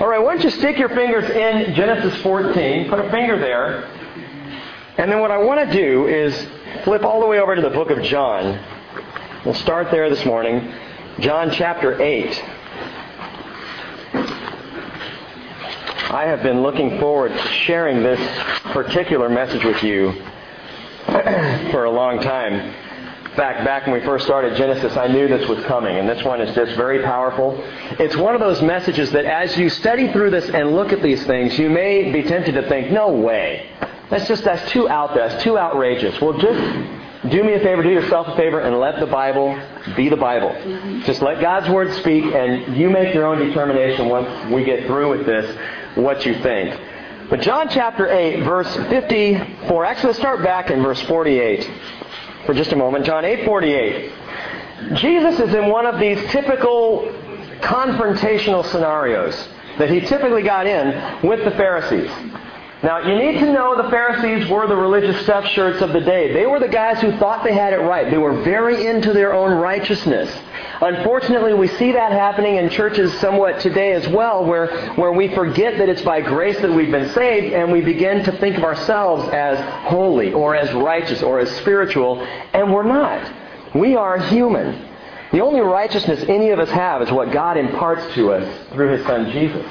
All 0.00 0.08
right, 0.08 0.18
why 0.18 0.32
don't 0.34 0.42
you 0.42 0.50
stick 0.50 0.78
your 0.78 0.88
fingers 0.88 1.28
in 1.28 1.74
Genesis 1.74 2.22
14, 2.22 2.88
put 2.88 3.00
a 3.00 3.10
finger 3.10 3.38
there, 3.38 3.84
and 4.96 5.12
then 5.12 5.20
what 5.20 5.30
I 5.30 5.36
want 5.36 5.68
to 5.68 5.76
do 5.76 6.06
is 6.06 6.48
flip 6.84 7.02
all 7.02 7.20
the 7.20 7.26
way 7.26 7.38
over 7.38 7.54
to 7.54 7.60
the 7.60 7.68
book 7.68 7.90
of 7.90 8.02
John. 8.02 8.58
We'll 9.44 9.52
start 9.52 9.90
there 9.90 10.08
this 10.08 10.24
morning. 10.24 10.72
John 11.18 11.50
chapter 11.50 12.00
8. 12.00 12.42
I 16.08 16.24
have 16.24 16.42
been 16.42 16.62
looking 16.62 16.98
forward 16.98 17.32
to 17.32 17.48
sharing 17.48 18.02
this 18.02 18.20
particular 18.72 19.28
message 19.28 19.64
with 19.64 19.82
you 19.82 20.12
for 21.72 21.84
a 21.84 21.90
long 21.90 22.22
time. 22.22 22.74
In 23.30 23.36
fact, 23.36 23.64
back 23.64 23.86
when 23.86 23.94
we 23.94 24.04
first 24.04 24.24
started 24.24 24.56
Genesis, 24.56 24.96
I 24.96 25.06
knew 25.06 25.28
this 25.28 25.48
was 25.48 25.64
coming, 25.66 25.96
and 25.96 26.08
this 26.08 26.24
one 26.24 26.40
is 26.40 26.52
just 26.52 26.76
very 26.76 27.00
powerful. 27.04 27.56
It's 28.00 28.16
one 28.16 28.34
of 28.34 28.40
those 28.40 28.60
messages 28.60 29.12
that 29.12 29.24
as 29.24 29.56
you 29.56 29.68
study 29.68 30.10
through 30.10 30.30
this 30.30 30.50
and 30.50 30.72
look 30.74 30.92
at 30.92 31.00
these 31.00 31.24
things, 31.26 31.56
you 31.56 31.70
may 31.70 32.10
be 32.10 32.24
tempted 32.24 32.54
to 32.54 32.68
think, 32.68 32.90
no 32.90 33.12
way. 33.12 33.70
That's 34.10 34.26
just, 34.26 34.42
that's 34.42 34.68
too 34.72 34.88
out 34.88 35.14
there. 35.14 35.28
That's 35.28 35.44
too 35.44 35.56
outrageous. 35.56 36.20
Well, 36.20 36.32
just 36.38 37.30
do 37.30 37.44
me 37.44 37.52
a 37.52 37.60
favor, 37.60 37.84
do 37.84 37.90
yourself 37.90 38.26
a 38.26 38.36
favor, 38.36 38.58
and 38.58 38.80
let 38.80 38.98
the 38.98 39.06
Bible 39.06 39.56
be 39.94 40.08
the 40.08 40.16
Bible. 40.16 40.52
Just 41.04 41.22
let 41.22 41.40
God's 41.40 41.68
Word 41.68 41.94
speak, 41.98 42.24
and 42.24 42.76
you 42.76 42.90
make 42.90 43.14
your 43.14 43.26
own 43.26 43.38
determination 43.38 44.08
once 44.08 44.52
we 44.52 44.64
get 44.64 44.88
through 44.88 45.08
with 45.08 45.24
this, 45.24 45.56
what 45.94 46.26
you 46.26 46.34
think. 46.42 46.80
But 47.30 47.42
John 47.42 47.68
chapter 47.68 48.08
8, 48.08 48.42
verse 48.42 48.74
54, 48.74 49.84
actually 49.84 50.08
let's 50.08 50.18
start 50.18 50.42
back 50.42 50.68
in 50.68 50.82
verse 50.82 51.00
48 51.02 51.70
for 52.46 52.54
just 52.54 52.72
a 52.72 52.76
moment. 52.76 53.04
John 53.04 53.24
8:48. 53.24 54.12
Jesus 54.94 55.38
is 55.40 55.54
in 55.54 55.66
one 55.68 55.86
of 55.86 56.00
these 56.00 56.18
typical 56.30 57.12
confrontational 57.60 58.64
scenarios 58.64 59.48
that 59.78 59.90
he 59.90 60.00
typically 60.00 60.42
got 60.42 60.66
in 60.66 61.26
with 61.26 61.44
the 61.44 61.50
Pharisees. 61.52 62.10
Now, 62.82 63.06
you 63.06 63.14
need 63.14 63.38
to 63.40 63.52
know 63.52 63.76
the 63.76 63.90
Pharisees 63.90 64.48
were 64.48 64.66
the 64.66 64.76
religious 64.76 65.22
stuff 65.22 65.44
shirts 65.48 65.82
of 65.82 65.92
the 65.92 66.00
day. 66.00 66.32
They 66.32 66.46
were 66.46 66.58
the 66.58 66.68
guys 66.68 67.00
who 67.00 67.12
thought 67.18 67.44
they 67.44 67.52
had 67.52 67.74
it 67.74 67.80
right. 67.80 68.10
They 68.10 68.16
were 68.16 68.40
very 68.42 68.86
into 68.86 69.12
their 69.12 69.34
own 69.34 69.58
righteousness. 69.58 70.34
Unfortunately, 70.80 71.52
we 71.52 71.68
see 71.68 71.92
that 71.92 72.10
happening 72.10 72.56
in 72.56 72.70
churches 72.70 73.12
somewhat 73.20 73.60
today 73.60 73.92
as 73.92 74.08
well, 74.08 74.46
where, 74.46 74.94
where 74.94 75.12
we 75.12 75.28
forget 75.34 75.76
that 75.76 75.90
it's 75.90 76.00
by 76.00 76.22
grace 76.22 76.58
that 76.60 76.72
we've 76.72 76.90
been 76.90 77.10
saved, 77.10 77.52
and 77.52 77.70
we 77.70 77.82
begin 77.82 78.24
to 78.24 78.32
think 78.38 78.56
of 78.56 78.64
ourselves 78.64 79.28
as 79.32 79.58
holy, 79.90 80.32
or 80.32 80.54
as 80.54 80.72
righteous, 80.72 81.22
or 81.22 81.38
as 81.38 81.50
spiritual, 81.58 82.22
and 82.54 82.72
we're 82.72 82.82
not. 82.82 83.30
We 83.74 83.94
are 83.94 84.18
human. 84.18 84.88
The 85.32 85.40
only 85.40 85.60
righteousness 85.60 86.24
any 86.28 86.48
of 86.48 86.58
us 86.58 86.70
have 86.70 87.02
is 87.02 87.12
what 87.12 87.30
God 87.30 87.58
imparts 87.58 88.14
to 88.14 88.32
us 88.32 88.68
through 88.70 88.96
His 88.96 89.06
Son 89.06 89.30
Jesus. 89.30 89.66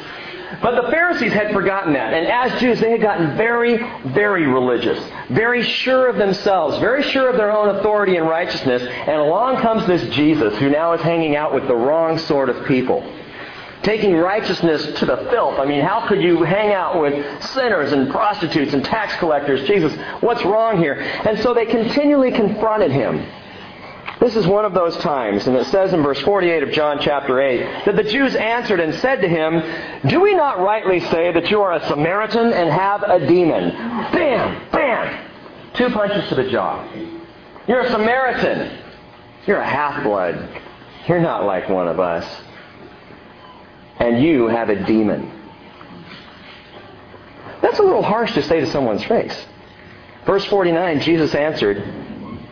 But 0.62 0.82
the 0.82 0.90
Pharisees 0.90 1.32
had 1.32 1.54
forgotten 1.54 1.94
that. 1.94 2.14
And 2.14 2.28
as 2.28 2.60
Jews, 2.60 2.80
they 2.80 2.92
had 2.92 3.02
gotten 3.02 3.38
very, 3.38 3.78
very 4.14 4.48
religious, 4.48 5.00
very 5.30 5.64
sure 5.64 6.08
of 6.08 6.18
themselves, 6.18 6.80
very 6.80 7.04
sure 7.04 7.30
of 7.30 7.38
their 7.38 7.52
own 7.52 7.76
authority 7.78 8.18
and 8.18 8.28
righteousness. 8.28 8.82
And 8.82 9.22
along 9.22 9.62
comes 9.62 9.86
this 9.86 10.10
Jesus 10.14 10.58
who 10.58 10.70
now 10.70 10.94
is 10.94 11.02
hanging 11.02 11.36
out 11.36 11.54
with 11.54 11.68
the 11.68 11.76
wrong 11.76 12.18
sort 12.18 12.50
of 12.50 12.66
people. 12.66 13.04
Taking 13.84 14.16
righteousness 14.18 15.00
to 15.00 15.06
the 15.06 15.18
filth. 15.30 15.58
I 15.58 15.66
mean, 15.66 15.82
how 15.82 16.06
could 16.08 16.22
you 16.22 16.44
hang 16.44 16.74
out 16.74 17.00
with 17.00 17.44
sinners 17.44 17.94
and 17.94 18.10
prostitutes 18.10 18.74
and 18.74 18.84
tax 18.84 19.16
collectors? 19.18 19.66
Jesus, 19.68 19.94
what's 20.22 20.44
wrong 20.44 20.80
here? 20.80 20.96
And 20.96 21.40
so 21.40 21.54
they 21.54 21.66
continually 21.66 22.32
confronted 22.32 22.92
him. 22.92 23.26
This 24.20 24.36
is 24.36 24.46
one 24.46 24.66
of 24.66 24.74
those 24.74 24.98
times, 24.98 25.48
and 25.48 25.56
it 25.56 25.66
says 25.68 25.94
in 25.94 26.04
verse 26.04 26.20
48 26.22 26.64
of 26.64 26.72
John 26.72 27.00
chapter 27.00 27.40
8, 27.40 27.86
that 27.86 27.96
the 27.96 28.04
Jews 28.04 28.36
answered 28.36 28.82
and 28.82 28.94
said 28.96 29.22
to 29.22 29.30
him, 29.30 30.10
Do 30.10 30.20
we 30.20 30.36
not 30.36 30.60
rightly 30.60 31.00
say 31.00 31.32
that 31.32 31.50
you 31.50 31.62
are 31.62 31.74
a 31.74 31.88
Samaritan 31.88 32.52
and 32.52 32.70
have 32.70 33.02
a 33.04 33.26
demon? 33.26 33.70
Bam! 34.12 34.72
Bam! 34.72 35.30
Two 35.76 35.90
punches 35.92 36.28
to 36.30 36.36
the 36.36 36.50
jaw. 36.50 36.86
You're 37.66 37.80
a 37.80 37.90
Samaritan. 37.92 38.78
You're 39.46 39.62
a 39.62 39.70
half-blood. 39.70 40.62
You're 41.08 41.22
not 41.22 41.46
like 41.46 41.70
one 41.70 41.88
of 41.88 42.02
us. 42.02 42.42
And 44.00 44.22
you 44.22 44.48
have 44.48 44.70
a 44.70 44.84
demon. 44.86 45.32
That's 47.62 47.80
a 47.80 47.84
little 47.84 48.04
harsh 48.04 48.34
to 48.34 48.42
say 48.42 48.60
to 48.60 48.68
someone's 48.68 49.04
face. 49.06 49.46
Verse 50.26 50.44
49, 50.46 51.00
Jesus 51.02 51.34
answered, 51.34 51.78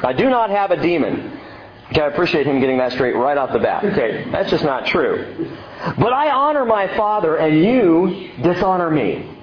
I 0.02 0.14
do 0.14 0.30
not 0.30 0.50
have 0.50 0.72
a 0.72 0.81
demon. 0.81 1.41
Okay, 1.90 2.02
I 2.02 2.08
appreciate 2.08 2.46
him 2.46 2.59
getting 2.59 2.78
that 2.80 2.92
straight 2.92 3.16
right 3.16 3.38
off 3.38 3.53
the 3.53 3.59
bat. 3.59 3.84
Okay, 3.86 4.30
that's 4.31 4.50
just 4.50 4.64
not 4.64 4.86
true. 4.88 5.50
But 5.98 6.12
I 6.12 6.31
honor 6.31 6.66
my 6.66 6.88
Father, 6.98 7.38
and 7.38 7.64
you 7.64 8.31
dishonor 8.42 8.90
me. 8.92 9.38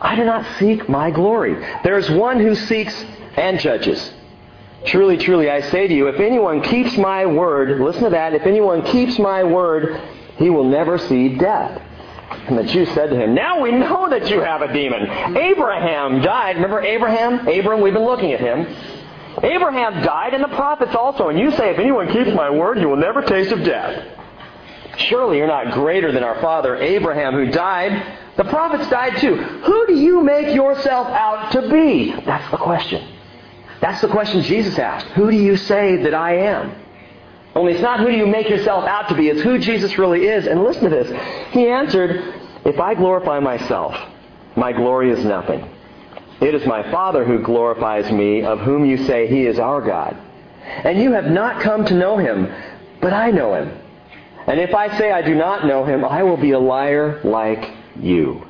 I 0.00 0.14
do 0.14 0.24
not 0.24 0.46
seek 0.58 0.88
my 0.88 1.10
glory. 1.10 1.54
There 1.82 1.98
is 1.98 2.08
one 2.10 2.38
who 2.38 2.54
seeks 2.54 3.04
and 3.36 3.58
judges. 3.58 4.12
Truly, 4.86 5.16
truly, 5.16 5.50
I 5.50 5.62
say 5.62 5.88
to 5.88 5.94
you, 5.94 6.08
if 6.08 6.20
anyone 6.20 6.60
keeps 6.60 6.96
my 6.96 7.26
word, 7.26 7.80
listen 7.80 8.04
to 8.04 8.10
that, 8.10 8.34
if 8.34 8.42
anyone 8.42 8.82
keeps 8.82 9.18
my 9.18 9.42
word, 9.42 10.00
he 10.36 10.50
will 10.50 10.68
never 10.68 10.98
see 10.98 11.36
death. 11.36 11.80
And 12.30 12.58
the 12.58 12.64
Jews 12.64 12.90
said 12.90 13.10
to 13.10 13.16
him, 13.16 13.34
Now 13.34 13.60
we 13.60 13.70
know 13.70 14.08
that 14.10 14.28
you 14.28 14.40
have 14.40 14.60
a 14.62 14.72
demon. 14.72 15.02
Abraham 15.36 16.20
died. 16.20 16.56
Remember 16.56 16.82
Abraham? 16.82 17.48
Abram, 17.48 17.80
we've 17.80 17.94
been 17.94 18.04
looking 18.04 18.32
at 18.32 18.40
him. 18.40 18.66
Abraham 19.42 20.02
died 20.02 20.34
and 20.34 20.44
the 20.44 20.56
prophets 20.56 20.94
also. 20.94 21.28
And 21.28 21.38
you 21.38 21.50
say, 21.52 21.70
if 21.70 21.78
anyone 21.78 22.08
keeps 22.12 22.30
my 22.34 22.50
word, 22.50 22.78
he 22.78 22.86
will 22.86 22.96
never 22.96 23.22
taste 23.22 23.52
of 23.52 23.64
death. 23.64 24.20
Surely 24.96 25.38
you're 25.38 25.46
not 25.46 25.72
greater 25.72 26.12
than 26.12 26.22
our 26.22 26.40
father 26.40 26.76
Abraham 26.76 27.34
who 27.34 27.50
died. 27.50 28.18
The 28.36 28.44
prophets 28.44 28.88
died 28.90 29.18
too. 29.18 29.36
Who 29.36 29.86
do 29.86 29.94
you 29.94 30.22
make 30.22 30.54
yourself 30.54 31.08
out 31.08 31.52
to 31.52 31.68
be? 31.68 32.14
That's 32.24 32.50
the 32.50 32.58
question. 32.58 33.08
That's 33.80 34.00
the 34.00 34.08
question 34.08 34.42
Jesus 34.42 34.78
asked. 34.78 35.06
Who 35.08 35.30
do 35.30 35.36
you 35.36 35.56
say 35.56 35.96
that 36.04 36.14
I 36.14 36.36
am? 36.38 36.74
Only 37.54 37.72
it's 37.72 37.82
not 37.82 38.00
who 38.00 38.10
do 38.10 38.16
you 38.16 38.26
make 38.26 38.48
yourself 38.48 38.84
out 38.84 39.08
to 39.08 39.14
be, 39.14 39.28
it's 39.28 39.42
who 39.42 39.58
Jesus 39.58 39.96
really 39.98 40.26
is. 40.26 40.46
And 40.46 40.64
listen 40.64 40.84
to 40.84 40.90
this. 40.90 41.52
He 41.52 41.68
answered, 41.68 42.34
If 42.64 42.80
I 42.80 42.94
glorify 42.94 43.38
myself, 43.40 43.94
my 44.56 44.72
glory 44.72 45.10
is 45.10 45.24
nothing. 45.24 45.68
It 46.44 46.54
is 46.54 46.66
my 46.66 46.82
Father 46.90 47.24
who 47.24 47.38
glorifies 47.38 48.12
me, 48.12 48.42
of 48.42 48.60
whom 48.60 48.84
you 48.84 48.98
say 49.06 49.26
he 49.26 49.46
is 49.46 49.58
our 49.58 49.80
God. 49.80 50.14
And 50.62 51.00
you 51.00 51.12
have 51.12 51.24
not 51.24 51.62
come 51.62 51.86
to 51.86 51.94
know 51.94 52.18
him, 52.18 52.52
but 53.00 53.14
I 53.14 53.30
know 53.30 53.54
him. 53.54 53.74
And 54.46 54.60
if 54.60 54.74
I 54.74 54.94
say 54.98 55.10
I 55.10 55.22
do 55.22 55.34
not 55.34 55.66
know 55.66 55.86
him, 55.86 56.04
I 56.04 56.22
will 56.22 56.36
be 56.36 56.50
a 56.50 56.58
liar 56.58 57.18
like 57.24 57.72
you. 57.98 58.46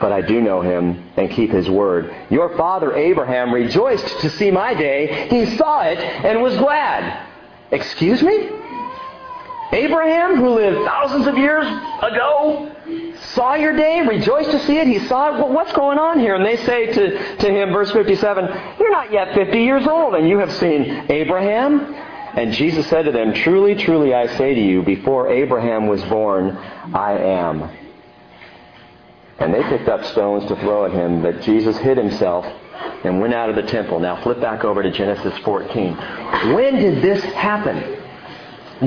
But 0.00 0.12
I 0.12 0.22
do 0.22 0.40
know 0.40 0.62
him 0.62 1.10
and 1.18 1.30
keep 1.30 1.50
his 1.50 1.68
word. 1.68 2.14
Your 2.30 2.56
father 2.56 2.96
Abraham 2.96 3.52
rejoiced 3.52 4.20
to 4.20 4.30
see 4.30 4.50
my 4.50 4.72
day. 4.72 5.28
He 5.28 5.56
saw 5.56 5.82
it 5.82 5.98
and 5.98 6.40
was 6.40 6.56
glad. 6.56 7.26
Excuse 7.70 8.22
me? 8.22 8.48
Abraham, 9.72 10.36
who 10.36 10.54
lived 10.54 10.86
thousands 10.86 11.26
of 11.26 11.36
years 11.36 11.66
ago, 12.00 12.74
saw 13.38 13.54
your 13.54 13.76
day, 13.76 14.00
rejoiced 14.00 14.50
to 14.50 14.58
see 14.66 14.78
it. 14.78 14.88
He 14.88 14.98
saw 15.06 15.28
it. 15.28 15.38
Well, 15.38 15.52
what's 15.52 15.72
going 15.72 15.96
on 15.96 16.18
here? 16.18 16.34
And 16.34 16.44
they 16.44 16.56
say 16.56 16.86
to, 16.92 17.36
to 17.36 17.48
him, 17.48 17.72
verse 17.72 17.92
57, 17.92 18.44
You're 18.80 18.90
not 18.90 19.12
yet 19.12 19.32
50 19.32 19.62
years 19.62 19.86
old, 19.86 20.16
and 20.16 20.28
you 20.28 20.38
have 20.38 20.52
seen 20.54 21.06
Abraham. 21.08 21.94
And 22.34 22.52
Jesus 22.52 22.88
said 22.88 23.04
to 23.04 23.12
them, 23.12 23.32
Truly, 23.32 23.76
truly, 23.76 24.12
I 24.12 24.26
say 24.36 24.54
to 24.54 24.60
you, 24.60 24.82
before 24.82 25.28
Abraham 25.28 25.86
was 25.86 26.02
born, 26.06 26.56
I 26.56 27.12
am. 27.12 27.70
And 29.38 29.54
they 29.54 29.62
picked 29.62 29.88
up 29.88 30.04
stones 30.06 30.48
to 30.48 30.56
throw 30.56 30.86
at 30.86 30.90
him, 30.90 31.22
but 31.22 31.40
Jesus 31.42 31.78
hid 31.78 31.96
himself 31.96 32.44
and 33.04 33.20
went 33.20 33.34
out 33.34 33.50
of 33.50 33.54
the 33.54 33.70
temple. 33.70 34.00
Now 34.00 34.20
flip 34.20 34.40
back 34.40 34.64
over 34.64 34.82
to 34.82 34.90
Genesis 34.90 35.38
14. 35.44 35.94
When 36.54 36.74
did 36.74 37.02
this 37.04 37.22
happen? 37.22 38.00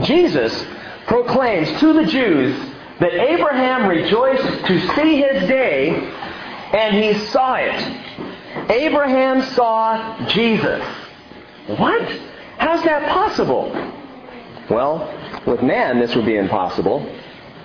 Jesus 0.04 0.66
proclaims 1.08 1.80
to 1.80 1.94
the 1.94 2.06
Jews 2.06 2.71
that 3.02 3.14
Abraham 3.14 3.88
rejoiced 3.90 4.66
to 4.68 4.80
see 4.96 5.22
his 5.24 5.48
day, 5.50 5.90
and 5.90 6.96
he 6.96 7.26
saw 7.30 7.56
it. 7.56 8.70
Abraham 8.70 9.42
saw 9.54 10.28
Jesus. 10.28 10.84
What? 11.66 12.02
How's 12.60 12.84
that 12.84 13.10
possible? 13.10 13.72
Well, 14.70 15.42
with 15.48 15.64
man 15.64 16.00
this 16.00 16.16
would 16.16 16.28
be 16.28 16.38
impossible, 16.38 17.04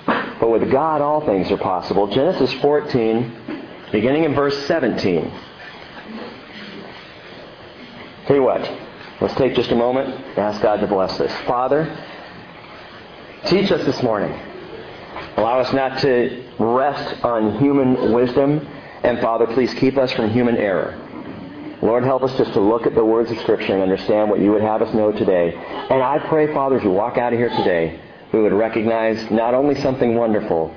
but 0.07 0.51
with 0.51 0.71
God 0.71 1.03
all 1.03 1.25
things 1.27 1.51
are 1.51 1.59
possible. 1.59 2.07
Genesis 2.07 2.53
14, 2.55 3.63
beginning 3.93 4.25
in 4.25 4.35
verse 4.35 4.67
17. 4.67 5.31
Tell 8.27 8.37
you 8.37 8.43
what, 8.43 8.63
let's 9.21 9.35
take 9.35 9.55
just 9.55 9.71
a 9.71 9.77
moment 9.77 10.15
and 10.15 10.39
ask 10.39 10.63
God 10.63 10.81
to 10.81 10.87
bless 10.87 11.19
this. 11.19 11.33
Father, 11.47 11.95
teach 13.45 13.71
us 13.71 13.85
this 13.85 14.03
morning. 14.03 14.33
Allow 15.37 15.61
us 15.61 15.73
not 15.73 15.99
to 16.01 16.45
rest 16.59 17.25
on 17.25 17.59
human 17.59 18.13
wisdom. 18.13 18.67
And 19.03 19.21
Father, 19.21 19.47
please 19.47 19.73
keep 19.75 19.99
us 19.99 20.13
from 20.13 20.31
human 20.31 20.57
error. 20.57 20.99
Lord, 21.83 22.05
help 22.05 22.23
us 22.23 22.37
just 22.39 22.55
to 22.55 22.61
look 22.61 22.87
at 22.87 22.95
the 22.95 23.05
words 23.05 23.31
of 23.31 23.39
Scripture 23.41 23.75
and 23.75 23.83
understand 23.83 24.31
what 24.31 24.41
you 24.41 24.51
would 24.53 24.63
have 24.63 24.81
us 24.81 24.95
know 24.95 25.13
today. 25.13 25.55
And 25.55 26.03
I 26.03 26.19
pray, 26.19 26.53
Father, 26.53 26.77
as 26.79 26.83
we 26.83 26.91
walk 26.91 27.19
out 27.19 27.33
of 27.33 27.39
here 27.39 27.51
today, 27.51 28.01
we 28.33 28.41
would 28.41 28.55
recognize 28.55 29.31
not 29.31 29.55
only 29.55 29.75
something 29.81 30.15
wonderful, 30.15 30.75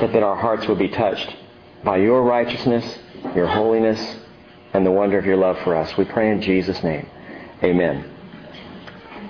but 0.00 0.12
that 0.12 0.22
our 0.22 0.36
hearts 0.36 0.66
would 0.66 0.78
be 0.78 0.88
touched 0.88 1.36
by 1.84 1.98
your 1.98 2.22
righteousness, 2.22 2.98
your 3.34 3.46
holiness, 3.46 4.16
and 4.72 4.86
the 4.86 4.90
wonder 4.90 5.18
of 5.18 5.26
your 5.26 5.36
love 5.36 5.58
for 5.64 5.76
us. 5.76 5.96
We 5.96 6.04
pray 6.06 6.30
in 6.30 6.40
Jesus' 6.40 6.82
name. 6.82 7.08
Amen. 7.62 8.17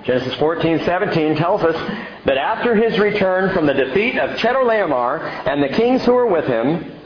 Genesis 0.03 0.33
14, 0.35 0.85
17 0.85 1.35
tells 1.35 1.61
us 1.61 1.75
that 2.25 2.37
after 2.37 2.75
his 2.75 2.97
return 2.99 3.53
from 3.53 3.65
the 3.65 3.73
defeat 3.73 4.17
of 4.17 4.37
Chedorlaomer 4.37 5.21
and 5.47 5.61
the 5.61 5.69
kings 5.69 6.05
who 6.05 6.13
were 6.13 6.27
with 6.27 6.45
him, 6.45 6.99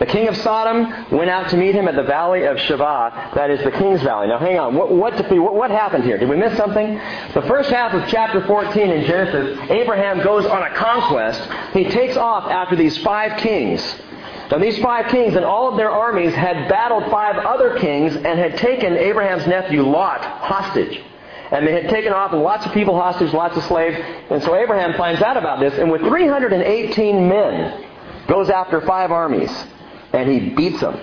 the 0.00 0.06
king 0.06 0.28
of 0.28 0.36
Sodom 0.38 1.10
went 1.16 1.30
out 1.30 1.50
to 1.50 1.56
meet 1.56 1.74
him 1.74 1.86
at 1.86 1.94
the 1.94 2.02
valley 2.02 2.44
of 2.44 2.56
Shaveh, 2.56 3.34
that 3.34 3.50
is 3.50 3.62
the 3.62 3.70
king's 3.70 4.02
valley. 4.02 4.28
Now 4.28 4.38
hang 4.38 4.58
on, 4.58 4.74
what, 4.74 4.90
what, 4.90 5.30
what, 5.30 5.54
what 5.54 5.70
happened 5.70 6.04
here? 6.04 6.16
Did 6.16 6.28
we 6.28 6.36
miss 6.36 6.56
something? 6.56 6.94
The 7.34 7.42
first 7.42 7.70
half 7.70 7.92
of 7.92 8.08
chapter 8.08 8.44
14 8.46 8.90
in 8.90 9.04
Genesis, 9.04 9.58
Abraham 9.70 10.24
goes 10.24 10.46
on 10.46 10.62
a 10.62 10.74
conquest. 10.74 11.40
He 11.74 11.84
takes 11.84 12.16
off 12.16 12.50
after 12.50 12.76
these 12.76 12.96
five 12.98 13.38
kings. 13.38 13.82
Now 14.50 14.58
these 14.58 14.78
five 14.78 15.08
kings 15.08 15.36
and 15.36 15.44
all 15.44 15.68
of 15.68 15.76
their 15.76 15.90
armies 15.90 16.34
had 16.34 16.68
battled 16.68 17.10
five 17.10 17.36
other 17.36 17.78
kings 17.78 18.16
and 18.16 18.38
had 18.38 18.56
taken 18.56 18.94
Abraham's 18.96 19.46
nephew 19.46 19.82
Lot 19.82 20.24
hostage. 20.24 21.00
And 21.50 21.66
they 21.66 21.72
had 21.72 21.90
taken 21.90 22.12
off 22.12 22.32
and 22.32 22.42
lots 22.42 22.64
of 22.64 22.72
people 22.72 22.94
hostage, 22.94 23.32
lots 23.32 23.56
of 23.56 23.64
slaves. 23.64 23.96
And 24.30 24.42
so 24.42 24.54
Abraham 24.54 24.94
finds 24.94 25.20
out 25.20 25.36
about 25.36 25.60
this, 25.60 25.74
and 25.78 25.90
with 25.90 26.02
318 26.02 27.28
men, 27.28 27.86
goes 28.28 28.48
after 28.48 28.80
five 28.82 29.10
armies. 29.10 29.50
And 30.12 30.30
he 30.30 30.50
beats 30.50 30.80
them. 30.80 30.98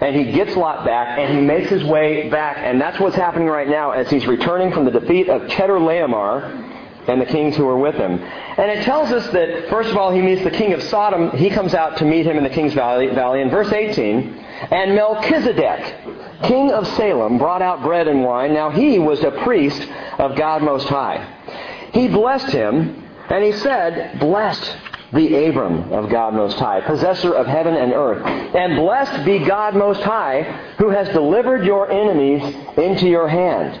And 0.00 0.16
he 0.16 0.32
gets 0.32 0.56
Lot 0.56 0.84
back, 0.84 1.18
and 1.18 1.38
he 1.38 1.44
makes 1.44 1.70
his 1.70 1.84
way 1.84 2.28
back. 2.28 2.58
And 2.58 2.80
that's 2.80 2.98
what's 2.98 3.16
happening 3.16 3.48
right 3.48 3.68
now 3.68 3.92
as 3.92 4.10
he's 4.10 4.26
returning 4.26 4.72
from 4.72 4.84
the 4.84 4.90
defeat 4.90 5.28
of 5.28 5.42
Chedorlaomer 5.42 6.70
and 7.08 7.20
the 7.20 7.26
kings 7.26 7.56
who 7.56 7.64
were 7.64 7.78
with 7.78 7.94
him. 7.96 8.12
And 8.12 8.70
it 8.70 8.84
tells 8.84 9.10
us 9.10 9.28
that, 9.32 9.68
first 9.68 9.90
of 9.90 9.96
all, 9.96 10.12
he 10.12 10.20
meets 10.20 10.42
the 10.42 10.50
king 10.50 10.72
of 10.72 10.82
Sodom. 10.84 11.30
He 11.36 11.50
comes 11.50 11.74
out 11.74 11.98
to 11.98 12.04
meet 12.04 12.26
him 12.26 12.36
in 12.36 12.44
the 12.44 12.50
king's 12.50 12.74
valley. 12.74 13.08
valley. 13.08 13.40
In 13.40 13.50
verse 13.50 13.72
18, 13.72 14.44
and 14.70 14.94
Melchizedek, 14.94 16.31
king 16.42 16.70
of 16.70 16.86
Salem, 16.88 17.38
brought 17.38 17.62
out 17.62 17.82
bread 17.82 18.08
and 18.08 18.22
wine. 18.22 18.54
Now 18.54 18.70
he 18.70 18.98
was 18.98 19.22
a 19.22 19.30
priest 19.30 19.86
of 20.18 20.36
God 20.36 20.62
Most 20.62 20.88
High. 20.88 21.26
He 21.92 22.08
blessed 22.08 22.52
him, 22.52 23.04
and 23.28 23.44
he 23.44 23.52
said, 23.52 24.18
Blessed 24.18 24.76
be 25.12 25.46
Abram 25.46 25.92
of 25.92 26.10
God 26.10 26.34
Most 26.34 26.58
High, 26.58 26.80
possessor 26.80 27.34
of 27.34 27.46
heaven 27.46 27.74
and 27.74 27.92
earth. 27.92 28.24
And 28.26 28.76
blessed 28.76 29.24
be 29.24 29.40
God 29.40 29.74
Most 29.74 30.02
High, 30.02 30.42
who 30.78 30.90
has 30.90 31.08
delivered 31.10 31.64
your 31.64 31.90
enemies 31.90 32.42
into 32.76 33.06
your 33.06 33.28
hand. 33.28 33.80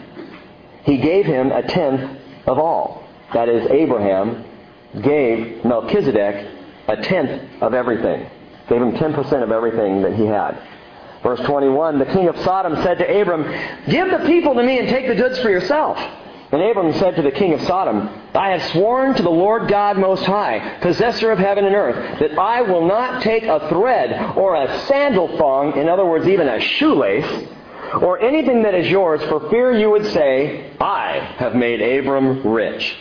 He 0.84 0.98
gave 0.98 1.24
him 1.26 1.50
a 1.52 1.62
tenth 1.62 2.18
of 2.46 2.58
all. 2.58 3.08
That 3.32 3.48
is, 3.48 3.70
Abraham 3.70 4.44
gave 5.00 5.64
Melchizedek 5.64 6.50
a 6.88 6.96
tenth 6.96 7.62
of 7.62 7.72
everything. 7.72 8.28
Gave 8.68 8.82
him 8.82 8.92
10% 8.92 9.42
of 9.42 9.50
everything 9.50 10.02
that 10.02 10.14
he 10.14 10.26
had. 10.26 10.60
Verse 11.22 11.40
21, 11.40 11.98
the 11.98 12.06
king 12.06 12.28
of 12.28 12.36
Sodom 12.38 12.74
said 12.82 12.98
to 12.98 13.20
Abram, 13.20 13.44
Give 13.88 14.10
the 14.10 14.26
people 14.26 14.54
to 14.54 14.62
me 14.62 14.78
and 14.78 14.88
take 14.88 15.06
the 15.06 15.14
goods 15.14 15.38
for 15.38 15.50
yourself. 15.50 15.98
And 16.50 16.60
Abram 16.60 16.92
said 16.94 17.16
to 17.16 17.22
the 17.22 17.30
king 17.30 17.54
of 17.54 17.62
Sodom, 17.62 18.10
I 18.34 18.50
have 18.50 18.62
sworn 18.72 19.14
to 19.14 19.22
the 19.22 19.30
Lord 19.30 19.70
God 19.70 19.96
Most 19.98 20.24
High, 20.24 20.78
possessor 20.82 21.30
of 21.30 21.38
heaven 21.38 21.64
and 21.64 21.74
earth, 21.74 22.18
that 22.18 22.38
I 22.38 22.60
will 22.60 22.86
not 22.86 23.22
take 23.22 23.44
a 23.44 23.68
thread 23.70 24.36
or 24.36 24.54
a 24.56 24.80
sandal 24.80 25.38
thong, 25.38 25.78
in 25.78 25.88
other 25.88 26.04
words, 26.04 26.28
even 26.28 26.48
a 26.48 26.60
shoelace, 26.60 27.48
or 28.02 28.20
anything 28.20 28.64
that 28.64 28.74
is 28.74 28.88
yours, 28.88 29.22
for 29.30 29.48
fear 29.48 29.72
you 29.72 29.90
would 29.90 30.06
say, 30.12 30.72
I 30.78 31.18
have 31.38 31.54
made 31.54 31.80
Abram 31.80 32.46
rich. 32.46 32.96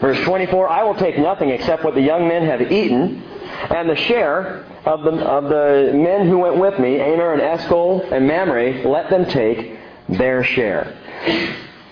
Verse 0.00 0.22
24, 0.24 0.68
I 0.68 0.84
will 0.84 0.94
take 0.94 1.18
nothing 1.18 1.48
except 1.50 1.84
what 1.84 1.94
the 1.94 2.02
young 2.02 2.28
men 2.28 2.44
have 2.44 2.60
eaten, 2.70 3.22
and 3.70 3.88
the 3.88 3.96
share 3.96 4.64
of 4.84 5.02
the, 5.02 5.12
of 5.12 5.44
the 5.44 5.92
men 5.94 6.28
who 6.28 6.38
went 6.38 6.56
with 6.56 6.78
me, 6.78 7.00
Aner 7.00 7.32
and 7.32 7.42
Eshcol 7.42 8.02
and 8.12 8.26
Mamre, 8.26 8.86
let 8.88 9.10
them 9.10 9.26
take 9.26 9.78
their 10.08 10.42
share. 10.44 10.96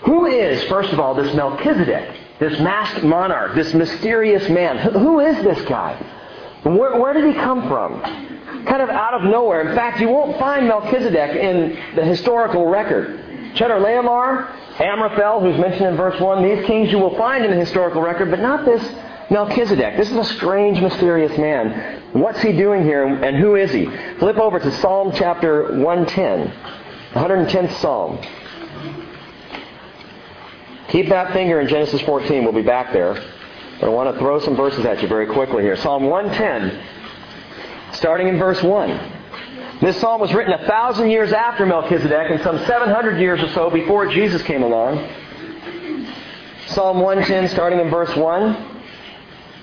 Who 0.04 0.26
is, 0.26 0.62
first 0.64 0.92
of 0.92 1.00
all, 1.00 1.14
this 1.14 1.34
Melchizedek, 1.34 2.16
this 2.38 2.58
masked 2.60 3.02
monarch, 3.02 3.54
this 3.54 3.74
mysterious 3.74 4.48
man? 4.48 4.78
Who 4.78 5.20
is 5.20 5.42
this 5.42 5.60
guy? 5.68 5.94
Where, 6.62 7.00
where 7.00 7.12
did 7.12 7.24
he 7.26 7.34
come 7.34 7.68
from? 7.68 8.00
Kind 8.66 8.82
of 8.82 8.88
out 8.88 9.14
of 9.14 9.22
nowhere. 9.24 9.68
In 9.68 9.76
fact, 9.76 10.00
you 10.00 10.08
won't 10.08 10.38
find 10.38 10.66
Melchizedek 10.66 11.36
in 11.36 11.94
the 11.94 12.04
historical 12.04 12.66
record. 12.66 13.20
Chedorlaomer, 13.54 14.50
Amraphel, 14.78 15.40
who's 15.40 15.58
mentioned 15.58 15.86
in 15.86 15.96
verse 15.96 16.20
1, 16.20 16.42
these 16.42 16.66
kings 16.66 16.90
you 16.90 16.98
will 16.98 17.16
find 17.16 17.44
in 17.44 17.50
the 17.50 17.56
historical 17.56 18.02
record, 18.02 18.30
but 18.30 18.40
not 18.40 18.64
this 18.64 18.82
Melchizedek. 19.30 19.96
This 19.96 20.10
is 20.10 20.16
a 20.16 20.24
strange, 20.24 20.80
mysterious 20.80 21.36
man. 21.36 22.02
What's 22.12 22.40
he 22.40 22.52
doing 22.52 22.84
here, 22.84 23.04
and 23.04 23.36
who 23.36 23.56
is 23.56 23.72
he? 23.72 23.86
Flip 24.18 24.36
over 24.36 24.60
to 24.60 24.70
Psalm 24.80 25.12
chapter 25.14 25.76
110, 25.78 26.52
110th 27.12 27.72
Psalm. 27.80 28.18
Keep 30.88 31.08
that 31.08 31.32
finger 31.32 31.60
in 31.60 31.68
Genesis 31.68 32.00
14. 32.02 32.44
We'll 32.44 32.52
be 32.52 32.62
back 32.62 32.92
there. 32.92 33.14
But 33.80 33.86
I 33.86 33.88
want 33.88 34.14
to 34.14 34.18
throw 34.18 34.38
some 34.38 34.56
verses 34.56 34.86
at 34.86 35.02
you 35.02 35.08
very 35.08 35.26
quickly 35.26 35.62
here. 35.62 35.76
Psalm 35.76 36.04
110, 36.04 37.92
starting 37.92 38.28
in 38.28 38.38
verse 38.38 38.62
1. 38.62 39.12
This 39.80 40.00
psalm 40.00 40.20
was 40.20 40.32
written 40.32 40.54
a 40.54 40.66
thousand 40.66 41.10
years 41.10 41.32
after 41.32 41.66
Melchizedek 41.66 42.30
and 42.30 42.40
some 42.42 42.58
700 42.64 43.18
years 43.20 43.42
or 43.42 43.48
so 43.48 43.68
before 43.68 44.06
Jesus 44.06 44.40
came 44.42 44.62
along. 44.62 45.06
Psalm 46.68 47.00
110, 47.00 47.48
starting 47.48 47.80
in 47.80 47.90
verse 47.90 48.14
1. 48.16 48.75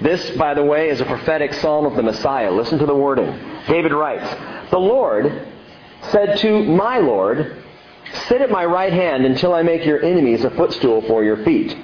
This, 0.01 0.31
by 0.31 0.53
the 0.53 0.63
way, 0.63 0.89
is 0.89 1.01
a 1.01 1.05
prophetic 1.05 1.53
psalm 1.53 1.85
of 1.85 1.95
the 1.95 2.03
Messiah. 2.03 2.51
Listen 2.51 2.79
to 2.79 2.85
the 2.85 2.95
wording. 2.95 3.27
David 3.67 3.93
writes, 3.93 4.69
The 4.71 4.79
Lord 4.79 5.47
said 6.09 6.37
to 6.39 6.63
my 6.63 6.97
Lord, 6.97 7.63
Sit 8.27 8.41
at 8.41 8.51
my 8.51 8.65
right 8.65 8.93
hand 8.93 9.25
until 9.25 9.53
I 9.53 9.63
make 9.63 9.85
your 9.85 10.03
enemies 10.03 10.43
a 10.43 10.49
footstool 10.51 11.01
for 11.03 11.23
your 11.23 11.43
feet. 11.43 11.75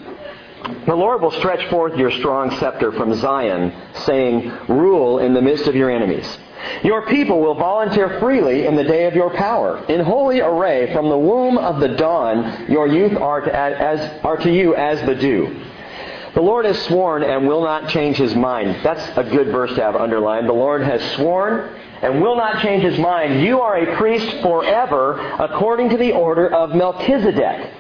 The 0.86 0.96
Lord 0.96 1.22
will 1.22 1.32
stretch 1.32 1.70
forth 1.70 1.98
your 1.98 2.12
strong 2.12 2.52
scepter 2.58 2.92
from 2.92 3.16
Zion, 3.16 3.74
saying, 3.94 4.52
Rule 4.68 5.20
in 5.20 5.34
the 5.34 5.42
midst 5.42 5.68
of 5.68 5.76
your 5.76 5.90
enemies. 5.90 6.38
Your 6.84 7.06
people 7.08 7.40
will 7.40 7.56
volunteer 7.56 8.20
freely 8.20 8.66
in 8.66 8.76
the 8.76 8.84
day 8.84 9.06
of 9.06 9.16
your 9.16 9.30
power. 9.32 9.84
In 9.86 10.02
holy 10.02 10.42
array 10.42 10.92
from 10.94 11.10
the 11.10 11.18
womb 11.18 11.58
of 11.58 11.80
the 11.80 11.96
dawn, 11.96 12.70
your 12.70 12.88
youth 12.88 13.16
are 13.18 13.42
to, 13.42 13.56
as, 13.56 14.24
are 14.24 14.38
to 14.38 14.52
you 14.52 14.76
as 14.76 15.02
the 15.04 15.16
dew. 15.16 15.66
The 16.36 16.42
Lord 16.42 16.66
has 16.66 16.80
sworn 16.84 17.24
and 17.24 17.48
will 17.48 17.64
not 17.64 17.90
change 17.90 18.18
his 18.18 18.36
mind. 18.36 18.84
That's 18.84 19.18
a 19.18 19.24
good 19.24 19.48
verse 19.48 19.74
to 19.76 19.82
have 19.82 19.96
underlined. 19.96 20.48
The 20.48 20.54
Lord 20.54 20.82
has 20.82 21.02
sworn 21.14 21.76
and 22.02 22.22
will 22.22 22.36
not 22.36 22.62
change 22.62 22.84
his 22.84 23.00
mind. 23.00 23.42
You 23.42 23.62
are 23.62 23.78
a 23.78 23.98
priest 23.98 24.42
forever 24.42 25.20
according 25.40 25.90
to 25.90 25.98
the 25.98 26.12
order 26.12 26.54
of 26.54 26.76
Melchizedek. 26.76 27.74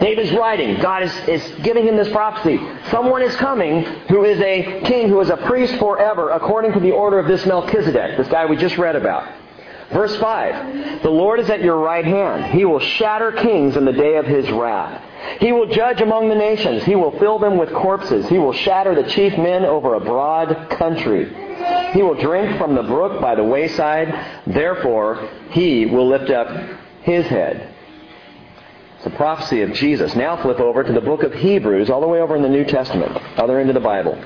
David's 0.00 0.32
writing. 0.32 0.80
God 0.80 1.02
is, 1.02 1.14
is 1.28 1.60
giving 1.62 1.86
him 1.86 1.96
this 1.96 2.08
prophecy. 2.10 2.58
Someone 2.90 3.22
is 3.22 3.36
coming 3.36 3.82
who 4.08 4.24
is 4.24 4.40
a 4.40 4.80
king, 4.84 5.08
who 5.08 5.20
is 5.20 5.28
a 5.28 5.36
priest 5.36 5.74
forever 5.76 6.30
according 6.30 6.72
to 6.72 6.80
the 6.80 6.90
order 6.90 7.18
of 7.18 7.26
this 7.26 7.44
Melchizedek, 7.44 8.16
this 8.16 8.28
guy 8.28 8.46
we 8.46 8.56
just 8.56 8.78
read 8.78 8.96
about. 8.96 9.30
Verse 9.92 10.16
5. 10.16 11.02
The 11.02 11.10
Lord 11.10 11.40
is 11.40 11.50
at 11.50 11.60
your 11.60 11.76
right 11.76 12.04
hand. 12.04 12.56
He 12.56 12.64
will 12.64 12.80
shatter 12.80 13.32
kings 13.32 13.76
in 13.76 13.84
the 13.84 13.92
day 13.92 14.16
of 14.16 14.26
his 14.26 14.50
wrath. 14.50 15.04
He 15.40 15.52
will 15.52 15.66
judge 15.66 16.00
among 16.00 16.28
the 16.28 16.34
nations. 16.34 16.84
He 16.84 16.94
will 16.94 17.18
fill 17.18 17.38
them 17.38 17.58
with 17.58 17.72
corpses. 17.72 18.28
He 18.28 18.38
will 18.38 18.52
shatter 18.52 18.94
the 18.94 19.08
chief 19.08 19.36
men 19.38 19.64
over 19.64 19.94
a 19.94 20.00
broad 20.00 20.70
country. 20.70 21.32
He 21.92 22.02
will 22.02 22.14
drink 22.14 22.58
from 22.58 22.74
the 22.74 22.82
brook 22.82 23.20
by 23.20 23.34
the 23.34 23.44
wayside. 23.44 24.42
Therefore, 24.46 25.28
he 25.50 25.86
will 25.86 26.08
lift 26.08 26.30
up 26.30 26.48
his 27.02 27.26
head. 27.26 27.74
It's 28.98 29.06
a 29.06 29.10
prophecy 29.10 29.62
of 29.62 29.72
Jesus. 29.72 30.14
Now 30.14 30.40
flip 30.42 30.60
over 30.60 30.84
to 30.84 30.92
the 30.92 31.00
book 31.00 31.22
of 31.22 31.32
Hebrews, 31.32 31.88
all 31.88 32.02
the 32.02 32.06
way 32.06 32.20
over 32.20 32.36
in 32.36 32.42
the 32.42 32.48
New 32.48 32.64
Testament, 32.64 33.16
other 33.38 33.58
end 33.58 33.70
of 33.70 33.74
the 33.74 33.80
Bible. 33.80 34.22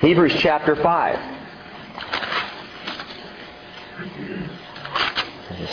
Hebrews 0.00 0.34
chapter 0.38 0.76
5. 0.76 1.18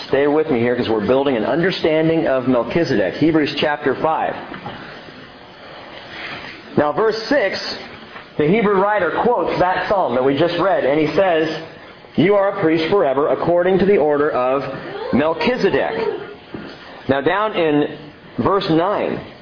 Stay 0.03 0.27
with 0.27 0.51
me 0.51 0.59
here 0.59 0.75
because 0.75 0.89
we're 0.89 1.05
building 1.07 1.35
an 1.35 1.45
understanding 1.45 2.27
of 2.27 2.47
Melchizedek. 2.47 3.15
Hebrews 3.15 3.55
chapter 3.55 3.95
5. 3.95 4.35
Now, 6.77 6.91
verse 6.91 7.21
6, 7.23 7.77
the 8.37 8.47
Hebrew 8.47 8.75
writer 8.81 9.21
quotes 9.23 9.57
that 9.59 9.87
psalm 9.89 10.15
that 10.15 10.23
we 10.23 10.37
just 10.37 10.57
read, 10.59 10.85
and 10.85 10.99
he 10.99 11.07
says, 11.15 11.63
You 12.17 12.35
are 12.35 12.57
a 12.57 12.61
priest 12.61 12.89
forever 12.89 13.29
according 13.29 13.79
to 13.79 13.85
the 13.85 13.97
order 13.97 14.29
of 14.29 15.13
Melchizedek. 15.13 16.29
Now, 17.07 17.21
down 17.21 17.55
in 17.55 17.97
verse 18.37 18.69
9, 18.69 19.34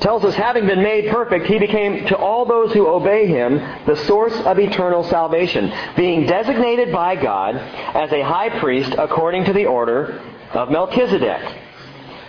tells 0.00 0.24
us, 0.24 0.34
having 0.34 0.66
been 0.66 0.82
made 0.82 1.10
perfect, 1.10 1.46
he 1.46 1.58
became 1.58 2.06
to 2.06 2.16
all 2.16 2.44
those 2.44 2.72
who 2.72 2.86
obey 2.86 3.26
him 3.26 3.58
the 3.86 3.96
source 4.06 4.34
of 4.40 4.58
eternal 4.58 5.04
salvation, 5.04 5.72
being 5.96 6.26
designated 6.26 6.92
by 6.92 7.16
God 7.16 7.56
as 7.56 8.12
a 8.12 8.22
high 8.22 8.58
priest 8.60 8.94
according 8.98 9.44
to 9.46 9.52
the 9.52 9.66
order 9.66 10.20
of 10.52 10.70
Melchizedek. 10.70 11.62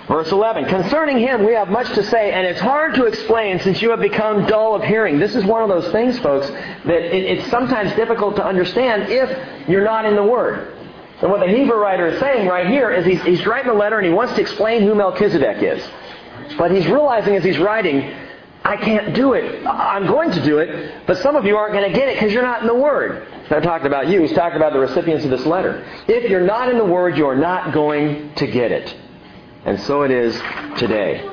Verse 0.07 0.31
11, 0.31 0.65
concerning 0.65 1.19
him 1.19 1.45
we 1.45 1.51
have 1.51 1.67
much 1.67 1.93
to 1.95 2.03
say, 2.03 2.31
and 2.31 2.47
it's 2.47 2.61
hard 2.61 2.95
to 2.95 3.05
explain 3.05 3.59
since 3.59 3.81
you 3.81 3.89
have 3.89 3.99
become 3.99 4.45
dull 4.45 4.73
of 4.73 4.83
hearing. 4.83 5.19
This 5.19 5.35
is 5.35 5.43
one 5.43 5.61
of 5.61 5.67
those 5.67 5.91
things, 5.91 6.17
folks, 6.19 6.47
that 6.47 7.13
it, 7.13 7.39
it's 7.39 7.51
sometimes 7.51 7.93
difficult 7.93 8.37
to 8.37 8.45
understand 8.45 9.11
if 9.11 9.67
you're 9.67 9.83
not 9.83 10.05
in 10.05 10.15
the 10.15 10.23
Word. 10.23 10.73
And 11.21 11.29
what 11.29 11.41
the 11.41 11.47
Hebrew 11.47 11.75
writer 11.75 12.07
is 12.07 12.19
saying 12.21 12.47
right 12.47 12.67
here 12.67 12.89
is 12.91 13.05
he's, 13.05 13.21
he's 13.23 13.45
writing 13.45 13.71
a 13.71 13.73
letter 13.73 13.97
and 13.97 14.05
he 14.05 14.13
wants 14.13 14.33
to 14.35 14.41
explain 14.41 14.83
who 14.83 14.95
Melchizedek 14.95 15.61
is. 15.61 15.83
But 16.57 16.71
he's 16.71 16.87
realizing 16.87 17.35
as 17.35 17.43
he's 17.43 17.57
writing, 17.57 18.13
I 18.63 18.75
can't 18.75 19.13
do 19.15 19.33
it. 19.33 19.65
I'm 19.65 20.07
going 20.07 20.31
to 20.31 20.43
do 20.43 20.59
it, 20.59 21.05
but 21.07 21.17
some 21.17 21.35
of 21.35 21.45
you 21.45 21.55
aren't 21.55 21.73
going 21.73 21.89
to 21.91 21.97
get 21.97 22.09
it 22.09 22.15
because 22.15 22.33
you're 22.33 22.43
not 22.43 22.61
in 22.61 22.67
the 22.67 22.75
Word. 22.75 23.25
I'm 23.49 23.61
talking 23.61 23.87
about 23.87 24.09
you. 24.09 24.21
He's 24.21 24.33
talking 24.33 24.57
about 24.57 24.73
the 24.73 24.79
recipients 24.79 25.23
of 25.23 25.31
this 25.31 25.45
letter. 25.45 25.85
If 26.07 26.29
you're 26.29 26.45
not 26.45 26.69
in 26.69 26.77
the 26.77 26.85
Word, 26.85 27.17
you're 27.17 27.37
not 27.37 27.73
going 27.73 28.33
to 28.35 28.47
get 28.47 28.71
it. 28.71 28.93
And 29.65 29.79
so 29.81 30.03
it 30.03 30.11
is 30.11 30.35
today. 30.77 31.23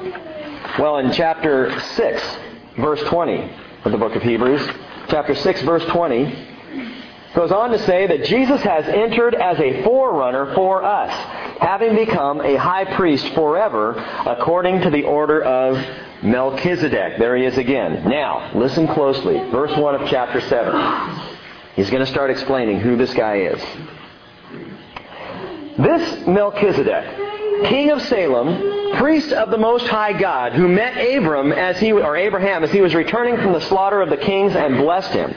Well, 0.78 0.98
in 0.98 1.12
chapter 1.12 1.78
6, 1.80 2.36
verse 2.78 3.02
20 3.02 3.50
of 3.84 3.92
the 3.92 3.98
book 3.98 4.14
of 4.14 4.22
Hebrews, 4.22 4.66
chapter 5.08 5.34
6, 5.34 5.62
verse 5.62 5.84
20, 5.86 6.53
goes 7.34 7.50
on 7.50 7.70
to 7.70 7.78
say 7.80 8.06
that 8.06 8.24
Jesus 8.24 8.60
has 8.62 8.86
entered 8.86 9.34
as 9.34 9.58
a 9.58 9.82
forerunner 9.82 10.54
for 10.54 10.84
us, 10.84 11.10
having 11.60 11.94
become 11.94 12.40
a 12.40 12.56
high 12.56 12.84
priest 12.96 13.28
forever 13.34 13.94
according 14.26 14.82
to 14.82 14.90
the 14.90 15.04
order 15.04 15.42
of 15.42 15.76
Melchizedek. 16.22 17.18
There 17.18 17.36
he 17.36 17.44
is 17.44 17.58
again. 17.58 18.08
Now, 18.08 18.52
listen 18.54 18.86
closely. 18.88 19.38
Verse 19.50 19.76
1 19.76 19.94
of 19.96 20.08
chapter 20.08 20.40
7. 20.40 21.30
He's 21.76 21.90
going 21.90 22.04
to 22.04 22.10
start 22.10 22.30
explaining 22.30 22.80
who 22.80 22.96
this 22.96 23.12
guy 23.12 23.38
is. 23.38 23.60
This 25.76 26.26
Melchizedek 26.26 27.24
king 27.64 27.90
of 27.90 28.02
Salem, 28.02 28.96
priest 28.96 29.32
of 29.32 29.50
the 29.50 29.58
Most 29.58 29.86
High 29.86 30.12
God, 30.18 30.52
who 30.52 30.68
met 30.68 30.96
Abram 30.96 31.52
as 31.52 31.78
he, 31.78 31.92
or 31.92 32.16
Abraham 32.16 32.64
as 32.64 32.70
he 32.70 32.80
was 32.80 32.94
returning 32.94 33.36
from 33.36 33.52
the 33.52 33.60
slaughter 33.60 34.00
of 34.02 34.10
the 34.10 34.16
kings 34.16 34.54
and 34.54 34.76
blessed 34.76 35.12
him. 35.12 35.34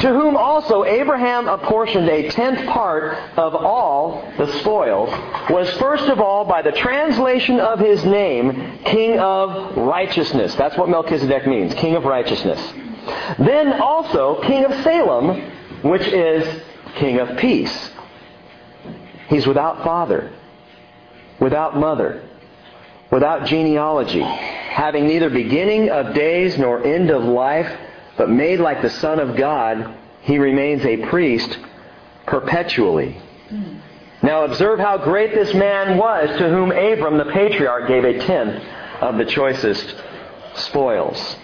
To 0.00 0.08
whom 0.08 0.36
also 0.36 0.84
Abraham 0.84 1.48
apportioned 1.48 2.08
a 2.08 2.30
tenth 2.30 2.66
part 2.68 3.16
of 3.36 3.54
all 3.54 4.30
the 4.36 4.52
spoils, 4.60 5.10
was 5.50 5.70
first 5.78 6.04
of 6.04 6.20
all 6.20 6.44
by 6.44 6.62
the 6.62 6.72
translation 6.72 7.60
of 7.60 7.78
his 7.78 8.04
name, 8.04 8.78
King 8.84 9.18
of 9.18 9.76
Righteousness. 9.76 10.54
That's 10.54 10.76
what 10.76 10.88
Melchizedek 10.88 11.46
means, 11.46 11.74
King 11.74 11.96
of 11.96 12.04
Righteousness. 12.04 12.60
Then 13.38 13.80
also 13.80 14.40
King 14.42 14.64
of 14.64 14.72
Salem, 14.82 15.50
which 15.82 16.06
is 16.06 16.62
King 16.96 17.18
of 17.18 17.36
Peace. 17.38 17.90
He's 19.28 19.46
without 19.46 19.84
father 19.84 20.30
without 21.40 21.76
mother, 21.76 22.22
without 23.10 23.46
genealogy, 23.46 24.22
having 24.22 25.06
neither 25.06 25.30
beginning 25.30 25.90
of 25.90 26.14
days 26.14 26.58
nor 26.58 26.82
end 26.84 27.10
of 27.10 27.24
life, 27.24 27.70
but 28.16 28.30
made 28.30 28.60
like 28.60 28.82
the 28.82 28.90
Son 28.90 29.18
of 29.18 29.36
God, 29.36 29.96
he 30.22 30.38
remains 30.38 30.84
a 30.84 30.96
priest 31.08 31.58
perpetually. 32.26 33.20
Now 34.22 34.44
observe 34.44 34.78
how 34.78 34.98
great 34.98 35.34
this 35.34 35.52
man 35.54 35.98
was 35.98 36.30
to 36.38 36.48
whom 36.48 36.72
Abram 36.72 37.18
the 37.18 37.26
patriarch 37.26 37.88
gave 37.88 38.04
a 38.04 38.18
tenth 38.20 38.64
of 39.00 39.18
the 39.18 39.24
choicest 39.26 39.96
spoils. 40.54 41.36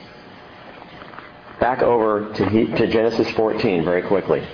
Back 1.60 1.82
over 1.82 2.32
to, 2.32 2.66
to 2.76 2.86
Genesis 2.86 3.30
14 3.32 3.84
very 3.84 4.02
quickly. 4.02 4.46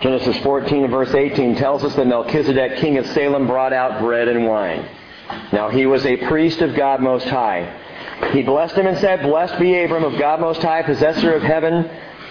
Genesis 0.00 0.36
14 0.38 0.90
verse 0.90 1.14
18 1.14 1.54
tells 1.54 1.84
us 1.84 1.94
that 1.94 2.08
Melchizedek, 2.08 2.78
king 2.78 2.98
of 2.98 3.06
Salem, 3.06 3.46
brought 3.46 3.72
out 3.72 4.00
bread 4.00 4.26
and 4.26 4.48
wine. 4.48 4.88
Now 5.52 5.68
he 5.68 5.86
was 5.86 6.04
a 6.04 6.16
priest 6.26 6.60
of 6.60 6.74
God 6.74 7.00
Most 7.00 7.28
High. 7.28 7.78
He 8.30 8.42
blessed 8.42 8.76
him 8.76 8.86
and 8.86 8.98
said, 8.98 9.22
Blessed 9.22 9.58
be 9.58 9.82
Abram 9.82 10.04
of 10.04 10.18
God 10.18 10.40
Most 10.40 10.62
High, 10.62 10.82
possessor 10.82 11.34
of 11.34 11.42
heaven 11.42 11.84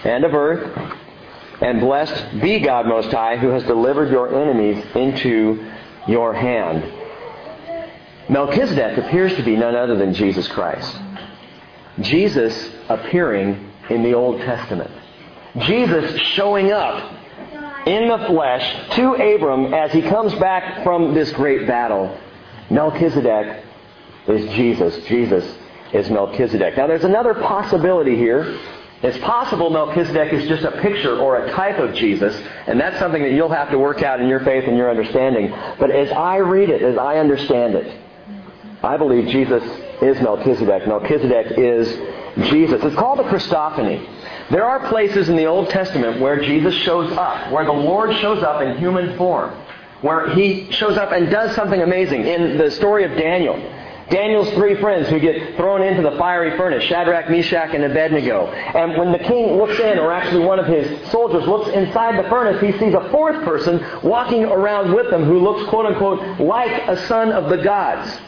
and 0.04 0.24
of 0.24 0.34
earth. 0.34 0.96
And 1.60 1.80
blessed 1.80 2.40
be 2.40 2.58
God 2.58 2.86
Most 2.86 3.12
High, 3.12 3.36
who 3.36 3.50
has 3.50 3.62
delivered 3.64 4.10
your 4.10 4.34
enemies 4.34 4.84
into 4.96 5.70
your 6.08 6.34
hand. 6.34 6.82
Melchizedek 8.28 8.98
appears 8.98 9.34
to 9.36 9.42
be 9.42 9.54
none 9.54 9.76
other 9.76 9.96
than 9.96 10.14
Jesus 10.14 10.48
Christ. 10.48 10.98
Jesus 12.00 12.70
appearing 12.88 13.70
in 13.90 14.02
the 14.02 14.14
Old 14.14 14.40
Testament. 14.40 14.90
Jesus 15.58 16.18
showing 16.20 16.72
up 16.72 17.12
in 17.86 18.08
the 18.08 18.26
flesh 18.26 18.90
to 18.96 19.12
Abram 19.12 19.74
as 19.74 19.92
he 19.92 20.02
comes 20.02 20.34
back 20.36 20.82
from 20.82 21.14
this 21.14 21.30
great 21.32 21.66
battle. 21.66 22.18
Melchizedek 22.70 23.64
is 24.26 24.50
Jesus. 24.54 25.04
Jesus 25.06 25.44
is 25.92 26.10
Melchizedek. 26.10 26.76
Now 26.76 26.86
there's 26.86 27.04
another 27.04 27.34
possibility 27.34 28.16
here. 28.16 28.58
It's 29.02 29.18
possible 29.18 29.68
Melchizedek 29.68 30.32
is 30.32 30.48
just 30.48 30.62
a 30.62 30.80
picture 30.80 31.18
or 31.18 31.44
a 31.44 31.50
type 31.52 31.78
of 31.78 31.92
Jesus, 31.94 32.40
and 32.68 32.78
that's 32.78 32.98
something 33.00 33.22
that 33.22 33.32
you'll 33.32 33.48
have 33.48 33.70
to 33.70 33.78
work 33.78 34.02
out 34.02 34.20
in 34.20 34.28
your 34.28 34.40
faith 34.40 34.64
and 34.68 34.76
your 34.76 34.90
understanding. 34.90 35.50
But 35.78 35.90
as 35.90 36.12
I 36.12 36.36
read 36.36 36.70
it, 36.70 36.82
as 36.82 36.96
I 36.96 37.18
understand 37.18 37.74
it, 37.74 38.00
I 38.82 38.96
believe 38.96 39.28
Jesus 39.28 39.62
is 40.02 40.20
Melchizedek. 40.20 40.86
Melchizedek 40.86 41.58
is 41.58 41.88
Jesus. 42.48 42.82
It's 42.82 42.94
called 42.94 43.20
a 43.20 43.24
Christophany. 43.24 44.08
There 44.50 44.64
are 44.64 44.88
places 44.88 45.28
in 45.28 45.36
the 45.36 45.46
Old 45.46 45.70
Testament 45.70 46.20
where 46.20 46.40
Jesus 46.40 46.74
shows 46.74 47.12
up, 47.12 47.52
where 47.52 47.64
the 47.64 47.72
Lord 47.72 48.14
shows 48.16 48.42
up 48.42 48.62
in 48.62 48.78
human 48.78 49.16
form, 49.16 49.50
where 50.00 50.30
he 50.30 50.70
shows 50.72 50.96
up 50.96 51.12
and 51.12 51.30
does 51.30 51.54
something 51.54 51.80
amazing. 51.80 52.26
In 52.26 52.56
the 52.58 52.70
story 52.70 53.04
of 53.04 53.12
Daniel, 53.12 53.56
Daniel's 54.10 54.50
three 54.50 54.80
friends 54.80 55.08
who 55.08 55.18
get 55.18 55.56
thrown 55.56 55.82
into 55.82 56.02
the 56.02 56.16
fiery 56.18 56.56
furnace, 56.56 56.84
Shadrach, 56.84 57.30
Meshach, 57.30 57.74
and 57.74 57.84
Abednego. 57.84 58.46
And 58.48 58.96
when 58.98 59.12
the 59.12 59.18
king 59.18 59.56
looks 59.56 59.78
in, 59.78 59.98
or 59.98 60.12
actually 60.12 60.44
one 60.44 60.58
of 60.58 60.66
his 60.66 61.10
soldiers 61.10 61.46
looks 61.46 61.70
inside 61.70 62.22
the 62.22 62.28
furnace, 62.28 62.60
he 62.60 62.72
sees 62.78 62.94
a 62.94 63.08
fourth 63.10 63.42
person 63.44 63.84
walking 64.02 64.44
around 64.44 64.92
with 64.92 65.10
them 65.10 65.24
who 65.24 65.38
looks, 65.38 65.68
quote 65.68 65.86
unquote, 65.86 66.40
like 66.40 66.88
a 66.88 67.06
son 67.06 67.32
of 67.32 67.48
the 67.48 67.58
gods. 67.58 68.18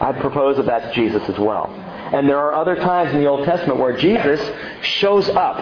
I'd 0.00 0.20
propose 0.20 0.58
that 0.58 0.66
that's 0.66 0.94
Jesus 0.94 1.26
as 1.28 1.38
well. 1.38 1.72
And 2.12 2.28
there 2.28 2.38
are 2.38 2.54
other 2.54 2.76
times 2.76 3.12
in 3.12 3.20
the 3.20 3.26
Old 3.26 3.44
Testament 3.44 3.80
where 3.80 3.96
Jesus 3.96 4.40
shows 4.82 5.28
up. 5.30 5.58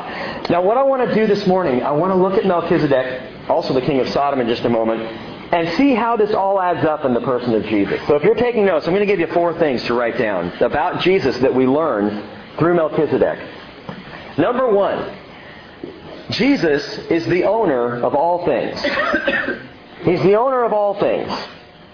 Now, 0.51 0.63
what 0.63 0.77
I 0.77 0.83
want 0.83 1.09
to 1.09 1.15
do 1.15 1.27
this 1.27 1.47
morning, 1.47 1.83
I 1.83 1.93
want 1.93 2.13
to 2.13 2.17
look 2.17 2.35
at 2.35 2.45
Melchizedek, 2.45 3.49
also 3.49 3.73
the 3.73 3.81
king 3.81 4.01
of 4.01 4.09
Sodom, 4.09 4.41
in 4.41 4.49
just 4.49 4.65
a 4.65 4.69
moment, 4.69 5.01
and 5.55 5.77
see 5.77 5.95
how 5.95 6.17
this 6.17 6.33
all 6.33 6.61
adds 6.61 6.85
up 6.85 7.05
in 7.05 7.15
the 7.15 7.21
person 7.21 7.55
of 7.55 7.63
Jesus. 7.67 8.05
So, 8.09 8.17
if 8.17 8.25
you're 8.25 8.35
taking 8.35 8.67
notes, 8.67 8.89
I'm 8.89 8.93
going 8.93 9.07
to 9.07 9.13
give 9.13 9.21
you 9.21 9.33
four 9.33 9.57
things 9.57 9.85
to 9.85 9.95
write 9.95 10.19
down 10.19 10.49
about 10.61 11.01
Jesus 11.01 11.39
that 11.39 11.55
we 11.55 11.65
learn 11.65 12.29
through 12.59 12.75
Melchizedek. 12.75 13.39
Number 14.37 14.69
one, 14.69 15.17
Jesus 16.31 16.99
is 17.09 17.25
the 17.27 17.45
owner 17.45 18.03
of 18.03 18.17
all 18.17 18.45
things. 18.45 18.83
He's 20.03 20.21
the 20.23 20.35
owner 20.35 20.65
of 20.65 20.73
all 20.73 20.99
things. 20.99 21.31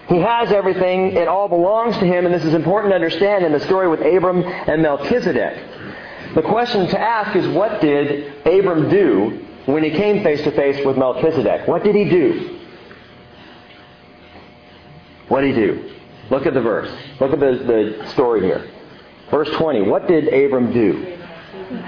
He 0.09 0.17
has 0.17 0.51
everything. 0.51 1.15
It 1.15 1.27
all 1.27 1.47
belongs 1.47 1.95
to 1.99 2.05
him, 2.05 2.25
and 2.25 2.33
this 2.33 2.43
is 2.43 2.55
important 2.55 2.91
to 2.91 2.95
understand 2.95 3.45
in 3.45 3.51
the 3.51 3.59
story 3.59 3.87
with 3.87 4.01
Abram 4.01 4.43
and 4.43 4.81
Melchizedek. 4.81 6.33
The 6.33 6.41
question 6.41 6.87
to 6.87 6.99
ask 6.99 7.35
is 7.35 7.47
what 7.49 7.79
did 7.79 8.33
Abram 8.43 8.89
do 8.89 9.45
when 9.67 9.83
he 9.83 9.91
came 9.91 10.23
face 10.23 10.41
to 10.45 10.51
face 10.51 10.83
with 10.83 10.97
Melchizedek? 10.97 11.67
What 11.67 11.83
did 11.83 11.93
he 11.93 12.05
do? 12.05 12.60
What 15.31 15.41
did 15.41 15.55
he 15.55 15.61
do? 15.61 15.93
Look 16.29 16.45
at 16.45 16.53
the 16.53 16.61
verse. 16.61 16.91
Look 17.21 17.31
at 17.31 17.39
the, 17.39 17.95
the 18.01 18.07
story 18.09 18.41
here. 18.41 18.69
Verse 19.29 19.49
20. 19.51 19.83
What 19.83 20.05
did 20.05 20.27
Abram 20.27 20.73
do? 20.73 21.17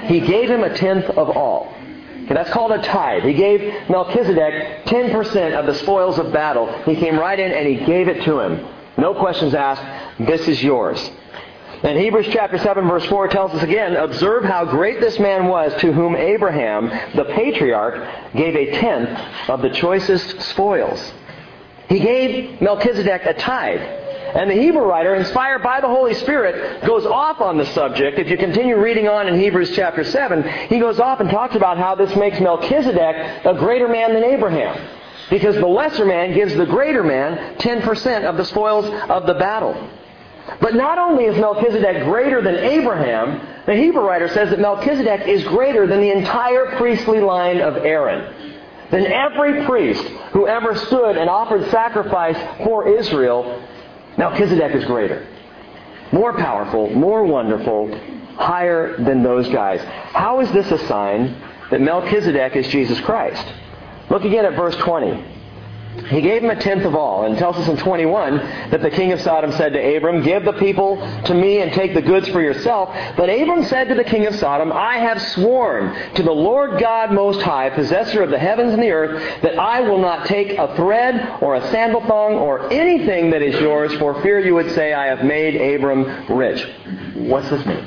He 0.06 0.22
gave 0.22 0.50
him 0.50 0.64
a 0.64 0.74
tenth 0.74 1.10
of 1.10 1.30
all. 1.30 1.76
Okay, 2.24 2.34
that's 2.34 2.52
called 2.52 2.72
a 2.72 2.82
tithe. 2.82 3.24
He 3.24 3.34
gave 3.34 3.90
Melchizedek 3.90 4.86
10% 4.86 5.60
of 5.60 5.66
the 5.66 5.76
spoils 5.76 6.20
of 6.20 6.32
battle. 6.32 6.72
He 6.84 6.96
came 6.96 7.20
right 7.20 7.38
in 7.38 7.52
and 7.52 7.68
he 7.68 7.86
gave 7.86 8.08
it 8.08 8.24
to 8.24 8.40
him. 8.40 8.66
No 8.98 9.14
questions 9.14 9.54
asked. 9.54 10.26
This 10.26 10.48
is 10.48 10.64
yours. 10.64 11.12
And 11.84 12.00
Hebrews 12.00 12.28
chapter 12.32 12.58
7 12.58 12.88
verse 12.88 13.06
4 13.08 13.28
tells 13.28 13.52
us 13.52 13.62
again, 13.62 13.98
observe 13.98 14.46
how 14.46 14.64
great 14.64 15.02
this 15.02 15.20
man 15.20 15.48
was 15.48 15.74
to 15.82 15.92
whom 15.92 16.16
Abraham, 16.16 16.88
the 17.14 17.26
patriarch, 17.26 18.34
gave 18.34 18.56
a 18.56 18.72
tenth 18.80 19.50
of 19.50 19.62
the 19.62 19.70
choicest 19.70 20.40
spoils. 20.44 21.12
He 21.94 22.00
gave 22.00 22.60
Melchizedek 22.60 23.22
a 23.26 23.36
tithe. 23.36 23.82
And 24.34 24.50
the 24.50 24.56
Hebrew 24.56 24.82
writer, 24.82 25.14
inspired 25.14 25.62
by 25.62 25.80
the 25.80 25.88
Holy 25.88 26.16
Spirit, 26.16 26.84
goes 26.84 27.06
off 27.06 27.40
on 27.40 27.60
the 27.60 27.68
subject. 27.68 28.18
If 28.18 28.30
you 28.30 28.38
continue 28.38 28.82
reading 28.82 29.08
on 29.08 29.28
in 29.28 29.40
Hebrews 29.40 29.76
chapter 29.76 30.04
7, 30.04 30.42
he 30.70 30.80
goes 30.80 31.00
off 31.00 31.20
and 31.20 31.30
talks 31.30 31.54
about 31.54 31.78
how 31.78 31.94
this 31.94 32.16
makes 32.16 32.40
Melchizedek 32.40 33.46
a 33.46 33.54
greater 33.54 33.88
man 33.88 34.16
than 34.16 34.24
Abraham. 34.24 34.76
Because 35.30 35.56
the 35.56 35.68
lesser 35.68 36.04
man 36.04 36.34
gives 36.34 36.56
the 36.56 36.66
greater 36.66 37.04
man 37.04 37.58
10% 37.58 38.24
of 38.24 38.38
the 38.38 38.46
spoils 38.46 38.86
of 39.08 39.28
the 39.28 39.36
battle. 39.36 39.76
But 40.60 40.74
not 40.74 40.98
only 40.98 41.26
is 41.26 41.38
Melchizedek 41.38 42.06
greater 42.06 42.42
than 42.42 42.56
Abraham, 42.56 43.66
the 43.68 43.76
Hebrew 43.76 44.02
writer 44.02 44.30
says 44.30 44.50
that 44.50 44.60
Melchizedek 44.60 45.28
is 45.28 45.44
greater 45.44 45.86
than 45.86 46.02
the 46.02 46.12
entire 46.12 46.76
priestly 46.76 47.20
line 47.20 47.62
of 47.62 47.78
Aaron. 47.78 48.43
Than 48.94 49.08
every 49.08 49.66
priest 49.66 50.04
who 50.34 50.48
ever 50.48 50.76
stood 50.76 51.18
and 51.18 51.28
offered 51.28 51.68
sacrifice 51.72 52.38
for 52.64 52.88
Israel, 52.88 53.68
Melchizedek 54.20 54.76
is 54.76 54.86
greater. 54.86 55.28
More 56.12 56.38
powerful, 56.38 56.92
more 56.92 57.24
wonderful, 57.24 57.92
higher 58.36 58.96
than 58.98 59.24
those 59.24 59.50
guys. 59.50 59.82
How 60.14 60.42
is 60.42 60.52
this 60.52 60.70
a 60.70 60.78
sign 60.88 61.36
that 61.72 61.82
Melchizedek 61.82 62.56
is 62.56 62.68
Jesus 62.68 63.00
Christ? 63.02 63.52
Look 64.12 64.26
again 64.26 64.46
at 64.46 64.56
verse 64.56 64.76
20. 64.76 65.26
He 66.08 66.22
gave 66.22 66.44
him 66.44 66.50
a 66.50 66.56
tenth 66.56 66.86
of 66.86 66.96
all, 66.96 67.26
and 67.26 67.38
tells 67.38 67.56
us 67.56 67.68
in 67.68 67.78
21 67.78 68.38
that 68.72 68.82
the 68.82 68.90
king 68.90 69.12
of 69.12 69.22
Sodom 69.22 69.52
said 69.52 69.74
to 69.74 69.96
Abram, 69.96 70.24
Give 70.24 70.44
the 70.44 70.54
people 70.54 70.98
to 71.26 71.34
me 71.34 71.60
and 71.60 71.72
take 71.72 71.94
the 71.94 72.02
goods 72.02 72.28
for 72.30 72.42
yourself. 72.42 72.90
But 73.16 73.30
Abram 73.30 73.64
said 73.66 73.90
to 73.90 73.96
the 73.96 74.04
king 74.04 74.26
of 74.26 74.36
Sodom, 74.36 74.72
I 74.72 74.98
have 74.98 75.22
sworn 75.22 75.96
to 76.16 76.24
the 76.24 76.32
Lord 76.32 76.80
God 76.80 77.12
Most 77.12 77.42
High, 77.42 77.70
possessor 77.70 78.24
of 78.24 78.32
the 78.32 78.40
heavens 78.40 78.74
and 78.74 78.82
the 78.82 78.90
earth, 78.90 79.42
that 79.44 79.60
I 79.60 79.82
will 79.82 80.00
not 80.00 80.26
take 80.26 80.58
a 80.58 80.76
thread 80.76 81.42
or 81.42 81.56
a 81.56 81.72
sandal 81.72 82.02
thong 82.02 82.34
or 82.34 82.72
anything 82.74 83.30
that 83.30 83.44
is 83.44 83.60
yours, 83.62 83.94
for 83.96 84.20
fear 84.24 84.40
you 84.40 84.56
would 84.56 84.72
say, 84.72 84.94
I 84.94 85.08
have 85.08 85.24
made 85.24 85.56
Abram 85.56 86.26
rich. 86.28 86.68
What's 87.14 87.50
this 87.50 87.66
mean? 87.68 87.86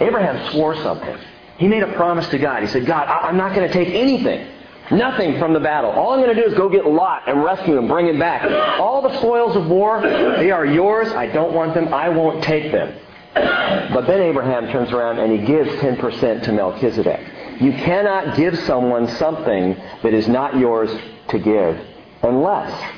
Abraham 0.00 0.52
swore 0.52 0.74
something. 0.82 1.16
He 1.58 1.68
made 1.68 1.82
a 1.82 1.92
promise 1.92 2.28
to 2.28 2.38
God. 2.38 2.62
He 2.62 2.68
said, 2.68 2.84
God, 2.84 3.08
I'm 3.08 3.36
not 3.36 3.54
going 3.54 3.66
to 3.66 3.72
take 3.72 3.94
anything. 3.94 4.46
Nothing 4.90 5.38
from 5.38 5.52
the 5.52 5.60
battle. 5.60 5.90
All 5.90 6.12
I'm 6.12 6.20
going 6.20 6.34
to 6.34 6.40
do 6.40 6.48
is 6.48 6.54
go 6.54 6.68
get 6.68 6.86
Lot 6.86 7.28
and 7.28 7.42
rescue 7.42 7.76
him, 7.76 7.88
bring 7.88 8.06
him 8.06 8.18
back. 8.18 8.44
All 8.80 9.02
the 9.02 9.16
spoils 9.18 9.56
of 9.56 9.66
war, 9.66 10.00
they 10.00 10.50
are 10.50 10.64
yours. 10.64 11.08
I 11.08 11.26
don't 11.26 11.52
want 11.52 11.74
them. 11.74 11.92
I 11.92 12.08
won't 12.08 12.42
take 12.44 12.70
them. 12.70 12.96
But 13.34 14.06
then 14.06 14.20
Abraham 14.20 14.70
turns 14.70 14.92
around 14.92 15.18
and 15.18 15.32
he 15.32 15.46
gives 15.46 15.68
10% 15.80 16.44
to 16.44 16.52
Melchizedek. 16.52 17.60
You 17.60 17.72
cannot 17.72 18.36
give 18.36 18.58
someone 18.60 19.08
something 19.08 19.76
that 20.02 20.14
is 20.14 20.28
not 20.28 20.56
yours 20.56 20.90
to 21.28 21.38
give 21.38 21.80
unless 22.22 22.94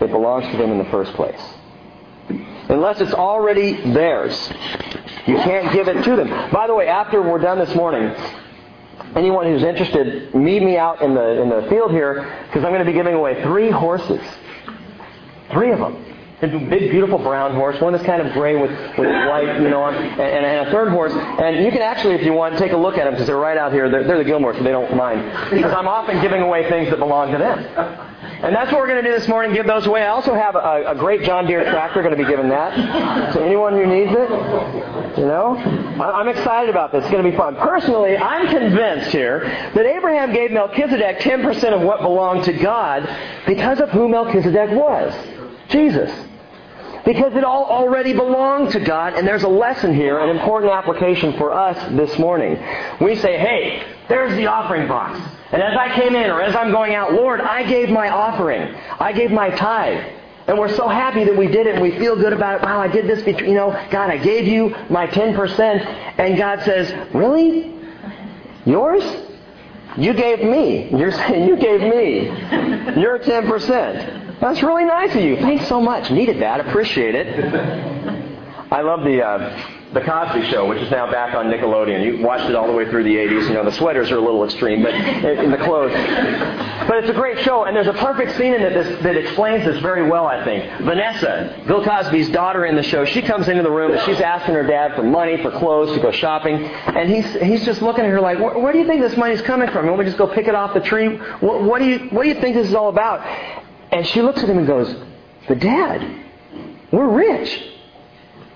it 0.00 0.10
belongs 0.10 0.50
to 0.50 0.56
them 0.56 0.72
in 0.72 0.78
the 0.78 0.90
first 0.90 1.12
place. 1.14 1.40
Unless 2.68 3.00
it's 3.00 3.14
already 3.14 3.74
theirs. 3.92 4.50
You 5.26 5.36
can't 5.36 5.72
give 5.72 5.88
it 5.88 6.02
to 6.04 6.16
them. 6.16 6.50
By 6.50 6.66
the 6.66 6.74
way, 6.74 6.88
after 6.88 7.22
we're 7.22 7.38
done 7.38 7.58
this 7.58 7.74
morning, 7.74 8.14
anyone 9.14 9.46
who's 9.46 9.62
interested, 9.62 10.34
meet 10.34 10.62
me 10.62 10.76
out 10.76 11.02
in 11.02 11.14
the 11.14 11.42
in 11.42 11.48
the 11.48 11.66
field 11.68 11.90
here 11.90 12.42
because 12.46 12.64
I'm 12.64 12.70
going 12.70 12.84
to 12.84 12.90
be 12.90 12.92
giving 12.92 13.14
away 13.14 13.42
three 13.42 13.70
horses. 13.70 14.20
Three 15.50 15.72
of 15.72 15.78
them. 15.78 16.04
A 16.42 16.48
big, 16.48 16.90
beautiful 16.90 17.18
brown 17.18 17.54
horse, 17.54 17.80
one 17.80 17.92
that's 17.92 18.04
kind 18.04 18.20
of 18.20 18.32
gray 18.32 18.56
with, 18.56 18.72
with 18.98 19.06
white, 19.06 19.60
you 19.60 19.68
know, 19.68 19.84
and, 19.84 20.20
and, 20.20 20.66
a 20.66 20.72
third 20.72 20.88
horse. 20.88 21.12
And 21.12 21.64
you 21.64 21.70
can 21.70 21.82
actually, 21.82 22.16
if 22.16 22.22
you 22.22 22.32
want, 22.32 22.58
take 22.58 22.72
a 22.72 22.76
look 22.76 22.98
at 22.98 23.04
them 23.04 23.12
because 23.12 23.28
they're 23.28 23.36
right 23.36 23.56
out 23.56 23.70
here. 23.70 23.88
They're, 23.88 24.02
they're 24.02 24.18
the 24.18 24.28
Gilmores, 24.28 24.56
so 24.56 24.64
they 24.64 24.72
don't 24.72 24.96
mind. 24.96 25.22
Because 25.50 25.72
I'm 25.72 25.86
often 25.86 26.20
giving 26.20 26.42
away 26.42 26.68
things 26.68 26.90
that 26.90 26.98
belong 26.98 27.30
to 27.30 27.38
them. 27.38 28.11
And 28.42 28.52
that's 28.56 28.72
what 28.72 28.80
we're 28.80 28.88
going 28.88 29.04
to 29.04 29.08
do 29.08 29.16
this 29.16 29.28
morning, 29.28 29.54
give 29.54 29.68
those 29.68 29.86
away. 29.86 30.02
I 30.02 30.08
also 30.08 30.34
have 30.34 30.56
a, 30.56 30.84
a 30.88 30.94
great 30.96 31.22
John 31.22 31.46
Deere 31.46 31.62
tractor, 31.62 32.02
going 32.02 32.16
to 32.16 32.20
be 32.20 32.28
giving 32.28 32.48
that 32.48 32.74
to 33.34 33.40
anyone 33.40 33.74
who 33.74 33.86
needs 33.86 34.10
it. 34.10 34.30
You 35.16 35.26
know? 35.26 35.54
I'm 36.02 36.26
excited 36.26 36.68
about 36.68 36.90
this. 36.90 37.04
It's 37.04 37.12
going 37.12 37.22
to 37.24 37.30
be 37.30 37.36
fun. 37.36 37.54
Personally, 37.54 38.16
I'm 38.16 38.48
convinced 38.48 39.12
here 39.12 39.44
that 39.74 39.86
Abraham 39.86 40.32
gave 40.32 40.50
Melchizedek 40.50 41.20
10% 41.20 41.72
of 41.72 41.82
what 41.82 42.00
belonged 42.00 42.42
to 42.46 42.52
God 42.52 43.08
because 43.46 43.78
of 43.78 43.90
who 43.90 44.08
Melchizedek 44.08 44.70
was. 44.70 45.14
Jesus. 45.68 46.10
Because 47.04 47.34
it 47.36 47.44
all 47.44 47.66
already 47.66 48.12
belonged 48.12 48.72
to 48.72 48.80
God, 48.80 49.14
and 49.14 49.26
there's 49.26 49.44
a 49.44 49.48
lesson 49.48 49.94
here, 49.94 50.18
an 50.18 50.36
important 50.36 50.72
application 50.72 51.36
for 51.38 51.52
us 51.52 51.76
this 51.92 52.18
morning. 52.18 52.60
We 53.00 53.14
say, 53.14 53.38
hey, 53.38 53.84
there's 54.08 54.34
the 54.34 54.46
offering 54.46 54.88
box. 54.88 55.20
And 55.52 55.62
as 55.62 55.76
I 55.76 55.94
came 55.94 56.16
in, 56.16 56.30
or 56.30 56.40
as 56.40 56.56
I'm 56.56 56.72
going 56.72 56.94
out, 56.94 57.12
Lord, 57.12 57.40
I 57.40 57.62
gave 57.62 57.90
my 57.90 58.08
offering. 58.08 58.74
I 58.98 59.12
gave 59.12 59.30
my 59.30 59.50
tithe. 59.50 60.02
And 60.46 60.58
we're 60.58 60.74
so 60.74 60.88
happy 60.88 61.24
that 61.24 61.36
we 61.36 61.46
did 61.46 61.66
it 61.66 61.74
and 61.74 61.82
we 61.82 61.96
feel 61.98 62.16
good 62.16 62.32
about 62.32 62.56
it. 62.56 62.62
Wow, 62.64 62.80
I 62.80 62.88
did 62.88 63.06
this, 63.06 63.22
between, 63.22 63.50
you 63.50 63.56
know, 63.56 63.70
God, 63.90 64.10
I 64.10 64.16
gave 64.16 64.48
you 64.48 64.74
my 64.88 65.06
10%. 65.06 65.58
And 66.18 66.36
God 66.36 66.62
says, 66.62 67.14
really? 67.14 67.74
Yours? 68.64 69.04
You 69.96 70.14
gave 70.14 70.42
me. 70.42 70.88
You're 70.90 71.12
saying 71.12 71.46
you 71.46 71.56
gave 71.56 71.80
me. 71.82 72.24
Your 73.00 73.18
10%. 73.18 74.40
That's 74.40 74.62
really 74.62 74.84
nice 74.84 75.14
of 75.14 75.22
you. 75.22 75.36
Thanks 75.36 75.68
so 75.68 75.80
much. 75.80 76.10
Needed 76.10 76.40
that. 76.40 76.66
Appreciate 76.66 77.14
it. 77.14 77.54
I 78.72 78.80
love 78.80 79.04
the 79.04 79.22
uh, 79.22 79.81
the 79.92 80.00
Cosby 80.00 80.50
Show, 80.50 80.66
which 80.66 80.80
is 80.80 80.90
now 80.90 81.10
back 81.10 81.34
on 81.34 81.46
Nickelodeon. 81.46 82.04
You 82.04 82.24
watched 82.24 82.48
it 82.48 82.54
all 82.54 82.66
the 82.66 82.72
way 82.72 82.88
through 82.88 83.04
the 83.04 83.14
80s. 83.14 83.48
You 83.48 83.54
know, 83.54 83.64
the 83.64 83.72
sweaters 83.72 84.10
are 84.10 84.16
a 84.16 84.20
little 84.20 84.42
extreme, 84.44 84.82
but 84.82 84.94
in 84.94 85.50
the 85.50 85.58
clothes. 85.58 85.92
But 86.88 86.98
it's 86.98 87.10
a 87.10 87.12
great 87.12 87.38
show, 87.40 87.64
and 87.64 87.76
there's 87.76 87.86
a 87.86 87.92
perfect 87.92 88.36
scene 88.36 88.54
in 88.54 88.62
it 88.62 88.74
that, 88.74 89.02
that 89.02 89.16
explains 89.16 89.64
this 89.64 89.80
very 89.82 90.08
well, 90.08 90.26
I 90.26 90.44
think. 90.44 90.82
Vanessa, 90.82 91.62
Bill 91.66 91.84
Cosby's 91.84 92.30
daughter 92.30 92.64
in 92.64 92.74
the 92.74 92.82
show, 92.82 93.04
she 93.04 93.20
comes 93.20 93.48
into 93.48 93.62
the 93.62 93.70
room 93.70 93.92
and 93.92 94.00
she's 94.02 94.20
asking 94.20 94.54
her 94.54 94.66
dad 94.66 94.96
for 94.96 95.02
money, 95.02 95.40
for 95.42 95.50
clothes, 95.50 95.94
to 95.94 96.00
go 96.00 96.10
shopping, 96.10 96.54
and 96.64 97.10
he's, 97.10 97.30
he's 97.42 97.64
just 97.64 97.82
looking 97.82 98.04
at 98.04 98.10
her 98.10 98.20
like, 98.20 98.38
where, 98.38 98.72
do 98.72 98.78
you 98.78 98.86
think 98.86 99.02
this 99.02 99.16
money's 99.16 99.42
coming 99.42 99.70
from? 99.70 99.84
You 99.84 99.90
want 99.90 100.00
me 100.00 100.04
to 100.06 100.10
just 100.10 100.18
go 100.18 100.26
pick 100.26 100.48
it 100.48 100.54
off 100.54 100.72
the 100.72 100.80
tree? 100.80 101.16
What, 101.40 101.62
what, 101.62 101.78
do 101.80 101.84
you, 101.86 101.98
what 102.10 102.22
do 102.22 102.28
you 102.30 102.40
think 102.40 102.56
this 102.56 102.68
is 102.68 102.74
all 102.74 102.88
about? 102.88 103.20
And 103.90 104.06
she 104.06 104.22
looks 104.22 104.42
at 104.42 104.48
him 104.48 104.56
and 104.58 104.66
goes, 104.66 104.94
but 105.46 105.58
dad, 105.58 106.24
we're 106.90 107.08
rich. 107.08 107.71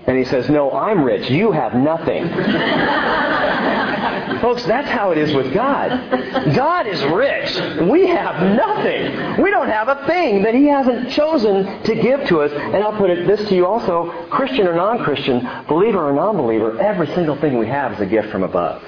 And 0.07 0.17
he 0.17 0.23
says, 0.23 0.49
No, 0.49 0.71
I'm 0.71 1.03
rich. 1.03 1.29
You 1.29 1.51
have 1.51 1.75
nothing. 1.75 2.27
Folks, 4.41 4.63
that's 4.65 4.89
how 4.89 5.11
it 5.11 5.17
is 5.17 5.33
with 5.33 5.53
God. 5.53 6.55
God 6.55 6.87
is 6.87 7.03
rich. 7.05 7.55
We 7.89 8.07
have 8.07 8.55
nothing. 8.55 9.41
We 9.41 9.49
don't 9.49 9.67
have 9.67 9.89
a 9.89 10.05
thing 10.05 10.43
that 10.43 10.53
He 10.53 10.67
hasn't 10.67 11.11
chosen 11.11 11.83
to 11.83 11.95
give 11.95 12.27
to 12.27 12.41
us. 12.41 12.51
And 12.53 12.77
I'll 12.77 12.97
put 12.97 13.09
it 13.09 13.27
this 13.27 13.47
to 13.49 13.55
you 13.55 13.65
also 13.65 14.27
Christian 14.29 14.67
or 14.67 14.75
non 14.75 15.03
Christian, 15.03 15.47
believer 15.67 16.07
or 16.07 16.13
non 16.13 16.37
believer, 16.37 16.79
every 16.79 17.07
single 17.07 17.35
thing 17.37 17.57
we 17.57 17.67
have 17.67 17.93
is 17.93 17.99
a 17.99 18.05
gift 18.05 18.29
from 18.29 18.43
above. 18.43 18.83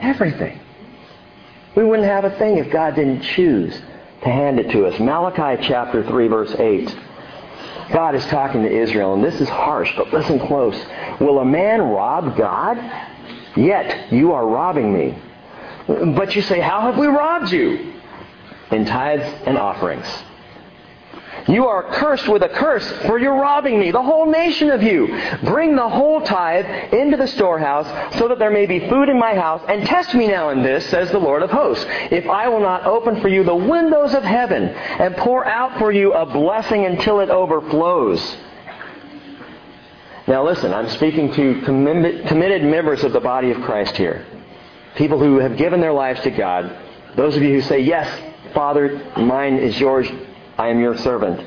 Everything. 0.00 0.58
We 1.76 1.84
wouldn't 1.84 2.08
have 2.08 2.24
a 2.24 2.36
thing 2.38 2.58
if 2.58 2.72
God 2.72 2.94
didn't 2.94 3.22
choose 3.22 3.80
to 4.22 4.28
hand 4.28 4.58
it 4.58 4.70
to 4.72 4.86
us. 4.86 4.98
Malachi 4.98 5.62
chapter 5.68 6.02
3, 6.02 6.28
verse 6.28 6.54
8. 6.58 6.96
God 7.92 8.14
is 8.14 8.24
talking 8.26 8.62
to 8.62 8.70
Israel, 8.70 9.14
and 9.14 9.24
this 9.24 9.40
is 9.40 9.48
harsh, 9.48 9.92
but 9.96 10.12
listen 10.12 10.38
close. 10.38 10.76
Will 11.20 11.38
a 11.38 11.44
man 11.44 11.80
rob 11.80 12.36
God? 12.36 12.76
Yet 13.56 14.12
you 14.12 14.32
are 14.32 14.46
robbing 14.46 14.92
me. 14.92 15.18
But 15.86 16.36
you 16.36 16.42
say, 16.42 16.60
How 16.60 16.82
have 16.82 16.98
we 16.98 17.06
robbed 17.06 17.50
you? 17.50 17.94
In 18.70 18.84
tithes 18.84 19.24
and 19.46 19.56
offerings. 19.56 20.06
You 21.48 21.66
are 21.66 21.82
cursed 21.82 22.28
with 22.28 22.42
a 22.42 22.48
curse, 22.50 22.86
for 23.06 23.18
you're 23.18 23.40
robbing 23.40 23.80
me, 23.80 23.90
the 23.90 24.02
whole 24.02 24.30
nation 24.30 24.70
of 24.70 24.82
you. 24.82 25.06
Bring 25.44 25.74
the 25.76 25.88
whole 25.88 26.20
tithe 26.20 26.92
into 26.92 27.16
the 27.16 27.26
storehouse, 27.26 28.18
so 28.18 28.28
that 28.28 28.38
there 28.38 28.50
may 28.50 28.66
be 28.66 28.86
food 28.88 29.08
in 29.08 29.18
my 29.18 29.34
house, 29.34 29.62
and 29.66 29.86
test 29.86 30.14
me 30.14 30.28
now 30.28 30.50
in 30.50 30.62
this, 30.62 30.84
says 30.90 31.10
the 31.10 31.18
Lord 31.18 31.42
of 31.42 31.50
hosts, 31.50 31.86
if 32.10 32.28
I 32.28 32.48
will 32.48 32.60
not 32.60 32.84
open 32.84 33.22
for 33.22 33.28
you 33.28 33.44
the 33.44 33.56
windows 33.56 34.12
of 34.12 34.24
heaven, 34.24 34.64
and 34.64 35.16
pour 35.16 35.46
out 35.46 35.78
for 35.78 35.90
you 35.90 36.12
a 36.12 36.26
blessing 36.26 36.84
until 36.84 37.20
it 37.20 37.30
overflows. 37.30 38.36
Now 40.26 40.44
listen, 40.44 40.74
I'm 40.74 40.90
speaking 40.90 41.32
to 41.32 41.62
committed 41.62 42.62
members 42.62 43.02
of 43.04 43.14
the 43.14 43.20
body 43.20 43.52
of 43.52 43.62
Christ 43.62 43.96
here. 43.96 44.26
People 44.96 45.18
who 45.18 45.38
have 45.38 45.56
given 45.56 45.80
their 45.80 45.94
lives 45.94 46.20
to 46.24 46.30
God. 46.30 46.76
Those 47.16 47.34
of 47.36 47.42
you 47.42 47.54
who 47.54 47.60
say, 47.62 47.80
yes, 47.80 48.06
Father, 48.52 49.10
mine 49.16 49.54
is 49.54 49.80
yours, 49.80 50.06
I 50.58 50.68
am 50.68 50.80
your 50.80 50.96
servant. 50.98 51.40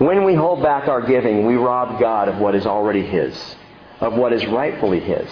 When 0.00 0.24
we 0.24 0.34
hold 0.34 0.62
back 0.62 0.88
our 0.88 1.02
giving, 1.02 1.46
we 1.46 1.56
rob 1.56 2.00
God 2.00 2.28
of 2.28 2.38
what 2.38 2.54
is 2.54 2.64
already 2.66 3.04
His, 3.04 3.56
of 4.00 4.14
what 4.14 4.32
is 4.32 4.46
rightfully 4.46 4.98
His. 4.98 5.30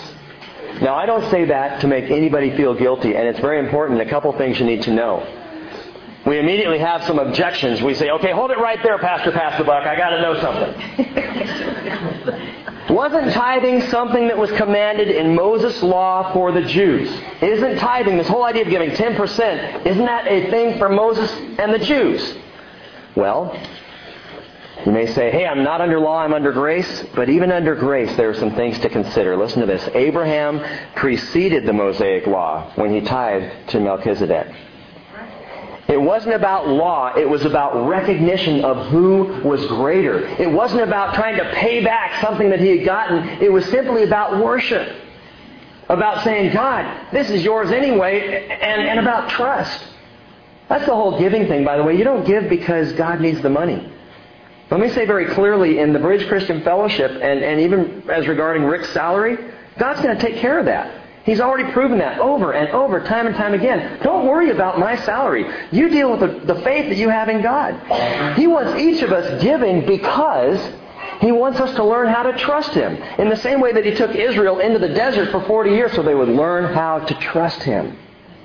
Now, 0.83 0.95
I 0.95 1.07
don't 1.07 1.29
say 1.31 1.47
that 1.47 1.81
to 1.81 1.89
make 1.89 2.11
anybody 2.11 2.55
feel 2.55 2.75
guilty, 2.75 3.17
and 3.17 3.27
it's 3.27 3.41
very 3.41 3.59
important. 3.59 4.01
A 4.01 4.09
couple 4.09 4.31
things 4.35 4.61
you 4.61 4.67
need 4.67 4.83
to 4.83 4.93
know. 4.93 5.27
We 6.27 6.39
immediately 6.39 6.79
have 6.79 7.03
some 7.05 7.19
objections. 7.19 7.83
We 7.83 7.95
say, 7.95 8.11
okay, 8.11 8.31
hold 8.31 8.51
it 8.51 8.59
right 8.59 8.79
there, 8.83 8.99
Pastor 8.99 9.33
Pass 9.33 9.59
the 9.59 9.65
Buck. 9.65 9.87
I 9.87 9.97
got 9.97 10.11
to 10.11 10.21
know 10.21 10.41
something. 10.41 10.75
Wasn't 12.95 13.33
tithing 13.33 13.81
something 13.89 14.29
that 14.29 14.37
was 14.37 14.51
commanded 14.53 15.09
in 15.09 15.35
Moses' 15.35 15.83
law 15.83 16.33
for 16.35 16.53
the 16.53 16.63
Jews? 16.63 17.11
Isn't 17.41 17.79
tithing, 17.79 18.19
this 18.19 18.29
whole 18.29 18.45
idea 18.45 18.63
of 18.63 18.69
giving 18.69 18.91
10%, 18.91 19.87
isn't 19.87 20.05
that 20.05 20.27
a 20.27 20.51
thing 20.51 20.79
for 20.79 20.91
Moses 20.91 21.33
and 21.59 21.73
the 21.73 21.79
Jews? 21.79 22.37
Well, 23.15 23.59
you 24.87 24.91
may 24.91 25.07
say, 25.07 25.31
hey, 25.31 25.47
I'm 25.47 25.63
not 25.63 25.81
under 25.81 26.01
law, 26.01 26.19
I'm 26.19 26.35
under 26.35 26.51
grace. 26.51 27.05
But 27.15 27.29
even 27.29 27.53
under 27.53 27.75
grace, 27.75 28.15
there 28.17 28.31
are 28.31 28.35
some 28.35 28.55
things 28.55 28.79
to 28.81 28.89
consider. 28.89 29.37
Listen 29.37 29.61
to 29.61 29.67
this. 29.67 29.89
Abraham 29.95 30.61
preceded 30.97 31.67
the 31.67 31.73
Mosaic 31.73 32.27
law 32.27 32.73
when 32.75 32.93
he 32.93 33.01
tithed 33.01 33.71
to 33.71 33.81
Melchizedek. 33.81 34.49
It 35.89 36.01
wasn't 36.01 36.35
about 36.35 36.69
law, 36.69 37.15
it 37.15 37.29
was 37.29 37.45
about 37.45 37.87
recognition 37.89 38.65
of 38.65 38.87
who 38.87 39.43
was 39.45 39.67
greater. 39.67 40.27
It 40.41 40.51
wasn't 40.51 40.83
about 40.83 41.15
trying 41.15 41.37
to 41.37 41.53
pay 41.53 41.85
back 41.85 42.21
something 42.23 42.49
that 42.51 42.61
he 42.61 42.79
had 42.79 42.87
gotten, 42.87 43.43
it 43.43 43.53
was 43.53 43.67
simply 43.67 44.05
about 44.05 44.43
worship. 44.43 45.01
About 45.89 46.25
saying, 46.25 46.55
God, 46.55 47.13
this 47.13 47.29
is 47.29 47.45
yours 47.45 47.71
anyway, 47.71 48.49
and, 48.49 48.89
and 48.89 49.01
about 49.01 49.29
trust. 49.31 49.85
That's 50.73 50.87
the 50.87 50.95
whole 50.95 51.19
giving 51.19 51.49
thing, 51.49 51.67
by 51.67 51.77
the 51.77 51.83
way. 51.83 51.99
You 51.99 52.05
don't 52.05 52.25
give 52.25 52.49
because 52.49 52.95
God 52.95 53.21
needs 53.21 53.43
the 53.43 53.51
money. 53.51 53.93
Let 54.71 54.81
me 54.81 54.89
say 54.89 55.05
very 55.05 55.27
clearly 55.27 55.81
in 55.81 55.93
the 55.93 55.99
Bridge 55.99 56.27
Christian 56.29 56.63
Fellowship, 56.63 57.11
and, 57.11 57.45
and 57.45 57.61
even 57.61 58.09
as 58.11 58.27
regarding 58.27 58.65
Rick's 58.65 58.89
salary, 58.89 59.37
God's 59.79 60.01
going 60.01 60.17
to 60.17 60.23
take 60.27 60.37
care 60.37 60.59
of 60.59 60.65
that. 60.65 60.99
He's 61.25 61.41
already 61.41 61.71
proven 61.73 61.99
that 61.99 62.21
over 62.21 62.53
and 62.53 62.71
over, 62.71 63.01
time 63.05 63.27
and 63.27 63.37
time 63.37 63.53
again. 63.53 64.01
Don't 64.03 64.27
worry 64.27 64.49
about 64.49 64.79
my 64.79 64.97
salary. 65.05 65.45
You 65.73 65.91
deal 65.91 66.11
with 66.11 66.21
the, 66.21 66.55
the 66.55 66.63
faith 66.63 66.89
that 66.89 66.97
you 66.97 67.11
have 67.11 67.29
in 67.29 67.43
God. 67.43 68.39
He 68.39 68.47
wants 68.47 68.81
each 68.81 69.03
of 69.03 69.13
us 69.13 69.43
giving 69.43 69.85
because 69.85 70.59
He 71.21 71.33
wants 71.33 71.61
us 71.61 71.77
to 71.77 71.85
learn 71.85 72.09
how 72.09 72.23
to 72.23 72.39
trust 72.39 72.73
Him. 72.73 72.97
In 73.19 73.29
the 73.29 73.37
same 73.37 73.61
way 73.61 73.75
that 73.75 73.85
He 73.85 73.93
took 73.93 74.15
Israel 74.15 74.61
into 74.61 74.79
the 74.79 74.89
desert 74.89 75.31
for 75.33 75.45
40 75.45 75.69
years 75.69 75.93
so 75.93 76.03
they 76.03 76.15
would 76.15 76.31
learn 76.31 76.73
how 76.73 77.01
to 77.01 77.15
trust 77.17 77.63
Him. 77.63 77.99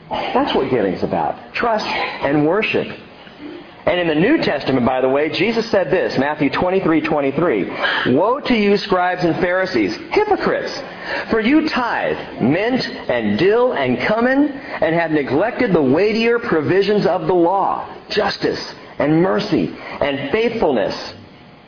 That's 0.09 0.53
what 0.55 0.69
giving's 0.69 1.03
about. 1.03 1.53
Trust 1.53 1.85
and 1.85 2.45
worship. 2.45 2.87
And 3.85 4.01
in 4.01 4.07
the 4.07 4.15
New 4.15 4.43
Testament, 4.43 4.85
by 4.85 4.99
the 4.99 5.07
way, 5.07 5.29
Jesus 5.29 5.69
said 5.71 5.89
this, 5.89 6.17
Matthew 6.17 6.49
23, 6.49 6.99
23. 6.99 8.13
Woe 8.15 8.41
to 8.41 8.53
you, 8.53 8.75
scribes 8.75 9.23
and 9.23 9.35
Pharisees, 9.37 9.95
hypocrites! 10.11 10.77
For 11.29 11.39
you 11.39 11.69
tithe 11.69 12.41
mint 12.41 12.85
and 12.89 13.39
dill 13.39 13.71
and 13.73 13.97
cumin, 13.97 14.49
and 14.49 14.93
have 14.93 15.11
neglected 15.11 15.71
the 15.71 15.81
weightier 15.81 16.37
provisions 16.37 17.05
of 17.05 17.27
the 17.27 17.33
law, 17.33 17.87
justice 18.09 18.75
and 18.99 19.21
mercy 19.21 19.73
and 20.01 20.31
faithfulness. 20.31 21.13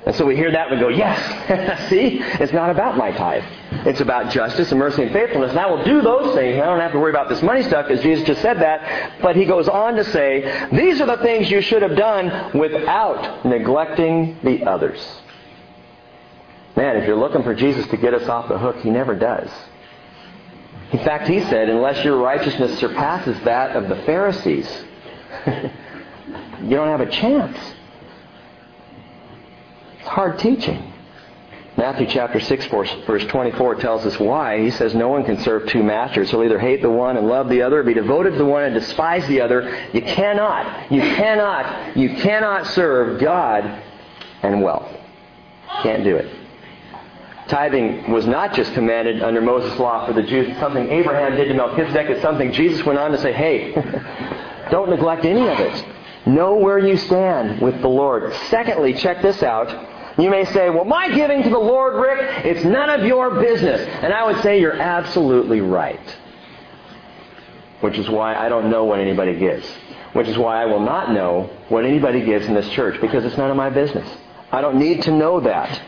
And 0.06 0.16
so 0.16 0.26
we 0.26 0.36
hear 0.36 0.52
that 0.52 0.72
and 0.72 0.80
we 0.80 0.82
go, 0.82 0.90
yes, 0.90 1.90
see, 1.90 2.20
it's 2.42 2.54
not 2.54 2.70
about 2.70 2.98
my 2.98 3.12
tithe. 3.12 3.44
It's 3.86 4.02
about 4.02 4.32
justice 4.32 4.72
and 4.72 4.80
mercy 4.80 5.04
and 5.04 5.12
faithfulness. 5.12 5.52
And 5.52 5.60
I 5.60 5.68
will 5.68 5.84
do 5.84 6.02
those 6.02 6.36
things. 6.36 6.60
I 6.60 6.66
don't 6.66 6.80
have 6.80 6.94
to 6.94 7.00
worry 7.00 7.12
about 7.12 7.30
this 7.30 7.42
money 7.42 7.64
stuff 7.64 7.88
because 7.88 8.02
Jesus 8.02 8.26
just 8.26 8.42
said 8.42 8.60
that. 8.60 9.22
But 9.22 9.36
he 9.36 9.46
goes 9.46 9.68
on 9.68 9.96
to 9.96 10.04
say, 10.06 10.68
these 10.72 11.02
are 11.02 11.06
the 11.06 11.22
things 11.22 11.52
you 11.52 11.62
should 11.62 11.82
have 11.82 11.98
done 11.98 12.58
without 12.58 13.46
neglecting 13.46 14.40
the 14.44 14.64
others. 14.66 15.00
Man, 16.76 16.96
if 16.96 17.06
you're 17.06 17.18
looking 17.18 17.44
for 17.44 17.54
Jesus 17.54 17.86
to 17.88 17.98
get 17.98 18.14
us 18.14 18.28
off 18.30 18.48
the 18.48 18.58
hook, 18.58 18.78
he 18.78 18.90
never 18.90 19.16
does. 19.16 19.50
In 20.92 21.00
fact, 21.00 21.28
he 21.28 21.42
said, 21.42 21.70
unless 21.70 22.04
your 22.04 22.18
righteousness 22.18 22.80
surpasses 22.80 23.38
that 23.44 23.76
of 23.76 23.90
the 23.90 23.98
Pharisees, 24.04 24.68
you 25.46 26.70
don't 26.70 26.88
have 26.88 27.02
a 27.02 27.12
chance. 27.12 27.58
Hard 30.10 30.40
teaching. 30.40 30.92
Matthew 31.78 32.08
chapter 32.08 32.40
6, 32.40 32.66
verse 32.66 33.26
24 33.26 33.76
tells 33.76 34.08
us 34.08 34.20
why. 34.20 34.60
He 34.60 34.72
says, 34.72 34.96
No 34.96 35.08
one 35.10 35.24
can 35.24 35.40
serve 35.44 35.70
two 35.70 35.84
masters. 35.84 36.32
He'll 36.32 36.44
either 36.44 36.58
hate 36.58 36.82
the 36.82 36.90
one 36.90 37.16
and 37.16 37.28
love 37.28 37.48
the 37.48 37.62
other, 37.62 37.82
or 37.82 37.84
be 37.84 37.94
devoted 37.94 38.32
to 38.32 38.38
the 38.40 38.46
one 38.46 38.64
and 38.64 38.74
despise 38.74 39.28
the 39.28 39.40
other. 39.40 39.88
You 39.94 40.02
cannot, 40.02 40.92
you 40.92 41.00
cannot, 41.00 41.96
you 41.96 42.16
cannot 42.16 42.66
serve 42.66 43.22
God 43.22 43.64
and 44.42 44.64
wealth. 44.64 44.92
Can't 45.84 46.04
do 46.04 46.16
it. 46.16 46.36
Tithing 47.48 48.12
was 48.12 48.26
not 48.26 48.56
just 48.56 48.74
commanded 48.74 49.22
under 49.22 49.42
Moses' 49.42 49.78
law 49.78 50.08
for 50.08 50.14
the 50.14 50.24
Jews. 50.24 50.48
It's 50.50 50.60
something 50.60 50.90
Abraham 50.90 51.38
did 51.38 51.50
to 51.50 51.54
Melchizedek. 51.54 52.10
It's 52.10 52.22
something 52.24 52.52
Jesus 52.52 52.84
went 52.84 52.98
on 52.98 53.12
to 53.12 53.22
say, 53.22 53.32
hey, 53.32 53.74
don't 54.72 54.90
neglect 54.90 55.24
any 55.24 55.48
of 55.48 55.60
it. 55.60 55.86
Know 56.26 56.56
where 56.56 56.80
you 56.80 56.98
stand 56.98 57.62
with 57.62 57.80
the 57.82 57.88
Lord. 57.88 58.34
Secondly, 58.50 58.96
check 58.96 59.22
this 59.22 59.44
out. 59.44 59.98
You 60.20 60.30
may 60.30 60.44
say, 60.46 60.70
well, 60.70 60.84
my 60.84 61.08
giving 61.14 61.44
to 61.44 61.50
the 61.50 61.60
Lord, 61.60 61.96
Rick, 61.96 62.46
it's 62.46 62.66
none 62.66 62.90
of 62.90 63.06
your 63.06 63.40
business. 63.40 63.80
And 64.02 64.12
I 64.12 64.26
would 64.26 64.42
say 64.44 64.60
you're 64.60 64.80
absolutely 64.80 65.62
right. 65.62 66.18
Which 67.80 67.98
is 67.98 68.10
why 68.10 68.36
I 68.36 68.50
don't 68.50 68.70
know 68.70 68.84
what 68.84 69.00
anybody 69.00 69.38
gives. 69.38 69.66
Which 70.12 70.28
is 70.28 70.38
why 70.38 70.62
I 70.62 70.66
will 70.66 70.82
not 70.82 71.14
know 71.14 71.50
what 71.70 71.86
anybody 71.86 72.26
gives 72.26 72.48
in 72.48 72.54
this 72.54 72.68
church, 72.72 73.00
because 73.00 73.24
it's 73.24 73.38
none 73.38 73.50
of 73.50 73.56
my 73.56 73.70
business. 73.70 74.10
I 74.52 74.60
don't 74.60 74.78
need 74.78 75.04
to 75.04 75.12
know 75.12 75.40
that. 75.40 75.82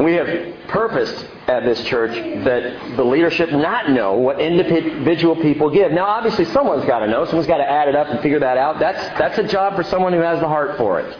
We 0.00 0.14
have 0.14 0.26
purposed 0.68 1.26
at 1.46 1.64
this 1.64 1.84
church 1.84 2.10
that 2.44 2.96
the 2.96 3.04
leadership 3.04 3.52
not 3.52 3.90
know 3.90 4.14
what 4.14 4.40
individual 4.40 5.36
people 5.36 5.70
give. 5.70 5.92
Now, 5.92 6.06
obviously, 6.06 6.46
someone's 6.46 6.86
got 6.86 7.00
to 7.00 7.06
know. 7.06 7.24
Someone's 7.26 7.46
got 7.46 7.58
to 7.58 7.70
add 7.70 7.88
it 7.88 7.94
up 7.94 8.08
and 8.08 8.20
figure 8.20 8.40
that 8.40 8.58
out. 8.58 8.80
That's, 8.80 9.18
that's 9.18 9.38
a 9.38 9.46
job 9.46 9.76
for 9.76 9.84
someone 9.84 10.12
who 10.12 10.20
has 10.20 10.40
the 10.40 10.48
heart 10.48 10.76
for 10.76 10.98
it. 11.00 11.16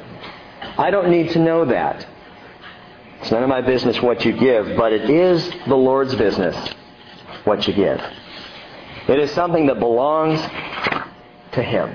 I 0.79 0.91
don't 0.91 1.11
need 1.11 1.31
to 1.31 1.39
know 1.39 1.65
that. 1.65 2.07
It's 3.21 3.31
none 3.31 3.43
of 3.43 3.49
my 3.49 3.63
business 3.63 4.01
what 4.01 4.25
you 4.25 4.33
give, 4.33 4.77
but 4.77 4.93
it 4.93 5.09
is 5.09 5.49
the 5.67 5.75
Lord's 5.75 6.15
business 6.15 6.75
what 7.45 7.67
you 7.67 7.75
give. 7.75 8.01
It 9.09 9.19
is 9.19 9.31
something 9.33 9.67
that 9.67 9.79
belongs 9.79 10.41
to 11.53 11.63
Him. 11.63 11.95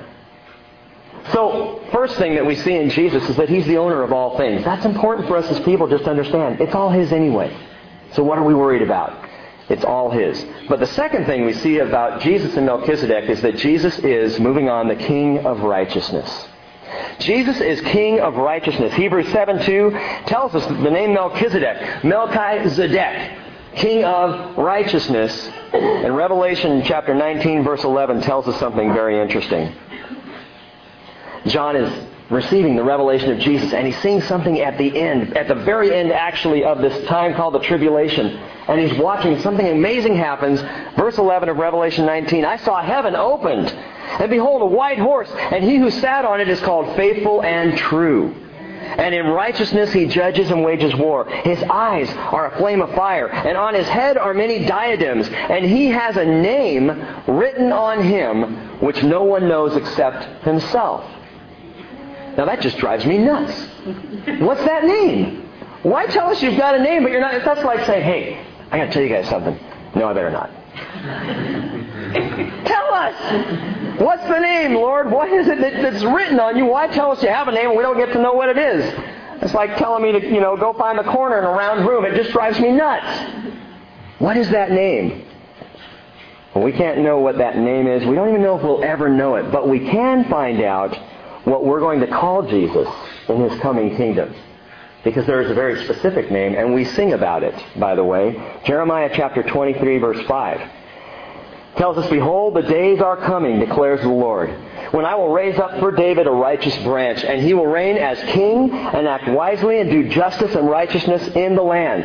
So, 1.31 1.83
first 1.91 2.17
thing 2.17 2.35
that 2.35 2.45
we 2.45 2.55
see 2.55 2.73
in 2.73 2.89
Jesus 2.89 3.29
is 3.29 3.35
that 3.37 3.49
He's 3.49 3.67
the 3.67 3.77
owner 3.77 4.01
of 4.01 4.11
all 4.11 4.37
things. 4.37 4.63
That's 4.63 4.85
important 4.85 5.27
for 5.27 5.37
us 5.37 5.45
as 5.51 5.59
people 5.61 5.87
just 5.87 6.05
to 6.05 6.09
understand. 6.09 6.59
It's 6.59 6.73
all 6.73 6.89
His 6.89 7.11
anyway. 7.11 7.55
So 8.13 8.23
what 8.23 8.37
are 8.37 8.43
we 8.43 8.53
worried 8.53 8.81
about? 8.81 9.29
It's 9.69 9.83
all 9.83 10.09
His. 10.09 10.43
But 10.67 10.79
the 10.79 10.87
second 10.87 11.25
thing 11.25 11.45
we 11.45 11.53
see 11.53 11.77
about 11.77 12.21
Jesus 12.21 12.57
and 12.57 12.65
Melchizedek 12.65 13.29
is 13.29 13.41
that 13.41 13.57
Jesus 13.57 13.99
is, 13.99 14.39
moving 14.39 14.69
on, 14.69 14.87
the 14.87 14.95
King 14.95 15.45
of 15.45 15.61
righteousness. 15.61 16.47
Jesus 17.19 17.59
is 17.61 17.79
King 17.81 18.19
of 18.19 18.35
righteousness. 18.35 18.93
Hebrews 18.93 19.31
7 19.31 19.63
2 19.63 19.91
tells 20.25 20.55
us 20.55 20.65
the 20.65 20.89
name 20.89 21.13
Melchizedek, 21.13 22.03
Melchizedek, 22.03 23.37
King 23.75 24.03
of 24.03 24.57
righteousness. 24.57 25.49
And 25.73 26.15
Revelation 26.15 26.83
chapter 26.85 27.13
19 27.13 27.63
verse 27.63 27.83
11 27.83 28.21
tells 28.21 28.47
us 28.47 28.59
something 28.59 28.93
very 28.93 29.21
interesting. 29.21 29.73
John 31.47 31.75
is 31.75 32.10
receiving 32.31 32.75
the 32.75 32.83
revelation 32.83 33.31
of 33.31 33.39
Jesus 33.39 33.73
and 33.73 33.85
he's 33.85 33.97
seeing 34.01 34.21
something 34.21 34.61
at 34.61 34.77
the 34.77 34.97
end, 34.97 35.37
at 35.37 35.47
the 35.47 35.55
very 35.55 35.93
end 35.93 36.11
actually 36.11 36.63
of 36.63 36.79
this 36.79 37.05
time 37.07 37.33
called 37.33 37.53
the 37.53 37.59
tribulation. 37.59 38.27
And 38.67 38.79
he's 38.79 38.97
watching 38.97 39.39
something 39.41 39.67
amazing 39.67 40.15
happens. 40.15 40.61
Verse 40.97 41.17
11 41.17 41.49
of 41.49 41.57
Revelation 41.57 42.05
19, 42.05 42.45
I 42.45 42.57
saw 42.57 42.81
heaven 42.81 43.15
opened 43.15 43.67
and 43.67 44.29
behold 44.29 44.61
a 44.61 44.65
white 44.65 44.97
horse 44.97 45.29
and 45.29 45.63
he 45.63 45.77
who 45.77 45.91
sat 45.91 46.25
on 46.25 46.39
it 46.39 46.47
is 46.47 46.59
called 46.61 46.95
faithful 46.95 47.43
and 47.43 47.77
true. 47.77 48.33
And 48.81 49.15
in 49.15 49.27
righteousness 49.27 49.93
he 49.93 50.05
judges 50.05 50.51
and 50.51 50.63
wages 50.63 50.95
war. 50.95 51.25
His 51.25 51.61
eyes 51.63 52.09
are 52.09 52.51
a 52.51 52.57
flame 52.57 52.81
of 52.81 52.93
fire, 52.93 53.29
and 53.29 53.55
on 53.57 53.73
his 53.73 53.87
head 53.87 54.17
are 54.17 54.33
many 54.33 54.65
diadems, 54.65 55.29
and 55.29 55.63
he 55.63 55.87
has 55.87 56.17
a 56.17 56.25
name 56.25 56.87
written 57.25 57.71
on 57.71 58.03
him 58.03 58.79
which 58.81 59.01
no 59.01 59.23
one 59.23 59.47
knows 59.47 59.77
except 59.77 60.43
himself. 60.43 61.05
Now 62.37 62.45
that 62.45 62.61
just 62.61 62.77
drives 62.77 63.05
me 63.05 63.17
nuts. 63.17 63.67
What's 64.39 64.63
that 64.63 64.85
name? 64.85 65.49
Why 65.83 66.05
tell 66.05 66.29
us 66.29 66.41
you've 66.41 66.57
got 66.57 66.75
a 66.75 66.79
name, 66.79 67.03
but 67.03 67.11
you're 67.11 67.21
not? 67.21 67.43
That's 67.43 67.63
like 67.63 67.85
saying, 67.85 68.03
hey, 68.03 68.45
I 68.71 68.77
got 68.77 68.85
to 68.85 68.91
tell 68.91 69.01
you 69.01 69.09
guys 69.09 69.27
something. 69.27 69.59
No, 69.95 70.07
I 70.07 70.13
better 70.13 70.29
not. 70.29 70.51
tell 72.65 72.93
us. 72.93 73.99
What's 73.99 74.23
the 74.23 74.39
name, 74.39 74.75
Lord? 74.75 75.11
What 75.11 75.31
is 75.31 75.47
it 75.47 75.59
that, 75.59 75.81
that's 75.81 76.03
written 76.03 76.39
on 76.39 76.57
you? 76.57 76.65
Why 76.65 76.87
tell 76.87 77.11
us 77.11 77.21
you 77.21 77.29
have 77.29 77.47
a 77.47 77.51
name 77.51 77.69
and 77.69 77.77
we 77.77 77.83
don't 77.83 77.97
get 77.97 78.13
to 78.13 78.21
know 78.21 78.33
what 78.33 78.49
it 78.49 78.57
is? 78.57 78.85
It's 79.41 79.53
like 79.53 79.77
telling 79.77 80.03
me 80.03 80.19
to, 80.19 80.27
you 80.27 80.39
know, 80.39 80.55
go 80.55 80.73
find 80.73 80.99
the 80.99 81.03
corner 81.03 81.39
in 81.39 81.45
a 81.45 81.49
round 81.49 81.87
room. 81.87 82.05
It 82.05 82.15
just 82.15 82.31
drives 82.31 82.59
me 82.59 82.71
nuts. 82.71 83.55
What 84.19 84.37
is 84.37 84.49
that 84.51 84.71
name? 84.71 85.25
Well, 86.53 86.63
we 86.63 86.71
can't 86.71 86.99
know 86.99 87.19
what 87.19 87.37
that 87.39 87.57
name 87.57 87.87
is. 87.87 88.05
We 88.05 88.15
don't 88.15 88.29
even 88.29 88.41
know 88.41 88.57
if 88.57 88.63
we'll 88.63 88.83
ever 88.83 89.09
know 89.09 89.35
it. 89.35 89.51
But 89.51 89.67
we 89.67 89.79
can 89.79 90.29
find 90.29 90.61
out 90.61 90.97
what 91.45 91.65
we're 91.65 91.79
going 91.79 91.99
to 92.01 92.07
call 92.07 92.43
Jesus 92.43 92.87
in 93.27 93.49
his 93.49 93.59
coming 93.61 93.95
kingdom. 93.95 94.33
Because 95.03 95.25
there 95.25 95.41
is 95.41 95.49
a 95.49 95.55
very 95.55 95.83
specific 95.83 96.29
name, 96.29 96.53
and 96.53 96.75
we 96.75 96.85
sing 96.85 97.13
about 97.13 97.43
it, 97.43 97.55
by 97.79 97.95
the 97.95 98.03
way. 98.03 98.59
Jeremiah 98.65 99.09
chapter 99.13 99.41
23, 99.41 99.97
verse 99.97 100.27
5 100.27 100.71
tells 101.75 101.97
us, 101.97 102.09
Behold, 102.09 102.55
the 102.55 102.61
days 102.61 102.99
are 102.99 103.17
coming, 103.17 103.59
declares 103.59 104.01
the 104.01 104.09
Lord, 104.09 104.49
when 104.91 105.05
I 105.05 105.15
will 105.15 105.29
raise 105.29 105.57
up 105.57 105.79
for 105.79 105.91
David 105.91 106.27
a 106.27 106.31
righteous 106.31 106.77
branch, 106.79 107.23
and 107.23 107.41
he 107.41 107.53
will 107.53 107.67
reign 107.67 107.97
as 107.97 108.19
king 108.33 108.71
and 108.71 109.07
act 109.07 109.29
wisely 109.29 109.79
and 109.79 109.89
do 109.89 110.09
justice 110.09 110.53
and 110.53 110.69
righteousness 110.69 111.27
in 111.29 111.55
the 111.55 111.63
land. 111.63 112.03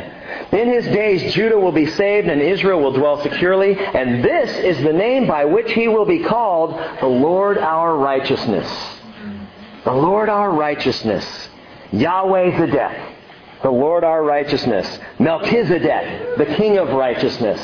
In 0.53 0.69
his 0.69 0.85
days, 0.87 1.35
Judah 1.35 1.59
will 1.59 1.73
be 1.73 1.87
saved 1.87 2.29
and 2.29 2.41
Israel 2.41 2.81
will 2.81 2.93
dwell 2.93 3.23
securely, 3.23 3.77
and 3.77 4.23
this 4.23 4.57
is 4.57 4.83
the 4.83 4.93
name 4.93 5.27
by 5.27 5.45
which 5.45 5.73
he 5.73 5.89
will 5.89 6.07
be 6.07 6.23
called 6.23 6.79
the 7.01 7.07
Lord 7.07 7.59
our 7.59 7.97
righteousness. 7.97 8.96
The 9.87 9.93
Lord 9.93 10.29
our 10.29 10.51
righteousness. 10.51 11.49
Yahweh 11.93 12.59
the 12.59 12.67
death. 12.67 13.15
The 13.63 13.71
Lord 13.71 14.03
our 14.03 14.25
righteousness. 14.25 14.99
Melchizedek, 15.21 16.37
the 16.39 16.55
King 16.57 16.77
of 16.77 16.89
righteousness. 16.89 17.61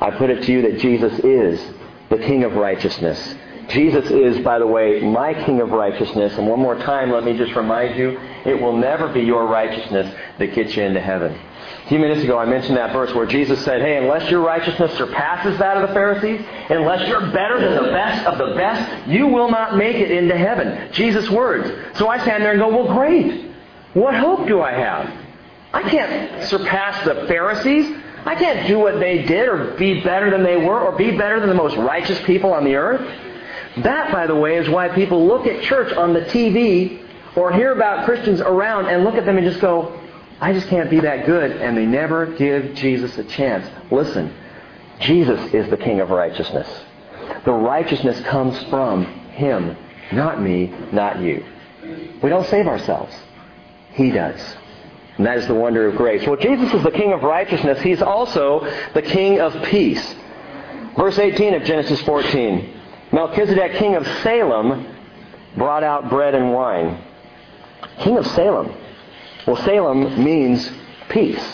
I 0.00 0.10
put 0.12 0.30
it 0.30 0.44
to 0.44 0.52
you 0.52 0.62
that 0.62 0.80
Jesus 0.80 1.18
is 1.20 1.74
the 2.08 2.16
King 2.16 2.44
of 2.44 2.54
righteousness. 2.54 3.34
Jesus 3.68 4.10
is, 4.10 4.42
by 4.42 4.58
the 4.58 4.66
way, 4.66 5.00
my 5.00 5.34
King 5.44 5.60
of 5.60 5.72
righteousness. 5.72 6.38
And 6.38 6.48
one 6.48 6.60
more 6.60 6.78
time, 6.78 7.10
let 7.10 7.22
me 7.22 7.36
just 7.36 7.54
remind 7.54 7.98
you, 7.98 8.18
it 8.46 8.58
will 8.58 8.76
never 8.76 9.12
be 9.12 9.20
your 9.20 9.46
righteousness 9.46 10.12
that 10.38 10.54
gets 10.54 10.74
you 10.74 10.84
into 10.84 11.00
heaven. 11.00 11.38
A 11.84 11.86
few 11.88 11.98
minutes 11.98 12.24
ago, 12.24 12.38
I 12.38 12.46
mentioned 12.46 12.78
that 12.78 12.94
verse 12.94 13.12
where 13.12 13.26
Jesus 13.26 13.62
said, 13.62 13.82
Hey, 13.82 13.98
unless 13.98 14.30
your 14.30 14.40
righteousness 14.40 14.96
surpasses 14.96 15.58
that 15.58 15.76
of 15.76 15.86
the 15.86 15.94
Pharisees, 15.94 16.40
unless 16.70 17.06
you're 17.06 17.30
better 17.30 17.60
than 17.60 17.74
the 17.74 17.90
best 17.90 18.26
of 18.26 18.38
the 18.38 18.54
best, 18.54 19.06
you 19.06 19.26
will 19.26 19.50
not 19.50 19.76
make 19.76 19.96
it 19.96 20.10
into 20.10 20.34
heaven. 20.34 20.90
Jesus' 20.92 21.28
words. 21.28 21.98
So 21.98 22.08
I 22.08 22.18
stand 22.22 22.42
there 22.42 22.52
and 22.52 22.60
go, 22.60 22.68
Well, 22.68 22.94
great. 22.94 23.50
What 23.92 24.14
hope 24.14 24.48
do 24.48 24.62
I 24.62 24.72
have? 24.72 25.14
I 25.74 25.82
can't 25.82 26.48
surpass 26.48 27.04
the 27.04 27.26
Pharisees. 27.28 27.94
I 28.24 28.34
can't 28.34 28.66
do 28.66 28.78
what 28.78 28.98
they 28.98 29.22
did 29.22 29.46
or 29.46 29.74
be 29.76 30.00
better 30.00 30.30
than 30.30 30.42
they 30.42 30.56
were 30.56 30.80
or 30.80 30.96
be 30.96 31.10
better 31.10 31.38
than 31.38 31.50
the 31.50 31.54
most 31.54 31.76
righteous 31.76 32.18
people 32.22 32.54
on 32.54 32.64
the 32.64 32.76
earth. 32.76 33.02
That, 33.82 34.10
by 34.10 34.26
the 34.26 34.34
way, 34.34 34.56
is 34.56 34.70
why 34.70 34.88
people 34.88 35.26
look 35.26 35.46
at 35.46 35.62
church 35.62 35.92
on 35.92 36.14
the 36.14 36.22
TV 36.22 37.04
or 37.36 37.52
hear 37.52 37.72
about 37.72 38.06
Christians 38.06 38.40
around 38.40 38.86
and 38.86 39.04
look 39.04 39.16
at 39.16 39.26
them 39.26 39.36
and 39.36 39.46
just 39.46 39.60
go, 39.60 40.00
I 40.40 40.52
just 40.52 40.68
can't 40.68 40.90
be 40.90 41.00
that 41.00 41.26
good. 41.26 41.52
And 41.52 41.76
they 41.76 41.86
never 41.86 42.26
give 42.26 42.74
Jesus 42.74 43.16
a 43.18 43.24
chance. 43.24 43.68
Listen, 43.90 44.34
Jesus 45.00 45.52
is 45.54 45.68
the 45.70 45.76
King 45.76 46.00
of 46.00 46.10
righteousness. 46.10 46.68
The 47.44 47.52
righteousness 47.52 48.20
comes 48.22 48.60
from 48.64 49.04
Him, 49.30 49.76
not 50.12 50.40
me, 50.40 50.72
not 50.92 51.20
you. 51.20 51.44
We 52.22 52.30
don't 52.30 52.46
save 52.46 52.66
ourselves. 52.66 53.14
He 53.92 54.10
does. 54.10 54.40
And 55.16 55.26
that 55.26 55.38
is 55.38 55.46
the 55.46 55.54
wonder 55.54 55.86
of 55.88 55.96
grace. 55.96 56.26
Well, 56.26 56.36
Jesus 56.36 56.72
is 56.72 56.82
the 56.82 56.90
King 56.90 57.12
of 57.12 57.22
righteousness. 57.22 57.80
He's 57.80 58.02
also 58.02 58.66
the 58.94 59.02
King 59.02 59.40
of 59.40 59.62
peace. 59.64 60.14
Verse 60.96 61.18
18 61.18 61.54
of 61.54 61.64
Genesis 61.64 62.00
14. 62.02 62.80
Melchizedek, 63.12 63.76
king 63.76 63.94
of 63.94 64.06
Salem, 64.22 64.86
brought 65.56 65.84
out 65.84 66.08
bread 66.08 66.34
and 66.34 66.52
wine. 66.52 67.00
King 68.00 68.16
of 68.16 68.26
Salem. 68.28 68.74
Well, 69.46 69.56
Salem 69.56 70.22
means 70.22 70.70
peace. 71.08 71.44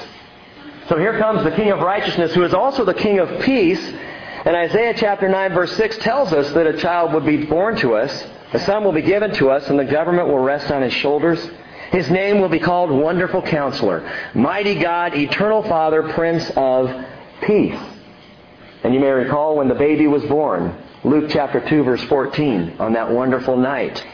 So 0.89 0.99
here 0.99 1.19
comes 1.19 1.45
the 1.45 1.51
King 1.51 1.71
of 1.71 1.81
righteousness, 1.81 2.35
who 2.35 2.45
is 2.45 2.55
also 2.55 2.85
the 2.85 2.95
King 2.95 3.19
of 3.19 3.43
peace. 3.43 3.81
And 4.45 4.57
Isaiah 4.57 4.95
chapter 4.97 5.29
9, 5.29 5.53
verse 5.53 5.77
6 5.77 5.99
tells 5.99 6.33
us 6.33 6.53
that 6.53 6.67
a 6.67 6.79
child 6.79 7.13
would 7.13 7.27
be 7.27 7.45
born 7.45 7.77
to 7.77 7.95
us, 7.95 8.27
a 8.53 8.59
son 8.61 8.85
will 8.85 8.93
be 8.93 9.03
given 9.03 9.33
to 9.35 9.51
us, 9.51 9.69
and 9.69 9.79
the 9.79 9.85
government 9.85 10.29
will 10.29 10.39
rest 10.39 10.71
on 10.71 10.83
his 10.83 10.93
shoulders. 10.95 11.51
His 11.91 12.09
name 12.11 12.41
will 12.41 12.49
be 12.49 12.61
called 12.61 12.91
Wonderful 12.91 13.43
Counselor, 13.43 14.09
Mighty 14.35 14.77
God, 14.77 15.15
Eternal 15.15 15.63
Father, 15.65 16.05
Prince 16.15 16.49
of 16.57 16.91
Peace. 17.43 17.79
And 18.83 18.95
you 18.95 19.01
may 19.01 19.11
recall 19.11 19.57
when 19.57 19.69
the 19.69 19.75
baby 19.75 20.07
was 20.07 20.25
born, 20.25 20.77
Luke 21.05 21.31
chapter 21.31 21.61
2, 21.69 21.83
verse 21.83 22.03
14, 22.05 22.77
on 22.79 22.93
that 22.95 23.11
wonderful 23.11 23.57
night, 23.57 24.05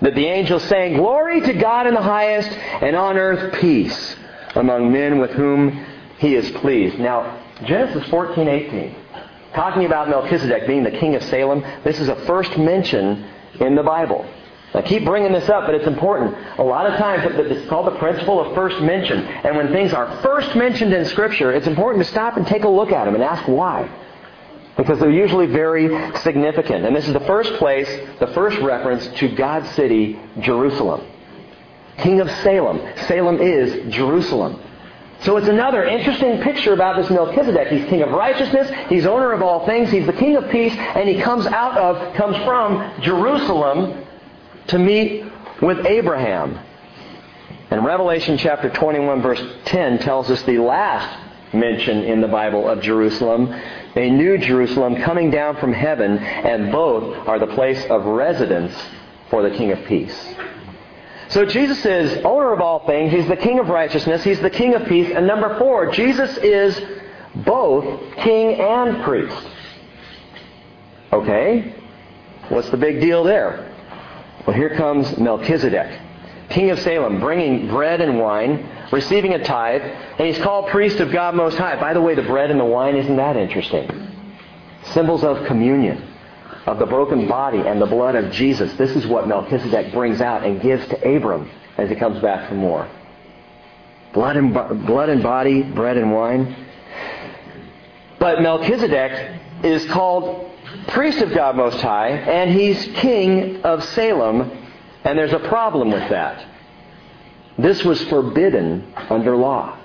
that 0.00 0.14
the 0.14 0.26
angels 0.26 0.62
sang, 0.64 0.94
Glory 0.94 1.40
to 1.40 1.52
God 1.54 1.86
in 1.86 1.94
the 1.94 2.02
highest, 2.02 2.50
and 2.50 2.96
on 2.96 3.16
earth 3.16 3.60
peace 3.60 4.16
among 4.54 4.92
men 4.92 5.18
with 5.18 5.30
whom 5.32 5.84
he 6.18 6.34
is 6.34 6.50
pleased. 6.52 6.98
Now, 6.98 7.42
Genesis 7.64 8.08
14, 8.08 8.48
18, 8.48 8.96
talking 9.54 9.84
about 9.84 10.08
Melchizedek 10.08 10.66
being 10.66 10.82
the 10.82 10.90
king 10.90 11.14
of 11.14 11.22
Salem, 11.24 11.62
this 11.84 12.00
is 12.00 12.08
a 12.08 12.16
first 12.26 12.56
mention 12.58 13.24
in 13.60 13.74
the 13.74 13.82
Bible. 13.82 14.26
I 14.72 14.82
keep 14.82 15.04
bringing 15.04 15.32
this 15.32 15.48
up, 15.48 15.66
but 15.66 15.74
it's 15.74 15.86
important. 15.86 16.36
A 16.58 16.62
lot 16.62 16.86
of 16.86 16.96
times 16.96 17.24
it's 17.26 17.68
called 17.68 17.88
the 17.88 17.98
principle 17.98 18.40
of 18.40 18.54
first 18.54 18.80
mention. 18.80 19.18
And 19.18 19.56
when 19.56 19.72
things 19.72 19.92
are 19.92 20.22
first 20.22 20.54
mentioned 20.54 20.92
in 20.92 21.04
Scripture, 21.06 21.52
it's 21.52 21.66
important 21.66 22.04
to 22.04 22.10
stop 22.10 22.36
and 22.36 22.46
take 22.46 22.62
a 22.62 22.68
look 22.68 22.92
at 22.92 23.04
them 23.04 23.14
and 23.16 23.24
ask 23.24 23.48
why. 23.48 23.90
Because 24.80 24.98
they're 24.98 25.10
usually 25.10 25.44
very 25.44 25.88
significant. 26.20 26.86
And 26.86 26.96
this 26.96 27.06
is 27.06 27.12
the 27.12 27.20
first 27.20 27.52
place, 27.54 27.86
the 28.18 28.28
first 28.28 28.58
reference 28.60 29.06
to 29.18 29.28
God's 29.28 29.68
city, 29.72 30.18
Jerusalem. 30.38 31.06
King 31.98 32.20
of 32.20 32.30
Salem. 32.42 32.80
Salem 33.06 33.42
is 33.42 33.92
Jerusalem. 33.92 34.58
So 35.20 35.36
it's 35.36 35.48
another 35.48 35.84
interesting 35.84 36.40
picture 36.40 36.72
about 36.72 36.96
this 36.96 37.10
Melchizedek. 37.10 37.68
He's 37.68 37.84
king 37.90 38.00
of 38.00 38.08
righteousness, 38.08 38.70
he's 38.88 39.04
owner 39.04 39.32
of 39.32 39.42
all 39.42 39.66
things, 39.66 39.90
he's 39.90 40.06
the 40.06 40.14
king 40.14 40.34
of 40.36 40.48
peace, 40.48 40.72
and 40.74 41.06
he 41.06 41.20
comes 41.20 41.44
out 41.44 41.76
of, 41.76 42.14
comes 42.14 42.38
from 42.38 43.02
Jerusalem 43.02 44.02
to 44.68 44.78
meet 44.78 45.26
with 45.60 45.84
Abraham. 45.84 46.58
And 47.70 47.84
Revelation 47.84 48.38
chapter 48.38 48.70
21 48.70 49.20
verse 49.20 49.42
10 49.66 49.98
tells 49.98 50.30
us 50.30 50.42
the 50.44 50.56
last 50.56 51.18
mention 51.52 52.04
in 52.04 52.20
the 52.20 52.28
Bible 52.28 52.68
of 52.68 52.80
Jerusalem, 52.80 53.52
a 53.96 54.10
new 54.10 54.38
Jerusalem 54.38 54.96
coming 55.02 55.30
down 55.30 55.56
from 55.56 55.72
heaven, 55.72 56.18
and 56.18 56.70
both 56.70 57.28
are 57.28 57.38
the 57.38 57.48
place 57.48 57.84
of 57.86 58.04
residence 58.04 58.74
for 59.30 59.42
the 59.42 59.56
King 59.56 59.72
of 59.72 59.84
Peace. 59.86 60.34
So 61.28 61.44
Jesus 61.44 61.84
is 61.86 62.24
owner 62.24 62.52
of 62.52 62.60
all 62.60 62.86
things. 62.86 63.12
He's 63.12 63.28
the 63.28 63.36
King 63.36 63.60
of 63.60 63.68
righteousness. 63.68 64.24
He's 64.24 64.40
the 64.40 64.50
King 64.50 64.74
of 64.74 64.86
peace. 64.88 65.10
And 65.14 65.26
number 65.26 65.58
four, 65.58 65.92
Jesus 65.92 66.36
is 66.38 66.80
both 67.34 68.16
king 68.16 68.60
and 68.60 69.02
priest. 69.04 69.46
Okay? 71.12 71.74
What's 72.48 72.70
the 72.70 72.76
big 72.76 73.00
deal 73.00 73.22
there? 73.22 73.72
Well, 74.46 74.56
here 74.56 74.74
comes 74.76 75.16
Melchizedek, 75.18 76.00
king 76.48 76.70
of 76.70 76.80
Salem, 76.80 77.20
bringing 77.20 77.68
bread 77.68 78.00
and 78.00 78.18
wine, 78.18 78.68
receiving 78.90 79.34
a 79.34 79.44
tithe, 79.44 79.82
and 79.82 80.26
he's 80.26 80.38
called 80.42 80.68
priest 80.68 81.00
of 81.00 81.12
God 81.12 81.34
Most 81.34 81.56
High. 81.56 81.78
By 81.78 81.94
the 81.94 82.00
way, 82.00 82.14
the 82.14 82.22
bread 82.22 82.50
and 82.50 82.58
the 82.58 82.64
wine, 82.64 82.96
isn't 82.96 83.16
that 83.16 83.36
interesting? 83.36 83.88
Symbols 84.92 85.24
of 85.24 85.46
communion, 85.46 86.02
of 86.66 86.78
the 86.78 86.86
broken 86.86 87.28
body 87.28 87.58
and 87.58 87.80
the 87.80 87.86
blood 87.86 88.14
of 88.14 88.32
Jesus. 88.32 88.72
This 88.74 88.96
is 88.96 89.06
what 89.06 89.28
Melchizedek 89.28 89.92
brings 89.92 90.20
out 90.20 90.44
and 90.44 90.60
gives 90.60 90.86
to 90.88 91.16
Abram 91.16 91.50
as 91.78 91.88
he 91.88 91.96
comes 91.96 92.20
back 92.20 92.48
from 92.48 92.62
war. 92.62 92.88
Blood 94.12 94.36
and, 94.36 94.52
blood 94.52 95.08
and 95.08 95.22
body, 95.22 95.62
bread 95.62 95.96
and 95.96 96.12
wine. 96.12 96.66
But 98.18 98.42
Melchizedek 98.42 99.40
is 99.62 99.86
called 99.86 100.50
priest 100.88 101.20
of 101.20 101.32
God 101.32 101.56
Most 101.56 101.80
High, 101.80 102.10
and 102.10 102.50
he's 102.50 102.84
king 102.96 103.62
of 103.62 103.84
Salem, 103.84 104.50
and 105.04 105.18
there's 105.18 105.32
a 105.32 105.38
problem 105.38 105.90
with 105.90 106.08
that. 106.10 106.44
This 107.58 107.84
was 107.84 108.02
forbidden 108.04 108.92
under 109.10 109.36
law. 109.36 109.78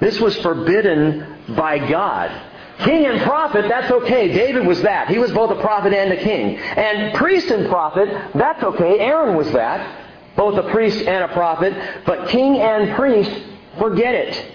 This 0.00 0.20
was 0.20 0.36
forbidden 0.38 1.54
by 1.56 1.78
God. 1.78 2.30
King 2.78 3.06
and 3.06 3.20
prophet, 3.22 3.66
that's 3.68 3.90
okay. 3.90 4.32
David 4.32 4.66
was 4.66 4.82
that. 4.82 5.08
He 5.08 5.18
was 5.18 5.30
both 5.32 5.50
a 5.50 5.60
prophet 5.60 5.92
and 5.92 6.12
a 6.12 6.16
king. 6.16 6.56
And 6.58 7.14
priest 7.14 7.50
and 7.50 7.68
prophet, 7.68 8.08
that's 8.34 8.62
okay. 8.62 8.98
Aaron 8.98 9.36
was 9.36 9.50
that. 9.52 10.00
Both 10.36 10.56
a 10.56 10.70
priest 10.70 11.06
and 11.06 11.24
a 11.24 11.28
prophet. 11.28 11.74
But 12.06 12.28
king 12.30 12.56
and 12.58 12.96
priest, 12.96 13.30
forget 13.78 14.14
it. 14.14 14.52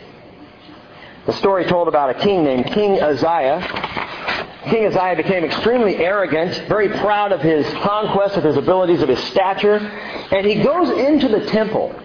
The 1.27 1.33
story 1.33 1.65
told 1.65 1.87
about 1.87 2.09
a 2.09 2.15
king 2.15 2.43
named 2.43 2.65
King 2.67 2.99
Uzziah 3.01 3.87
King 4.69 4.85
Uzziah 4.85 5.15
became 5.15 5.45
extremely 5.45 5.95
arrogant, 5.95 6.67
very 6.67 6.89
proud 6.89 7.31
of 7.31 7.39
his 7.41 7.65
conquest, 7.75 8.35
of 8.35 8.43
his 8.43 8.57
abilities, 8.57 9.01
of 9.01 9.07
his 9.07 9.19
stature, 9.25 9.77
and 9.77 10.45
he 10.45 10.61
goes 10.61 10.89
into 10.89 11.29
the 11.29 11.45
temple. 11.45 11.95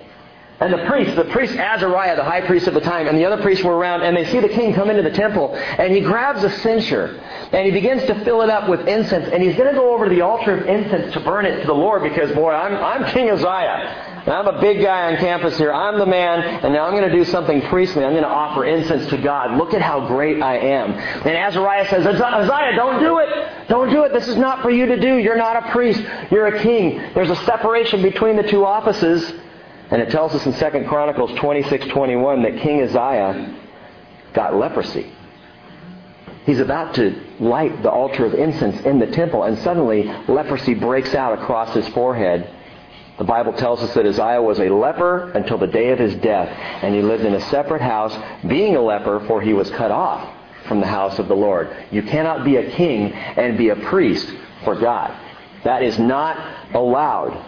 And 0.62 0.72
the 0.72 0.86
priest, 0.86 1.16
the 1.16 1.24
priest 1.24 1.56
Azariah, 1.56 2.14
the 2.14 2.22
high 2.22 2.46
priest 2.46 2.68
of 2.68 2.74
the 2.74 2.80
time, 2.80 3.08
and 3.08 3.18
the 3.18 3.24
other 3.24 3.42
priests 3.42 3.64
were 3.64 3.76
around, 3.76 4.02
and 4.02 4.16
they 4.16 4.24
see 4.26 4.38
the 4.38 4.48
king 4.48 4.72
come 4.72 4.90
into 4.90 5.02
the 5.02 5.10
temple, 5.10 5.52
and 5.56 5.92
he 5.92 6.00
grabs 6.00 6.44
a 6.44 6.50
censer, 6.60 7.20
and 7.50 7.66
he 7.66 7.72
begins 7.72 8.04
to 8.04 8.14
fill 8.24 8.42
it 8.42 8.48
up 8.48 8.68
with 8.68 8.86
incense, 8.86 9.28
and 9.32 9.42
he's 9.42 9.56
going 9.56 9.68
to 9.68 9.74
go 9.74 9.92
over 9.92 10.08
to 10.08 10.14
the 10.14 10.20
altar 10.20 10.56
of 10.56 10.68
incense 10.68 11.12
to 11.14 11.20
burn 11.20 11.46
it 11.46 11.62
to 11.62 11.66
the 11.66 11.74
Lord, 11.74 12.04
because, 12.04 12.30
boy, 12.30 12.52
I'm, 12.52 12.76
I'm 12.76 13.12
King 13.12 13.30
Uzziah. 13.30 14.10
I'm 14.24 14.46
a 14.46 14.60
big 14.60 14.80
guy 14.80 15.12
on 15.12 15.18
campus 15.18 15.58
here. 15.58 15.72
I'm 15.72 15.98
the 15.98 16.06
man, 16.06 16.44
and 16.64 16.72
now 16.72 16.84
I'm 16.84 16.92
going 16.92 17.10
to 17.10 17.16
do 17.16 17.24
something 17.24 17.60
priestly. 17.62 18.04
I'm 18.04 18.12
going 18.12 18.22
to 18.22 18.28
offer 18.28 18.64
incense 18.64 19.10
to 19.10 19.18
God. 19.18 19.58
Look 19.58 19.74
at 19.74 19.82
how 19.82 20.06
great 20.06 20.40
I 20.40 20.58
am. 20.58 20.92
And 20.92 21.36
Azariah 21.36 21.88
says, 21.88 22.06
Uzziah, 22.06 22.76
don't 22.76 23.00
do 23.00 23.18
it. 23.18 23.28
Don't 23.68 23.90
do 23.90 24.04
it. 24.04 24.12
This 24.12 24.28
is 24.28 24.36
not 24.36 24.62
for 24.62 24.70
you 24.70 24.86
to 24.86 25.00
do. 25.00 25.16
You're 25.16 25.36
not 25.36 25.56
a 25.56 25.72
priest. 25.72 26.00
You're 26.30 26.46
a 26.46 26.62
king. 26.62 26.98
There's 27.14 27.30
a 27.30 27.36
separation 27.44 28.00
between 28.00 28.36
the 28.36 28.44
two 28.44 28.64
offices. 28.64 29.32
And 29.92 30.00
it 30.00 30.08
tells 30.08 30.34
us 30.34 30.46
in 30.46 30.54
2 30.54 30.88
Chronicles 30.88 31.30
26:21 31.32 32.42
that 32.44 32.62
King 32.62 32.80
Uzziah 32.80 33.54
got 34.32 34.56
leprosy. 34.56 35.12
He's 36.46 36.60
about 36.60 36.94
to 36.94 37.14
light 37.38 37.82
the 37.82 37.90
altar 37.90 38.24
of 38.24 38.32
incense 38.32 38.80
in 38.86 38.98
the 38.98 39.06
temple, 39.06 39.42
and 39.44 39.58
suddenly 39.58 40.10
leprosy 40.28 40.72
breaks 40.72 41.14
out 41.14 41.38
across 41.38 41.74
his 41.74 41.86
forehead. 41.88 42.48
The 43.18 43.24
Bible 43.24 43.52
tells 43.52 43.82
us 43.82 43.92
that 43.92 44.06
Uzziah 44.06 44.40
was 44.40 44.58
a 44.60 44.70
leper 44.70 45.30
until 45.34 45.58
the 45.58 45.66
day 45.66 45.90
of 45.90 45.98
his 45.98 46.14
death, 46.16 46.48
and 46.82 46.94
he 46.94 47.02
lived 47.02 47.26
in 47.26 47.34
a 47.34 47.40
separate 47.40 47.82
house, 47.82 48.16
being 48.46 48.74
a 48.74 48.80
leper, 48.80 49.20
for 49.20 49.42
he 49.42 49.52
was 49.52 49.70
cut 49.70 49.90
off 49.90 50.26
from 50.66 50.80
the 50.80 50.86
house 50.86 51.18
of 51.18 51.28
the 51.28 51.36
Lord. 51.36 51.68
You 51.90 52.02
cannot 52.02 52.44
be 52.44 52.56
a 52.56 52.70
king 52.70 53.12
and 53.12 53.58
be 53.58 53.68
a 53.68 53.76
priest 53.76 54.32
for 54.64 54.74
God. 54.74 55.12
That 55.64 55.82
is 55.82 55.98
not 55.98 56.38
allowed. 56.72 57.38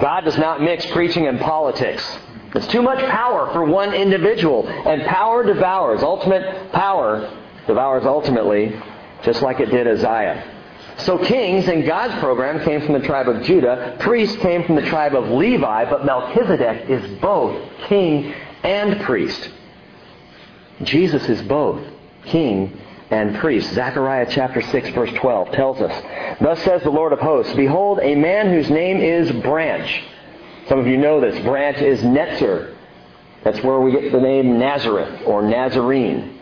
God 0.00 0.22
does 0.22 0.38
not 0.38 0.60
mix 0.60 0.84
preaching 0.86 1.26
and 1.26 1.38
politics. 1.40 2.18
It's 2.54 2.66
too 2.68 2.82
much 2.82 2.98
power 3.10 3.52
for 3.52 3.64
one 3.64 3.94
individual, 3.94 4.68
and 4.68 5.02
power 5.06 5.44
devours. 5.44 6.02
Ultimate 6.02 6.72
power 6.72 7.30
devours 7.66 8.04
ultimately, 8.04 8.80
just 9.22 9.42
like 9.42 9.60
it 9.60 9.66
did 9.66 9.86
Uzziah. 9.86 10.52
So 10.98 11.18
kings 11.18 11.66
in 11.68 11.84
God's 11.84 12.14
program 12.20 12.64
came 12.64 12.80
from 12.82 12.92
the 12.92 13.06
tribe 13.06 13.28
of 13.28 13.42
Judah, 13.42 13.96
priests 13.98 14.36
came 14.36 14.64
from 14.64 14.76
the 14.76 14.82
tribe 14.82 15.14
of 15.16 15.28
Levi, 15.28 15.90
but 15.90 16.04
Melchizedek 16.04 16.88
is 16.88 17.20
both 17.20 17.60
king 17.88 18.32
and 18.62 19.00
priest. 19.02 19.50
Jesus 20.82 21.28
is 21.28 21.42
both 21.42 21.82
king 22.26 22.80
and 23.10 23.36
priest. 23.36 23.72
Zechariah 23.72 24.26
chapter 24.30 24.60
6 24.60 24.88
verse 24.90 25.12
12 25.14 25.52
tells 25.52 25.80
us, 25.80 26.38
Thus 26.40 26.62
says 26.62 26.82
the 26.82 26.90
Lord 26.90 27.12
of 27.12 27.20
hosts, 27.20 27.52
Behold, 27.54 28.00
a 28.02 28.14
man 28.14 28.50
whose 28.50 28.70
name 28.70 29.00
is 29.00 29.30
Branch. 29.42 30.02
Some 30.68 30.78
of 30.78 30.86
you 30.86 30.96
know 30.96 31.20
this. 31.20 31.38
Branch 31.44 31.78
is 31.78 32.00
Netzer. 32.00 32.74
That's 33.42 33.62
where 33.62 33.80
we 33.80 33.92
get 33.92 34.10
the 34.10 34.20
name 34.20 34.58
Nazareth 34.58 35.22
or 35.26 35.42
Nazarene. 35.42 36.33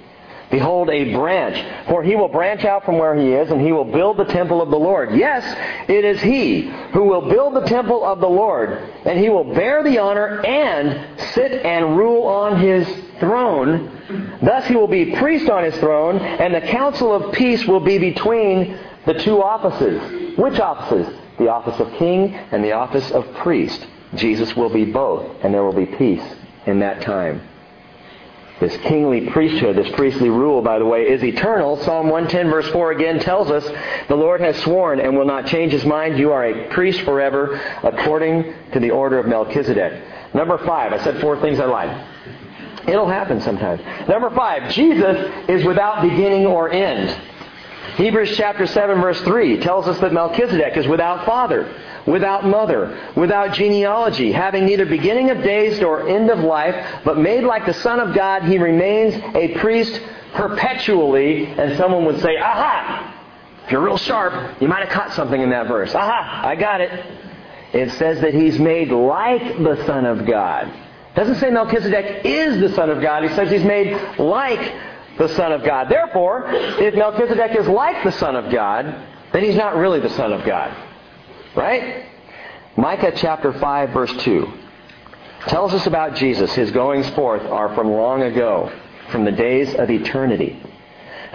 Behold, 0.52 0.90
a 0.90 1.14
branch, 1.14 1.56
for 1.88 2.02
he 2.02 2.14
will 2.14 2.28
branch 2.28 2.66
out 2.66 2.84
from 2.84 2.98
where 2.98 3.16
he 3.16 3.32
is, 3.32 3.50
and 3.50 3.58
he 3.58 3.72
will 3.72 3.86
build 3.86 4.18
the 4.18 4.26
temple 4.26 4.60
of 4.60 4.70
the 4.70 4.78
Lord. 4.78 5.14
Yes, 5.16 5.42
it 5.88 6.04
is 6.04 6.20
he 6.20 6.70
who 6.92 7.04
will 7.04 7.30
build 7.30 7.54
the 7.54 7.64
temple 7.64 8.04
of 8.04 8.20
the 8.20 8.28
Lord, 8.28 8.68
and 9.06 9.18
he 9.18 9.30
will 9.30 9.54
bear 9.54 9.82
the 9.82 9.98
honor 9.98 10.44
and 10.44 11.18
sit 11.32 11.52
and 11.64 11.96
rule 11.96 12.24
on 12.24 12.60
his 12.60 12.86
throne. 13.18 14.38
Thus 14.42 14.66
he 14.66 14.76
will 14.76 14.88
be 14.88 15.16
priest 15.16 15.48
on 15.48 15.64
his 15.64 15.76
throne, 15.78 16.18
and 16.18 16.54
the 16.54 16.60
counsel 16.60 17.14
of 17.14 17.32
peace 17.32 17.66
will 17.66 17.80
be 17.80 17.96
between 17.96 18.78
the 19.06 19.14
two 19.14 19.42
offices. 19.42 20.36
Which 20.36 20.60
offices? 20.60 21.18
The 21.38 21.48
office 21.48 21.80
of 21.80 21.90
king 21.94 22.34
and 22.34 22.62
the 22.62 22.72
office 22.72 23.10
of 23.10 23.26
priest. 23.36 23.86
Jesus 24.16 24.54
will 24.54 24.68
be 24.68 24.84
both, 24.84 25.42
and 25.42 25.54
there 25.54 25.64
will 25.64 25.72
be 25.72 25.86
peace 25.86 26.24
in 26.66 26.80
that 26.80 27.00
time. 27.00 27.40
This 28.62 28.76
kingly 28.82 29.28
priesthood, 29.28 29.74
this 29.74 29.90
priestly 29.96 30.28
rule, 30.28 30.62
by 30.62 30.78
the 30.78 30.84
way, 30.84 31.08
is 31.08 31.24
eternal. 31.24 31.76
Psalm 31.78 32.08
110 32.08 32.48
verse 32.48 32.68
4 32.70 32.92
again 32.92 33.18
tells 33.18 33.50
us, 33.50 33.68
The 34.06 34.14
Lord 34.14 34.40
has 34.40 34.56
sworn 34.62 35.00
and 35.00 35.16
will 35.16 35.24
not 35.24 35.46
change 35.46 35.72
his 35.72 35.84
mind. 35.84 36.16
You 36.16 36.30
are 36.30 36.44
a 36.44 36.68
priest 36.68 37.00
forever 37.00 37.60
according 37.82 38.54
to 38.70 38.78
the 38.78 38.92
order 38.92 39.18
of 39.18 39.26
Melchizedek. 39.26 40.00
Number 40.32 40.58
five, 40.58 40.92
I 40.92 41.02
said 41.02 41.20
four 41.20 41.40
things 41.40 41.58
I 41.58 41.64
lied. 41.64 42.06
It'll 42.86 43.08
happen 43.08 43.40
sometimes. 43.40 43.80
Number 44.06 44.30
five, 44.30 44.70
Jesus 44.70 45.28
is 45.48 45.64
without 45.64 46.00
beginning 46.00 46.46
or 46.46 46.70
end. 46.70 47.20
Hebrews 47.96 48.36
chapter 48.36 48.68
7 48.68 49.00
verse 49.00 49.20
3 49.22 49.58
tells 49.58 49.88
us 49.88 49.98
that 49.98 50.12
Melchizedek 50.12 50.76
is 50.76 50.86
without 50.86 51.26
father, 51.26 51.68
without 52.06 52.46
mother, 52.46 53.12
without 53.16 53.52
genealogy, 53.52 54.32
having 54.32 54.66
neither 54.66 54.86
beginning 54.86 55.30
of 55.30 55.42
days 55.42 55.80
nor 55.80 56.08
end 56.08 56.30
of 56.30 56.40
life, 56.40 57.00
but 57.04 57.18
made 57.18 57.44
like 57.44 57.66
the 57.66 57.74
Son 57.74 58.00
of 58.00 58.14
God, 58.14 58.42
he 58.42 58.58
remains 58.58 59.14
a 59.34 59.54
priest 59.58 60.00
perpetually. 60.34 61.46
And 61.46 61.76
someone 61.76 62.04
would 62.06 62.20
say, 62.20 62.36
aha! 62.38 63.14
If 63.64 63.72
you're 63.72 63.82
real 63.82 63.96
sharp, 63.96 64.60
you 64.60 64.68
might 64.68 64.84
have 64.84 64.92
caught 64.92 65.12
something 65.12 65.40
in 65.40 65.50
that 65.50 65.68
verse. 65.68 65.94
Aha! 65.94 66.42
I 66.44 66.56
got 66.56 66.80
it. 66.80 66.90
It 67.72 67.90
says 67.92 68.20
that 68.20 68.34
he's 68.34 68.58
made 68.58 68.90
like 68.90 69.58
the 69.58 69.82
Son 69.86 70.04
of 70.04 70.26
God. 70.26 70.68
It 70.68 71.14
doesn't 71.14 71.36
say 71.36 71.50
Melchizedek 71.50 72.24
is 72.24 72.60
the 72.60 72.74
Son 72.74 72.90
of 72.90 73.00
God. 73.00 73.22
He 73.22 73.28
says 73.34 73.50
he's 73.50 73.64
made 73.64 74.18
like 74.18 74.74
the 75.18 75.28
Son 75.28 75.52
of 75.52 75.62
God. 75.64 75.88
Therefore, 75.88 76.46
if 76.50 76.94
Melchizedek 76.94 77.56
is 77.56 77.68
like 77.68 78.02
the 78.02 78.12
Son 78.12 78.34
of 78.34 78.50
God, 78.50 79.06
then 79.32 79.44
he's 79.44 79.56
not 79.56 79.76
really 79.76 80.00
the 80.00 80.10
Son 80.10 80.32
of 80.32 80.44
God. 80.44 80.74
Right? 81.54 82.06
Micah 82.76 83.12
chapter 83.14 83.52
5 83.52 83.90
verse 83.90 84.12
2 84.24 84.52
tells 85.46 85.74
us 85.74 85.86
about 85.86 86.14
Jesus. 86.14 86.52
His 86.54 86.70
goings 86.70 87.08
forth 87.10 87.42
are 87.42 87.74
from 87.74 87.90
long 87.90 88.22
ago, 88.22 88.72
from 89.10 89.24
the 89.24 89.32
days 89.32 89.74
of 89.74 89.90
eternity. 89.90 90.62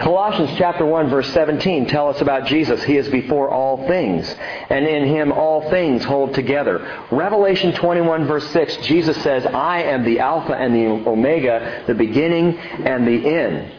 Colossians 0.00 0.56
chapter 0.56 0.86
1 0.86 1.10
verse 1.10 1.28
17 1.32 1.86
tell 1.86 2.08
us 2.08 2.20
about 2.20 2.46
Jesus. 2.46 2.82
He 2.84 2.96
is 2.96 3.08
before 3.08 3.50
all 3.50 3.86
things, 3.88 4.32
and 4.70 4.86
in 4.86 5.08
him 5.08 5.32
all 5.32 5.68
things 5.70 6.04
hold 6.04 6.34
together. 6.34 7.06
Revelation 7.10 7.72
21 7.72 8.26
verse 8.26 8.48
6, 8.52 8.76
Jesus 8.78 9.20
says, 9.22 9.44
I 9.44 9.82
am 9.82 10.04
the 10.04 10.20
Alpha 10.20 10.54
and 10.54 10.74
the 10.74 11.08
Omega, 11.08 11.84
the 11.86 11.94
beginning 11.94 12.56
and 12.56 13.06
the 13.06 13.28
end. 13.28 13.72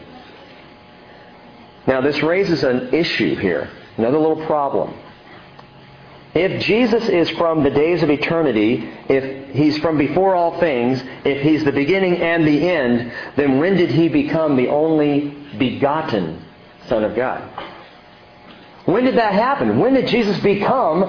Now 1.86 2.02
this 2.02 2.22
raises 2.22 2.62
an 2.64 2.94
issue 2.94 3.36
here, 3.36 3.70
another 3.96 4.18
little 4.18 4.44
problem. 4.46 4.94
If 6.34 6.62
Jesus 6.62 7.08
is 7.08 7.28
from 7.30 7.64
the 7.64 7.70
days 7.70 8.04
of 8.04 8.10
eternity, 8.10 8.88
if 9.08 9.52
he's 9.52 9.78
from 9.78 9.98
before 9.98 10.36
all 10.36 10.60
things, 10.60 11.02
if 11.24 11.42
he's 11.42 11.64
the 11.64 11.72
beginning 11.72 12.18
and 12.18 12.46
the 12.46 12.68
end, 12.70 13.12
then 13.34 13.58
when 13.58 13.76
did 13.76 13.90
he 13.90 14.08
become 14.08 14.56
the 14.56 14.68
only 14.68 15.30
begotten 15.58 16.44
Son 16.86 17.02
of 17.02 17.16
God? 17.16 17.42
When 18.84 19.04
did 19.04 19.16
that 19.16 19.34
happen? 19.34 19.80
When 19.80 19.94
did 19.94 20.06
Jesus 20.06 20.38
become 20.38 21.00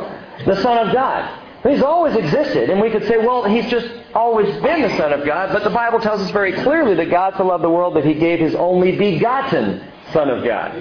the 0.45 0.59
Son 0.61 0.87
of 0.87 0.93
God? 0.93 1.39
He's 1.63 1.83
always 1.83 2.15
existed, 2.15 2.71
and 2.71 2.81
we 2.81 2.89
could 2.89 3.07
say, 3.07 3.17
well, 3.17 3.43
he's 3.43 3.69
just 3.69 3.87
always 4.15 4.47
been 4.63 4.81
the 4.81 4.97
Son 4.97 5.13
of 5.13 5.23
God, 5.23 5.53
but 5.53 5.63
the 5.63 5.69
Bible 5.69 5.99
tells 5.99 6.19
us 6.19 6.31
very 6.31 6.53
clearly 6.53 6.95
that 6.95 7.11
God 7.11 7.35
so 7.37 7.45
loved 7.45 7.63
the 7.63 7.69
world 7.69 7.95
that 7.95 8.05
he 8.05 8.15
gave 8.15 8.39
his 8.39 8.55
only 8.55 8.97
begotten 8.97 9.83
Son 10.11 10.29
of 10.29 10.43
God. 10.43 10.73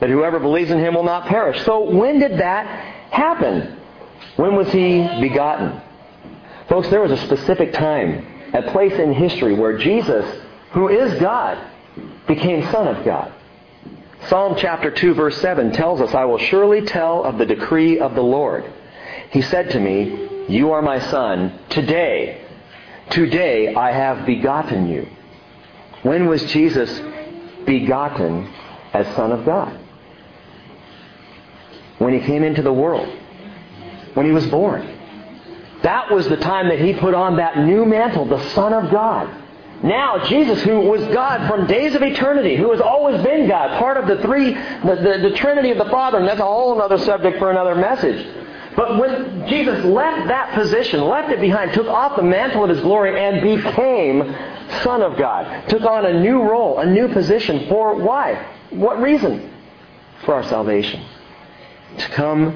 That 0.00 0.08
whoever 0.08 0.40
believes 0.40 0.70
in 0.70 0.78
him 0.78 0.94
will 0.94 1.04
not 1.04 1.26
perish. 1.26 1.62
So 1.64 1.90
when 1.90 2.18
did 2.18 2.38
that 2.38 2.93
happen? 3.14 3.76
When 4.36 4.56
was 4.56 4.70
he 4.72 5.06
begotten? 5.20 5.80
Folks, 6.68 6.88
there 6.88 7.00
was 7.00 7.12
a 7.12 7.18
specific 7.18 7.72
time, 7.72 8.26
a 8.52 8.62
place 8.72 8.94
in 8.94 9.12
history 9.12 9.54
where 9.54 9.78
Jesus, 9.78 10.24
who 10.72 10.88
is 10.88 11.20
God, 11.20 11.58
became 12.26 12.62
Son 12.70 12.88
of 12.88 13.04
God. 13.04 13.32
Psalm 14.28 14.54
chapter 14.56 14.90
2 14.90 15.14
verse 15.14 15.36
7 15.40 15.72
tells 15.72 16.00
us, 16.00 16.14
I 16.14 16.24
will 16.24 16.38
surely 16.38 16.82
tell 16.82 17.24
of 17.24 17.38
the 17.38 17.46
decree 17.46 17.98
of 17.98 18.14
the 18.14 18.22
Lord. 18.22 18.64
He 19.30 19.42
said 19.42 19.70
to 19.70 19.80
me, 19.80 20.46
You 20.48 20.72
are 20.72 20.80
my 20.80 20.98
son. 20.98 21.58
Today, 21.68 22.42
today 23.10 23.74
I 23.74 23.92
have 23.92 24.24
begotten 24.24 24.88
you. 24.88 25.06
When 26.02 26.26
was 26.26 26.42
Jesus 26.44 27.00
begotten 27.66 28.50
as 28.92 29.06
Son 29.14 29.32
of 29.32 29.44
God? 29.44 29.83
When 31.98 32.12
he 32.12 32.20
came 32.20 32.42
into 32.42 32.62
the 32.62 32.72
world, 32.72 33.08
when 34.14 34.26
he 34.26 34.32
was 34.32 34.46
born. 34.46 34.94
That 35.82 36.10
was 36.10 36.26
the 36.28 36.38
time 36.38 36.68
that 36.68 36.80
he 36.80 36.94
put 36.94 37.14
on 37.14 37.36
that 37.36 37.58
new 37.58 37.84
mantle, 37.84 38.24
the 38.24 38.42
Son 38.50 38.72
of 38.72 38.90
God. 38.90 39.42
Now, 39.82 40.24
Jesus, 40.24 40.62
who 40.62 40.80
was 40.80 41.02
God 41.12 41.46
from 41.46 41.66
days 41.66 41.94
of 41.94 42.02
eternity, 42.02 42.56
who 42.56 42.70
has 42.70 42.80
always 42.80 43.22
been 43.22 43.46
God, 43.48 43.78
part 43.78 43.98
of 43.98 44.06
the 44.06 44.22
three, 44.22 44.54
the, 44.54 45.18
the, 45.20 45.28
the 45.28 45.36
Trinity 45.36 45.72
of 45.72 45.78
the 45.78 45.90
Father, 45.90 46.18
and 46.18 46.26
that's 46.26 46.40
a 46.40 46.44
whole 46.44 46.80
other 46.80 46.96
subject 46.96 47.38
for 47.38 47.50
another 47.50 47.74
message. 47.74 48.26
But 48.76 48.98
when 48.98 49.46
Jesus 49.46 49.84
left 49.84 50.28
that 50.28 50.54
position, 50.54 51.02
left 51.02 51.30
it 51.30 51.40
behind, 51.40 51.74
took 51.74 51.86
off 51.86 52.16
the 52.16 52.22
mantle 52.22 52.64
of 52.64 52.70
his 52.70 52.80
glory, 52.80 53.20
and 53.22 53.42
became 53.42 54.34
Son 54.82 55.02
of 55.02 55.18
God, 55.18 55.68
took 55.68 55.82
on 55.82 56.06
a 56.06 56.18
new 56.18 56.42
role, 56.42 56.78
a 56.78 56.86
new 56.86 57.08
position 57.08 57.68
for 57.68 57.94
why? 57.94 58.42
What 58.70 59.02
reason? 59.02 59.52
For 60.24 60.34
our 60.34 60.44
salvation 60.44 61.04
to 61.98 62.08
come 62.10 62.48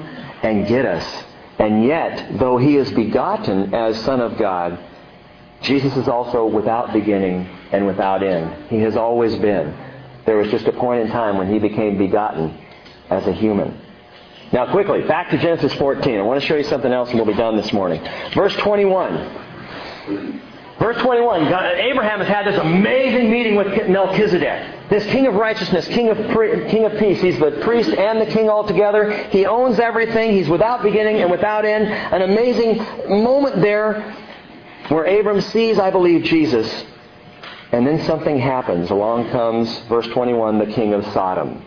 and 0.43 0.67
get 0.67 0.85
us. 0.85 1.23
And 1.57 1.83
yet, 1.83 2.39
though 2.39 2.57
he 2.57 2.77
is 2.77 2.91
begotten 2.91 3.73
as 3.73 3.99
Son 4.03 4.21
of 4.21 4.37
God, 4.37 4.79
Jesus 5.61 5.95
is 5.97 6.07
also 6.07 6.45
without 6.45 6.93
beginning 6.93 7.45
and 7.71 7.85
without 7.85 8.23
end. 8.23 8.69
He 8.69 8.79
has 8.79 8.95
always 8.95 9.35
been. 9.35 9.77
There 10.25 10.37
was 10.37 10.49
just 10.49 10.65
a 10.67 10.71
point 10.71 11.01
in 11.01 11.07
time 11.09 11.37
when 11.37 11.51
he 11.51 11.59
became 11.59 11.97
begotten 11.97 12.57
as 13.09 13.27
a 13.27 13.33
human. 13.33 13.77
Now, 14.51 14.71
quickly, 14.71 15.01
back 15.01 15.29
to 15.31 15.37
Genesis 15.37 15.73
14. 15.75 16.17
I 16.17 16.21
want 16.21 16.39
to 16.41 16.47
show 16.47 16.55
you 16.55 16.63
something 16.63 16.91
else 16.91 17.09
and 17.09 17.19
we'll 17.19 17.27
be 17.27 17.33
done 17.33 17.57
this 17.57 17.73
morning. 17.73 18.01
Verse 18.33 18.55
21. 18.55 20.41
Verse 20.79 20.95
21, 21.01 21.49
God, 21.49 21.75
Abraham 21.75 22.19
has 22.19 22.27
had 22.29 22.47
this 22.47 22.57
amazing 22.57 23.29
meeting 23.29 23.57
with 23.57 23.89
Melchizedek. 23.89 24.89
This 24.89 25.05
king 25.07 25.27
of 25.27 25.35
righteousness, 25.35 25.85
king 25.87 26.07
of, 26.07 26.17
king 26.69 26.85
of 26.85 26.97
peace. 26.97 27.21
He's 27.21 27.37
the 27.37 27.59
priest 27.63 27.89
and 27.89 28.21
the 28.21 28.25
king 28.25 28.49
all 28.49 28.65
together. 28.65 29.11
He 29.27 29.45
owns 29.45 29.77
everything. 29.77 30.31
He's 30.31 30.47
without 30.47 30.81
beginning 30.81 31.17
and 31.17 31.29
without 31.29 31.65
end. 31.65 31.85
An 31.85 32.21
amazing 32.21 32.77
moment 33.21 33.61
there 33.61 34.15
where 34.87 35.03
Abram 35.03 35.41
sees, 35.41 35.77
I 35.79 35.91
believe, 35.91 36.23
Jesus. 36.23 36.85
And 37.73 37.85
then 37.85 38.01
something 38.05 38.39
happens. 38.39 38.89
Along 38.89 39.29
comes, 39.31 39.79
verse 39.89 40.07
21, 40.07 40.59
the 40.59 40.65
king 40.67 40.93
of 40.93 41.03
Sodom. 41.07 41.61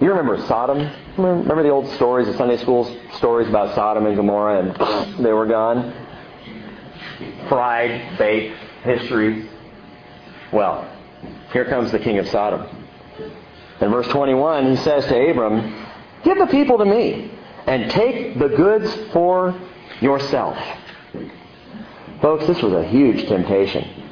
You 0.00 0.10
remember 0.10 0.44
Sodom? 0.48 0.78
Mm. 1.16 1.42
Remember 1.42 1.62
the 1.62 1.70
old 1.70 1.88
stories, 1.90 2.26
the 2.26 2.36
Sunday 2.36 2.56
school 2.56 2.84
stories 3.14 3.48
about 3.48 3.76
Sodom 3.76 4.04
and 4.06 4.16
Gomorrah 4.16 4.58
and 4.58 5.24
they 5.24 5.32
were 5.32 5.46
gone? 5.46 6.03
Pride, 7.48 8.16
faith, 8.18 8.54
history. 8.82 9.48
Well, 10.52 10.90
here 11.52 11.64
comes 11.64 11.92
the 11.92 11.98
king 11.98 12.18
of 12.18 12.28
Sodom. 12.28 12.66
In 13.80 13.90
verse 13.90 14.08
21, 14.08 14.70
he 14.70 14.76
says 14.76 15.04
to 15.06 15.30
Abram, 15.30 15.86
Give 16.22 16.38
the 16.38 16.46
people 16.46 16.78
to 16.78 16.84
me, 16.84 17.30
and 17.66 17.90
take 17.90 18.38
the 18.38 18.48
goods 18.48 18.94
for 19.12 19.58
yourself. 20.00 20.58
Folks, 22.20 22.46
this 22.46 22.62
was 22.62 22.72
a 22.72 22.84
huge 22.84 23.26
temptation. 23.28 24.02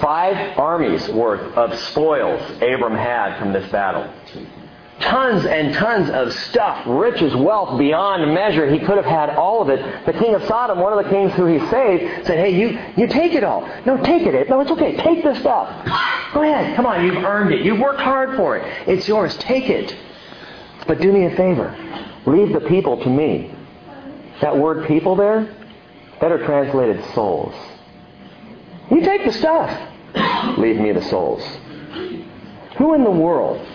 Five 0.00 0.58
armies 0.58 1.08
worth 1.08 1.54
of 1.56 1.76
spoils 1.78 2.40
Abram 2.56 2.94
had 2.94 3.38
from 3.38 3.52
this 3.52 3.70
battle. 3.70 4.12
Tons 5.00 5.44
and 5.46 5.74
tons 5.74 6.10
of 6.10 6.32
stuff, 6.32 6.84
riches, 6.86 7.34
wealth 7.34 7.78
beyond 7.78 8.32
measure. 8.34 8.70
He 8.70 8.78
could 8.78 8.96
have 8.96 9.04
had 9.04 9.30
all 9.30 9.62
of 9.62 9.68
it. 9.68 10.06
The 10.06 10.12
king 10.12 10.34
of 10.34 10.44
Sodom, 10.44 10.78
one 10.78 10.96
of 10.96 11.04
the 11.04 11.10
kings 11.10 11.32
who 11.32 11.46
he 11.46 11.58
saved, 11.70 12.26
said, 12.26 12.38
Hey, 12.38 12.50
you, 12.50 12.78
you 12.96 13.06
take 13.06 13.34
it 13.34 13.42
all. 13.42 13.68
No, 13.86 13.96
take 14.02 14.22
it. 14.22 14.48
No, 14.48 14.60
it's 14.60 14.70
okay. 14.70 14.96
Take 14.96 15.24
the 15.24 15.34
stuff. 15.40 15.68
Go 16.32 16.42
ahead. 16.42 16.76
Come 16.76 16.86
on. 16.86 17.04
You've 17.04 17.24
earned 17.24 17.52
it. 17.52 17.64
You've 17.64 17.80
worked 17.80 18.00
hard 18.00 18.36
for 18.36 18.56
it. 18.56 18.88
It's 18.88 19.08
yours. 19.08 19.36
Take 19.38 19.68
it. 19.68 19.96
But 20.86 21.00
do 21.00 21.12
me 21.12 21.26
a 21.26 21.36
favor. 21.36 21.76
Leave 22.26 22.52
the 22.52 22.60
people 22.68 23.02
to 23.02 23.08
me. 23.08 23.54
That 24.40 24.56
word 24.56 24.86
people 24.86 25.16
there, 25.16 25.54
better 26.20 26.44
translated 26.44 27.04
souls. 27.14 27.54
You 28.90 29.00
take 29.02 29.24
the 29.24 29.32
stuff. 29.32 30.58
Leave 30.58 30.76
me 30.76 30.92
the 30.92 31.02
souls. 31.02 31.42
Who 32.78 32.94
in 32.94 33.04
the 33.04 33.10
world 33.10 33.66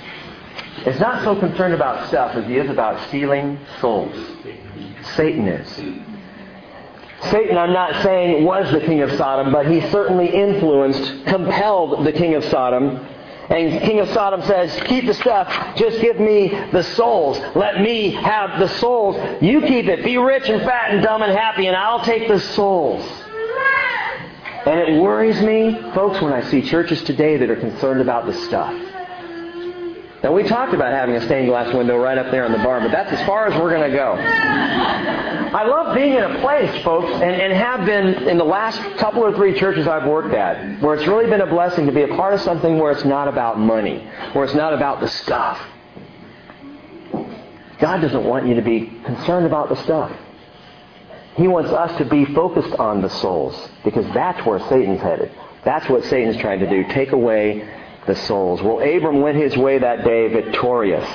is 0.86 1.00
not 1.00 1.24
so 1.24 1.36
concerned 1.40 1.74
about 1.74 2.08
stuff 2.08 2.36
as 2.36 2.46
he 2.46 2.58
is 2.58 2.70
about 2.70 3.08
stealing 3.08 3.60
souls. 3.80 4.16
Satan 5.16 5.48
is. 5.48 5.68
Satan, 7.32 7.58
I'm 7.58 7.74
not 7.74 8.04
saying 8.04 8.44
was 8.44 8.72
the 8.72 8.82
king 8.82 9.02
of 9.02 9.12
Sodom, 9.14 9.52
but 9.52 9.66
he 9.66 9.82
certainly 9.90 10.28
influenced, 10.28 11.26
compelled 11.26 12.06
the 12.06 12.12
king 12.12 12.36
of 12.36 12.44
Sodom. 12.46 13.08
And 13.50 13.82
king 13.82 14.00
of 14.00 14.10
Sodom 14.10 14.42
says, 14.44 14.76
keep 14.86 15.06
the 15.06 15.14
stuff, 15.14 15.48
just 15.76 16.02
give 16.02 16.20
me 16.20 16.50
the 16.72 16.84
souls. 16.84 17.40
Let 17.56 17.82
me 17.82 18.12
have 18.12 18.60
the 18.60 18.68
souls. 18.80 19.16
You 19.42 19.62
keep 19.62 19.86
it. 19.86 20.04
Be 20.04 20.18
rich 20.18 20.50
and 20.50 20.62
fat 20.64 20.92
and 20.92 21.04
dumb 21.04 21.22
and 21.22 21.32
happy, 21.32 21.68
and 21.68 21.76
I'll 21.76 22.04
take 22.04 22.28
the 22.28 22.40
souls. 22.40 23.04
And 24.66 24.80
it 24.80 25.00
worries 25.00 25.40
me, 25.42 25.80
folks, 25.94 26.22
when 26.22 26.34
I 26.34 26.42
see 26.50 26.64
churches 26.64 27.04
today 27.04 27.38
that 27.38 27.50
are 27.50 27.56
concerned 27.56 28.02
about 28.02 28.26
the 28.26 28.34
stuff. 28.34 28.74
Now, 30.24 30.34
we 30.34 30.44
talked 30.44 30.74
about 30.74 30.92
having 30.92 31.16
a 31.16 31.22
stained 31.22 31.48
glass 31.48 31.74
window 31.74 31.98
right 31.98 32.18
up 32.18 32.32
there 32.32 32.46
in 32.46 32.52
the 32.52 32.58
barn, 32.60 32.82
but 32.84 32.92
that's 32.92 33.12
as 33.12 33.26
far 33.28 33.46
as 33.46 33.54
we're 33.62 33.70
going 33.70 33.90
to 33.90 33.96
go. 33.96 34.14
I 34.14 35.64
love 35.66 35.96
being 35.96 36.14
in 36.14 36.24
a 36.24 36.40
place, 36.40 36.84
folks, 36.84 37.12
and, 37.14 37.24
and 37.24 37.54
have 37.54 37.86
been 37.86 38.28
in 38.28 38.38
the 38.38 38.44
last 38.44 38.80
couple 38.98 39.24
or 39.24 39.34
three 39.36 39.58
churches 39.60 39.88
I've 39.88 40.08
worked 40.08 40.34
at, 40.34 40.82
where 40.82 40.96
it's 40.96 41.08
really 41.08 41.30
been 41.30 41.42
a 41.42 41.46
blessing 41.46 41.86
to 41.86 41.92
be 41.92 42.02
a 42.02 42.08
part 42.08 42.34
of 42.34 42.42
something 42.42 42.80
where 42.80 42.92
it's 42.92 43.06
not 43.06 43.28
about 43.28 43.60
money, 43.60 44.06
where 44.34 44.46
it's 44.46 44.56
not 44.56 44.74
about 44.74 45.00
the 45.00 45.08
stuff. 45.08 45.62
God 47.80 48.02
doesn't 48.02 48.24
want 48.24 48.48
you 48.48 48.56
to 48.56 48.62
be 48.62 48.88
concerned 49.06 49.46
about 49.46 49.70
the 49.70 49.76
stuff. 49.84 50.12
He 51.36 51.48
wants 51.48 51.70
us 51.70 51.96
to 51.98 52.06
be 52.06 52.26
focused 52.26 52.74
on 52.76 53.02
the 53.02 53.10
souls, 53.10 53.70
because 53.84 54.06
that's 54.14 54.46
where 54.46 54.60
Satan's 54.70 55.02
headed. 55.02 55.32
That's 55.64 55.88
what 55.90 56.04
Satan's 56.06 56.38
trying 56.38 56.60
to 56.60 56.70
do. 56.70 56.84
Take 56.94 57.12
away 57.12 57.68
the 58.08 58.16
souls. 58.16 58.62
Well, 58.62 58.80
Abram 58.80 59.22
went 59.22 59.38
his 59.38 59.58
way 59.58 59.80
that 59.80 60.04
day 60.04 60.28
victorious. 60.28 61.08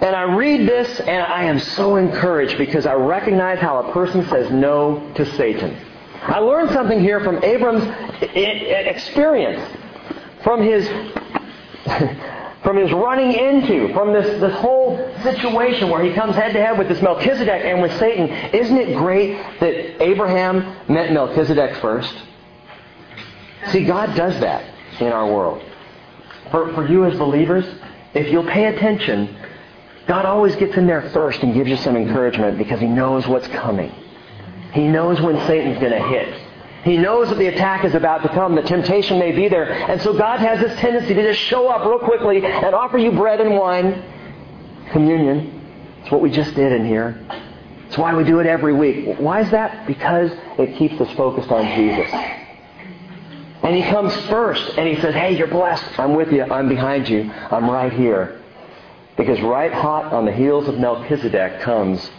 And 0.00 0.16
I 0.16 0.22
read 0.22 0.68
this 0.68 1.00
and 1.00 1.22
I 1.22 1.44
am 1.44 1.60
so 1.60 1.96
encouraged 1.96 2.58
because 2.58 2.86
I 2.86 2.94
recognize 2.94 3.60
how 3.60 3.78
a 3.78 3.92
person 3.92 4.26
says 4.28 4.50
no 4.50 5.12
to 5.14 5.24
Satan. 5.36 5.76
I 6.22 6.38
learned 6.38 6.70
something 6.70 7.00
here 7.00 7.20
from 7.20 7.42
Abram's 7.42 7.84
experience, 8.34 9.62
from 10.42 10.62
his 10.62 10.88
from 12.62 12.76
his 12.76 12.92
running 12.92 13.32
into, 13.32 13.92
from 13.92 14.12
this, 14.12 14.40
this 14.40 14.54
whole 14.54 14.96
situation 15.22 15.88
where 15.88 16.02
he 16.04 16.12
comes 16.12 16.36
head 16.36 16.52
to 16.52 16.64
head 16.64 16.78
with 16.78 16.88
this 16.88 17.02
Melchizedek 17.02 17.64
and 17.64 17.82
with 17.82 17.96
Satan. 17.98 18.28
Isn't 18.28 18.76
it 18.76 18.96
great 18.96 19.36
that 19.58 20.00
Abraham 20.00 20.76
met 20.88 21.12
Melchizedek 21.12 21.76
first? 21.78 22.14
See, 23.68 23.84
God 23.84 24.14
does 24.14 24.38
that 24.40 24.64
in 25.00 25.08
our 25.08 25.26
world 25.26 25.60
for, 26.52 26.72
for 26.74 26.86
you 26.86 27.04
as 27.04 27.18
believers, 27.18 27.64
if 28.14 28.30
you'll 28.30 28.46
pay 28.46 28.66
attention, 28.66 29.36
God 30.06 30.24
always 30.24 30.54
gets 30.56 30.76
in 30.76 30.86
there 30.86 31.10
first 31.10 31.42
and 31.42 31.52
gives 31.54 31.68
you 31.68 31.76
some 31.78 31.96
encouragement 31.96 32.58
because 32.58 32.78
He 32.78 32.86
knows 32.86 33.26
what's 33.26 33.48
coming. 33.48 33.90
He 34.72 34.86
knows 34.86 35.20
when 35.20 35.36
Satan's 35.46 35.80
going 35.80 35.92
to 35.92 36.08
hit. 36.08 36.40
He 36.84 36.96
knows 36.96 37.28
that 37.28 37.38
the 37.38 37.46
attack 37.46 37.84
is 37.84 37.94
about 37.94 38.22
to 38.22 38.28
come. 38.28 38.54
The 38.54 38.62
temptation 38.62 39.18
may 39.18 39.32
be 39.32 39.48
there. 39.48 39.72
And 39.72 40.00
so 40.02 40.16
God 40.16 40.40
has 40.40 40.60
this 40.60 40.78
tendency 40.80 41.14
to 41.14 41.22
just 41.22 41.40
show 41.40 41.68
up 41.68 41.86
real 41.86 42.00
quickly 42.00 42.44
and 42.44 42.74
offer 42.74 42.98
you 42.98 43.12
bread 43.12 43.40
and 43.40 43.56
wine. 43.56 44.02
Communion. 44.90 45.60
It's 46.02 46.10
what 46.10 46.20
we 46.20 46.30
just 46.30 46.54
did 46.54 46.72
in 46.72 46.84
here. 46.84 47.24
It's 47.86 47.96
why 47.96 48.14
we 48.14 48.24
do 48.24 48.40
it 48.40 48.46
every 48.46 48.72
week. 48.72 49.16
Why 49.18 49.42
is 49.42 49.50
that? 49.52 49.86
Because 49.86 50.32
it 50.58 50.76
keeps 50.76 51.00
us 51.00 51.14
focused 51.14 51.50
on 51.50 51.64
Jesus. 51.76 52.41
And 53.62 53.76
he 53.76 53.82
comes 53.82 54.14
first 54.26 54.76
and 54.76 54.88
he 54.88 55.00
says, 55.00 55.14
Hey, 55.14 55.36
you're 55.36 55.46
blessed. 55.46 55.98
I'm 55.98 56.14
with 56.14 56.32
you. 56.32 56.42
I'm 56.42 56.68
behind 56.68 57.08
you. 57.08 57.30
I'm 57.32 57.70
right 57.70 57.92
here. 57.92 58.40
Because 59.16 59.40
right 59.42 59.72
hot 59.72 60.12
on 60.12 60.24
the 60.24 60.32
heels 60.32 60.68
of 60.68 60.78
Melchizedek 60.78 61.60
comes 61.60 62.10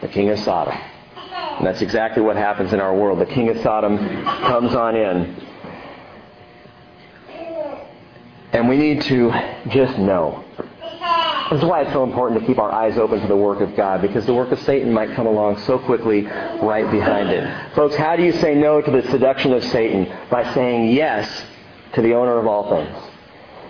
the 0.00 0.08
king 0.08 0.28
of 0.30 0.38
Sodom. 0.40 0.76
And 1.16 1.66
that's 1.66 1.82
exactly 1.82 2.22
what 2.22 2.36
happens 2.36 2.72
in 2.72 2.80
our 2.80 2.94
world. 2.94 3.20
The 3.20 3.26
king 3.26 3.48
of 3.48 3.58
Sodom 3.62 3.98
comes 4.24 4.74
on 4.74 4.96
in. 4.96 5.46
And 8.52 8.68
we 8.68 8.76
need 8.76 9.02
to 9.02 9.30
just 9.68 9.96
know 9.98 10.44
this 11.50 11.58
is 11.58 11.64
why 11.64 11.82
it's 11.82 11.92
so 11.92 12.04
important 12.04 12.40
to 12.40 12.46
keep 12.46 12.58
our 12.58 12.72
eyes 12.72 12.96
open 12.96 13.20
to 13.20 13.26
the 13.26 13.36
work 13.36 13.60
of 13.60 13.74
God, 13.74 14.02
because 14.02 14.24
the 14.24 14.34
work 14.34 14.52
of 14.52 14.60
Satan 14.60 14.92
might 14.92 15.14
come 15.16 15.26
along 15.26 15.58
so 15.62 15.78
quickly 15.78 16.22
right 16.22 16.88
behind 16.90 17.30
it. 17.30 17.74
Folks, 17.74 17.96
how 17.96 18.14
do 18.14 18.22
you 18.22 18.32
say 18.32 18.54
no 18.54 18.80
to 18.80 18.90
the 18.90 19.02
seduction 19.10 19.52
of 19.52 19.64
Satan? 19.64 20.06
By 20.30 20.54
saying 20.54 20.92
yes 20.92 21.44
to 21.94 22.02
the 22.02 22.14
owner 22.14 22.38
of 22.38 22.46
all 22.46 22.70
things. 22.70 22.96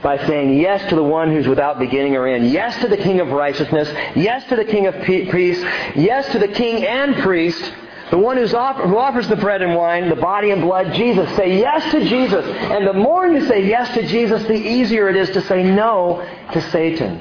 By 0.02 0.18
saying 0.26 0.58
yes 0.58 0.88
to 0.90 0.94
the 0.94 1.02
one 1.02 1.30
who's 1.30 1.48
without 1.48 1.78
beginning 1.78 2.16
or 2.16 2.26
end. 2.26 2.50
Yes 2.50 2.78
to 2.82 2.88
the 2.88 2.96
King 2.98 3.20
of 3.20 3.28
righteousness. 3.28 3.88
Yes 4.14 4.46
to 4.48 4.56
the 4.56 4.64
King 4.64 4.86
of 4.86 4.94
peace. 5.02 5.58
Yes 5.96 6.30
to 6.32 6.38
the 6.38 6.48
King 6.48 6.84
and 6.84 7.16
priest. 7.16 7.72
The 8.10 8.18
one 8.18 8.38
offer, 8.54 8.88
who 8.88 8.98
offers 8.98 9.28
the 9.28 9.36
bread 9.36 9.62
and 9.62 9.76
wine, 9.76 10.08
the 10.08 10.16
body 10.16 10.50
and 10.50 10.62
blood, 10.62 10.92
Jesus. 10.94 11.34
Say 11.36 11.58
yes 11.58 11.90
to 11.92 12.04
Jesus. 12.04 12.44
And 12.44 12.86
the 12.86 12.92
more 12.92 13.26
you 13.26 13.46
say 13.46 13.66
yes 13.66 13.94
to 13.94 14.06
Jesus, 14.06 14.42
the 14.44 14.54
easier 14.54 15.08
it 15.08 15.16
is 15.16 15.30
to 15.30 15.40
say 15.42 15.62
no 15.62 16.26
to 16.52 16.60
Satan. 16.70 17.20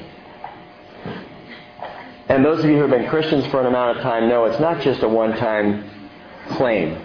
And 2.30 2.44
those 2.44 2.60
of 2.60 2.70
you 2.70 2.76
who 2.76 2.82
have 2.82 2.90
been 2.90 3.08
Christians 3.08 3.44
for 3.46 3.60
an 3.60 3.66
amount 3.66 3.96
of 3.96 4.04
time 4.04 4.28
know 4.28 4.44
it's 4.44 4.60
not 4.60 4.80
just 4.82 5.02
a 5.02 5.08
one-time 5.08 5.84
claim. 6.50 7.04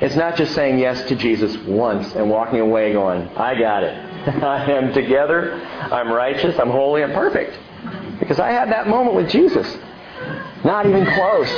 It's 0.00 0.14
not 0.14 0.36
just 0.36 0.54
saying 0.54 0.78
yes 0.78 1.02
to 1.08 1.16
Jesus 1.16 1.56
once 1.66 2.14
and 2.14 2.30
walking 2.30 2.60
away 2.60 2.92
going, 2.92 3.26
I 3.30 3.58
got 3.58 3.82
it. 3.82 3.92
I 4.42 4.70
am 4.70 4.92
together. 4.92 5.54
I'm 5.54 6.12
righteous. 6.12 6.56
I'm 6.60 6.70
holy. 6.70 7.02
I'm 7.02 7.12
perfect. 7.12 7.58
Because 8.20 8.38
I 8.38 8.52
had 8.52 8.70
that 8.70 8.86
moment 8.86 9.16
with 9.16 9.28
Jesus. 9.30 9.66
Not 10.64 10.86
even 10.86 11.06
close. 11.06 11.48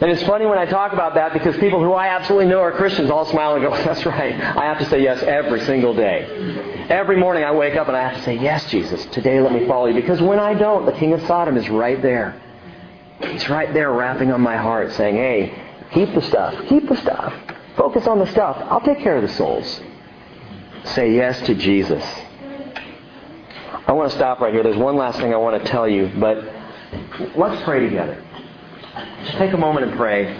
And 0.00 0.12
it's 0.12 0.22
funny 0.22 0.46
when 0.46 0.58
I 0.58 0.64
talk 0.64 0.92
about 0.92 1.14
that 1.14 1.32
because 1.32 1.56
people 1.56 1.82
who 1.82 1.92
I 1.92 2.08
absolutely 2.08 2.46
know 2.46 2.60
are 2.60 2.70
Christians 2.70 3.10
all 3.10 3.24
smile 3.24 3.54
and 3.54 3.64
go, 3.64 3.70
That's 3.84 4.06
right. 4.06 4.32
I 4.32 4.64
have 4.64 4.78
to 4.78 4.88
say 4.88 5.02
yes 5.02 5.22
every 5.22 5.60
single 5.62 5.92
day. 5.92 6.86
Every 6.88 7.16
morning 7.16 7.42
I 7.42 7.50
wake 7.50 7.74
up 7.74 7.88
and 7.88 7.96
I 7.96 8.08
have 8.08 8.16
to 8.18 8.22
say, 8.22 8.38
Yes, 8.38 8.70
Jesus, 8.70 9.04
today 9.06 9.40
let 9.40 9.52
me 9.52 9.66
follow 9.66 9.86
you. 9.86 9.94
Because 9.94 10.22
when 10.22 10.38
I 10.38 10.54
don't, 10.54 10.86
the 10.86 10.92
King 10.92 11.14
of 11.14 11.22
Sodom 11.26 11.56
is 11.56 11.68
right 11.68 12.00
there. 12.00 12.40
He's 13.20 13.48
right 13.48 13.74
there 13.74 13.92
rapping 13.92 14.30
on 14.30 14.40
my 14.40 14.56
heart 14.56 14.92
saying, 14.92 15.16
Hey, 15.16 15.64
keep 15.92 16.14
the 16.14 16.22
stuff. 16.22 16.54
Keep 16.68 16.88
the 16.88 16.96
stuff. 16.96 17.34
Focus 17.76 18.06
on 18.06 18.20
the 18.20 18.26
stuff. 18.26 18.56
I'll 18.70 18.80
take 18.80 19.00
care 19.00 19.16
of 19.16 19.22
the 19.22 19.34
souls. 19.34 19.80
Say 20.84 21.14
yes 21.14 21.44
to 21.46 21.56
Jesus. 21.56 22.04
I 23.86 23.92
want 23.92 24.10
to 24.10 24.16
stop 24.16 24.40
right 24.40 24.52
here. 24.52 24.62
There's 24.62 24.76
one 24.76 24.96
last 24.96 25.18
thing 25.18 25.34
I 25.34 25.38
want 25.38 25.62
to 25.62 25.68
tell 25.68 25.88
you, 25.88 26.12
but 26.20 26.44
let's 27.36 27.62
pray 27.64 27.80
together. 27.80 28.22
Just 29.24 29.38
take 29.38 29.52
a 29.52 29.56
moment 29.56 29.86
and 29.86 29.96
pray. 29.96 30.36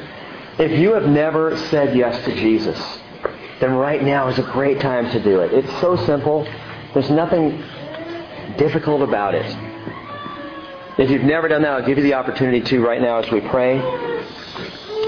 If 0.58 0.78
you 0.78 0.92
have 0.94 1.06
never 1.06 1.56
said 1.68 1.96
yes 1.96 2.24
to 2.24 2.34
Jesus, 2.34 2.78
then 3.60 3.72
right 3.74 4.02
now 4.02 4.28
is 4.28 4.38
a 4.38 4.42
great 4.42 4.80
time 4.80 5.10
to 5.10 5.22
do 5.22 5.40
it. 5.40 5.52
It's 5.52 5.80
so 5.80 5.96
simple. 6.04 6.44
There's 6.94 7.10
nothing 7.10 7.62
difficult 8.56 9.02
about 9.02 9.34
it. 9.34 9.46
If 10.98 11.10
you've 11.10 11.22
never 11.22 11.48
done 11.48 11.62
that, 11.62 11.72
I'll 11.72 11.86
give 11.86 11.98
you 11.98 12.04
the 12.04 12.14
opportunity 12.14 12.60
to 12.60 12.80
right 12.80 13.00
now 13.00 13.18
as 13.18 13.30
we 13.30 13.40
pray. 13.40 13.78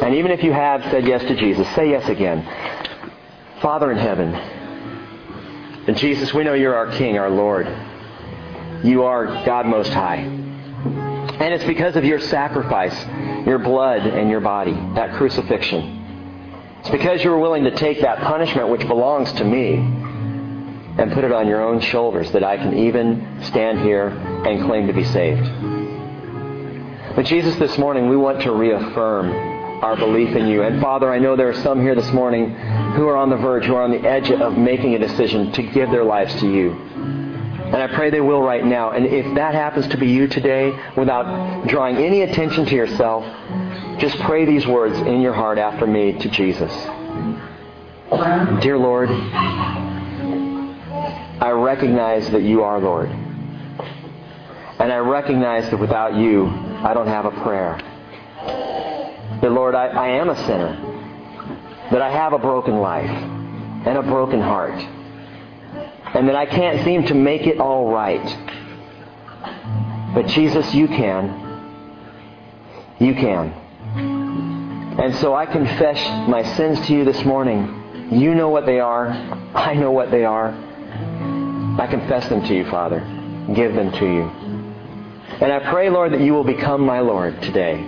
And 0.03 0.15
even 0.15 0.31
if 0.31 0.43
you 0.43 0.53
have 0.53 0.83
said 0.85 1.07
yes 1.07 1.23
to 1.23 1.35
Jesus, 1.35 1.67
say 1.75 1.91
yes 1.91 2.09
again. 2.09 2.47
Father 3.61 3.91
in 3.91 3.99
heaven, 3.99 4.35
and 5.87 5.97
Jesus, 5.97 6.33
we 6.33 6.45
know 6.45 6.55
you're 6.55 6.75
our 6.75 6.93
King, 6.93 7.19
our 7.19 7.31
Lord. 7.31 7.67
You 8.85 9.03
are 9.03 9.27
God 9.45 9.67
Most 9.67 9.93
High. 9.93 10.39
And 11.41 11.55
it's 11.55 11.64
because 11.64 11.97
of 11.97 12.05
your 12.05 12.20
sacrifice, 12.20 12.95
your 13.47 13.59
blood 13.59 14.07
and 14.07 14.30
your 14.30 14.41
body, 14.41 14.74
that 14.95 15.14
crucifixion. 15.14 15.97
It's 16.80 16.91
because 16.91 17.24
you 17.24 17.30
were 17.30 17.38
willing 17.38 17.64
to 17.64 17.70
take 17.70 18.03
that 18.03 18.18
punishment 18.18 18.68
which 18.68 18.86
belongs 18.86 19.32
to 19.32 19.45
me 19.45 19.74
and 19.74 21.12
put 21.12 21.24
it 21.24 21.32
on 21.32 21.49
your 21.49 21.62
own 21.62 21.80
shoulders 21.80 22.30
that 22.32 22.45
I 22.45 22.59
can 22.59 22.76
even 22.76 23.43
stand 23.45 23.80
here 23.80 24.09
and 24.09 24.66
claim 24.66 24.86
to 24.86 24.93
be 24.93 25.05
saved. 25.05 25.45
But 27.16 27.24
Jesus, 27.24 27.57
this 27.57 27.78
morning 27.78 28.09
we 28.09 28.16
want 28.16 28.43
to 28.43 28.53
reaffirm 28.53 29.30
our 29.82 29.97
belief 29.97 30.36
in 30.36 30.47
you. 30.47 30.62
And 30.62 30.80
Father, 30.80 31.11
I 31.11 31.18
know 31.18 31.36
there 31.36 31.49
are 31.49 31.62
some 31.62 31.80
here 31.80 31.95
this 31.95 32.12
morning 32.12 32.55
who 32.95 33.09
are 33.09 33.16
on 33.16 33.30
the 33.30 33.36
verge, 33.36 33.64
who 33.64 33.74
are 33.74 33.82
on 33.82 33.91
the 33.91 34.07
edge 34.07 34.30
of 34.30 34.59
making 34.59 34.95
a 34.95 34.99
decision 34.99 35.53
to 35.53 35.62
give 35.62 35.91
their 35.91 36.05
lives 36.05 36.34
to 36.41 36.53
you. 36.53 36.89
And 37.73 37.77
I 37.77 37.87
pray 37.87 38.11
they 38.11 38.21
will 38.21 38.43
right 38.43 38.64
now. 38.64 38.91
And 38.91 39.07
if 39.07 39.33
that 39.37 39.55
happens 39.55 39.87
to 39.89 39.97
be 39.97 40.09
you 40.09 40.27
today, 40.27 40.77
without 40.97 41.68
drawing 41.68 41.99
any 41.99 42.23
attention 42.23 42.66
to 42.66 42.75
yourself, 42.75 43.25
just 44.01 44.18
pray 44.21 44.45
these 44.45 44.66
words 44.66 44.99
in 44.99 45.21
your 45.21 45.33
heart 45.33 45.57
after 45.57 45.87
me 45.87 46.14
to 46.14 46.29
Jesus. 46.31 46.73
Dear 48.61 48.77
Lord, 48.77 49.09
I 51.41 51.51
recognize 51.51 52.29
that 52.31 52.43
you 52.43 52.64
are 52.64 52.81
Lord. 52.81 53.09
And 53.09 54.93
I 54.93 54.97
recognize 54.97 55.71
that 55.71 55.77
without 55.77 56.16
you, 56.16 56.47
I 56.49 56.93
don't 56.93 57.07
have 57.07 57.25
a 57.25 57.31
prayer. 57.43 57.79
That, 59.43 59.53
Lord, 59.53 59.77
I, 59.77 59.87
I 59.87 60.09
am 60.09 60.29
a 60.29 60.37
sinner. 60.45 60.77
That 61.93 62.03
I 62.03 62.11
have 62.11 62.33
a 62.33 62.39
broken 62.39 62.81
life 62.81 63.11
and 63.87 63.97
a 63.97 64.03
broken 64.03 64.41
heart. 64.41 64.75
And 66.15 66.29
that 66.29 66.37
I 66.37 66.47
can't 66.47 66.85
seem 66.85 67.07
to 67.07 67.15
make 67.15 67.47
it 67.47 67.61
all 67.61 67.91
right. 67.93 68.25
But 70.15 70.27
Jesus, 70.27 70.75
you 70.75 70.89
can. 70.89 71.49
You 72.99 73.15
can. 73.15 73.53
And 75.01 75.15
so 75.17 75.35
I 75.35 75.47
confess 75.47 76.29
my 76.29 76.43
sins 76.57 76.85
to 76.87 76.93
you 76.93 77.05
this 77.05 77.25
morning. 77.25 78.09
You 78.11 78.35
know 78.35 78.49
what 78.49 78.67
they 78.67 78.81
are. 78.81 79.09
I 79.55 79.75
know 79.75 79.93
what 79.93 80.11
they 80.11 80.25
are. 80.25 80.49
I 81.81 81.87
confess 81.89 82.29
them 82.29 82.43
to 82.45 82.55
you, 82.55 82.69
Father. 82.69 83.01
Give 83.55 83.73
them 83.75 83.93
to 83.93 84.05
you. 84.05 84.23
And 85.41 85.53
I 85.53 85.71
pray, 85.71 85.89
Lord, 85.91 86.13
that 86.13 86.21
you 86.21 86.35
will 86.35 86.45
become 86.45 86.83
my 86.83 87.01
Lord 87.01 87.41
today. 87.41 87.87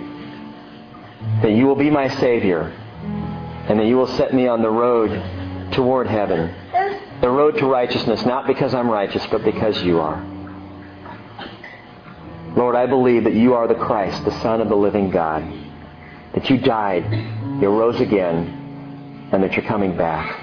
That 1.41 1.51
you 1.51 1.67
will 1.67 1.75
be 1.75 1.89
my 1.89 2.07
Savior. 2.07 2.73
And 3.67 3.79
that 3.79 3.85
you 3.85 3.97
will 3.97 4.07
set 4.07 4.33
me 4.33 4.47
on 4.47 4.61
the 4.61 4.71
road 4.71 5.71
toward 5.73 6.07
heaven. 6.07 6.55
The 7.23 7.29
road 7.29 7.57
to 7.59 7.65
righteousness, 7.65 8.25
not 8.25 8.47
because 8.47 8.73
I'm 8.73 8.89
righteous, 8.89 9.25
but 9.27 9.45
because 9.45 9.81
you 9.81 10.01
are. 10.01 10.21
Lord, 12.53 12.75
I 12.75 12.85
believe 12.85 13.23
that 13.23 13.33
you 13.33 13.53
are 13.53 13.65
the 13.65 13.75
Christ, 13.75 14.25
the 14.25 14.37
Son 14.41 14.59
of 14.59 14.67
the 14.67 14.75
living 14.75 15.09
God. 15.09 15.41
That 16.33 16.49
you 16.49 16.57
died, 16.57 17.09
you 17.61 17.69
rose 17.69 18.01
again, 18.01 19.29
and 19.31 19.41
that 19.41 19.53
you're 19.53 19.63
coming 19.63 19.95
back. 19.95 20.37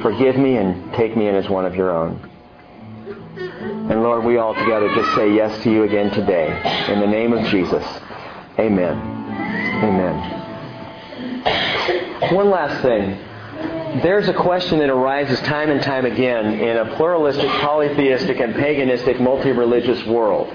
Forgive 0.00 0.36
me 0.36 0.56
and 0.56 0.94
take 0.94 1.16
me 1.16 1.26
in 1.26 1.34
as 1.34 1.48
one 1.48 1.66
of 1.66 1.74
your 1.74 1.90
own. 1.90 2.30
And 3.90 4.04
Lord, 4.04 4.24
we 4.24 4.36
all 4.36 4.54
together 4.54 4.88
just 4.94 5.12
say 5.16 5.34
yes 5.34 5.64
to 5.64 5.72
you 5.72 5.82
again 5.82 6.12
today. 6.12 6.46
In 6.92 7.00
the 7.00 7.08
name 7.08 7.32
of 7.32 7.44
Jesus. 7.48 7.84
Amen. 8.56 8.96
Amen. 9.82 10.14
One 12.36 12.50
last 12.50 12.82
thing. 12.82 13.18
There's 13.90 14.28
a 14.28 14.34
question 14.34 14.78
that 14.78 14.88
arises 14.88 15.40
time 15.40 15.68
and 15.68 15.82
time 15.82 16.06
again 16.06 16.60
in 16.60 16.76
a 16.76 16.94
pluralistic, 16.94 17.48
polytheistic, 17.48 18.38
and 18.38 18.54
paganistic, 18.54 19.18
multi-religious 19.18 20.06
world, 20.06 20.48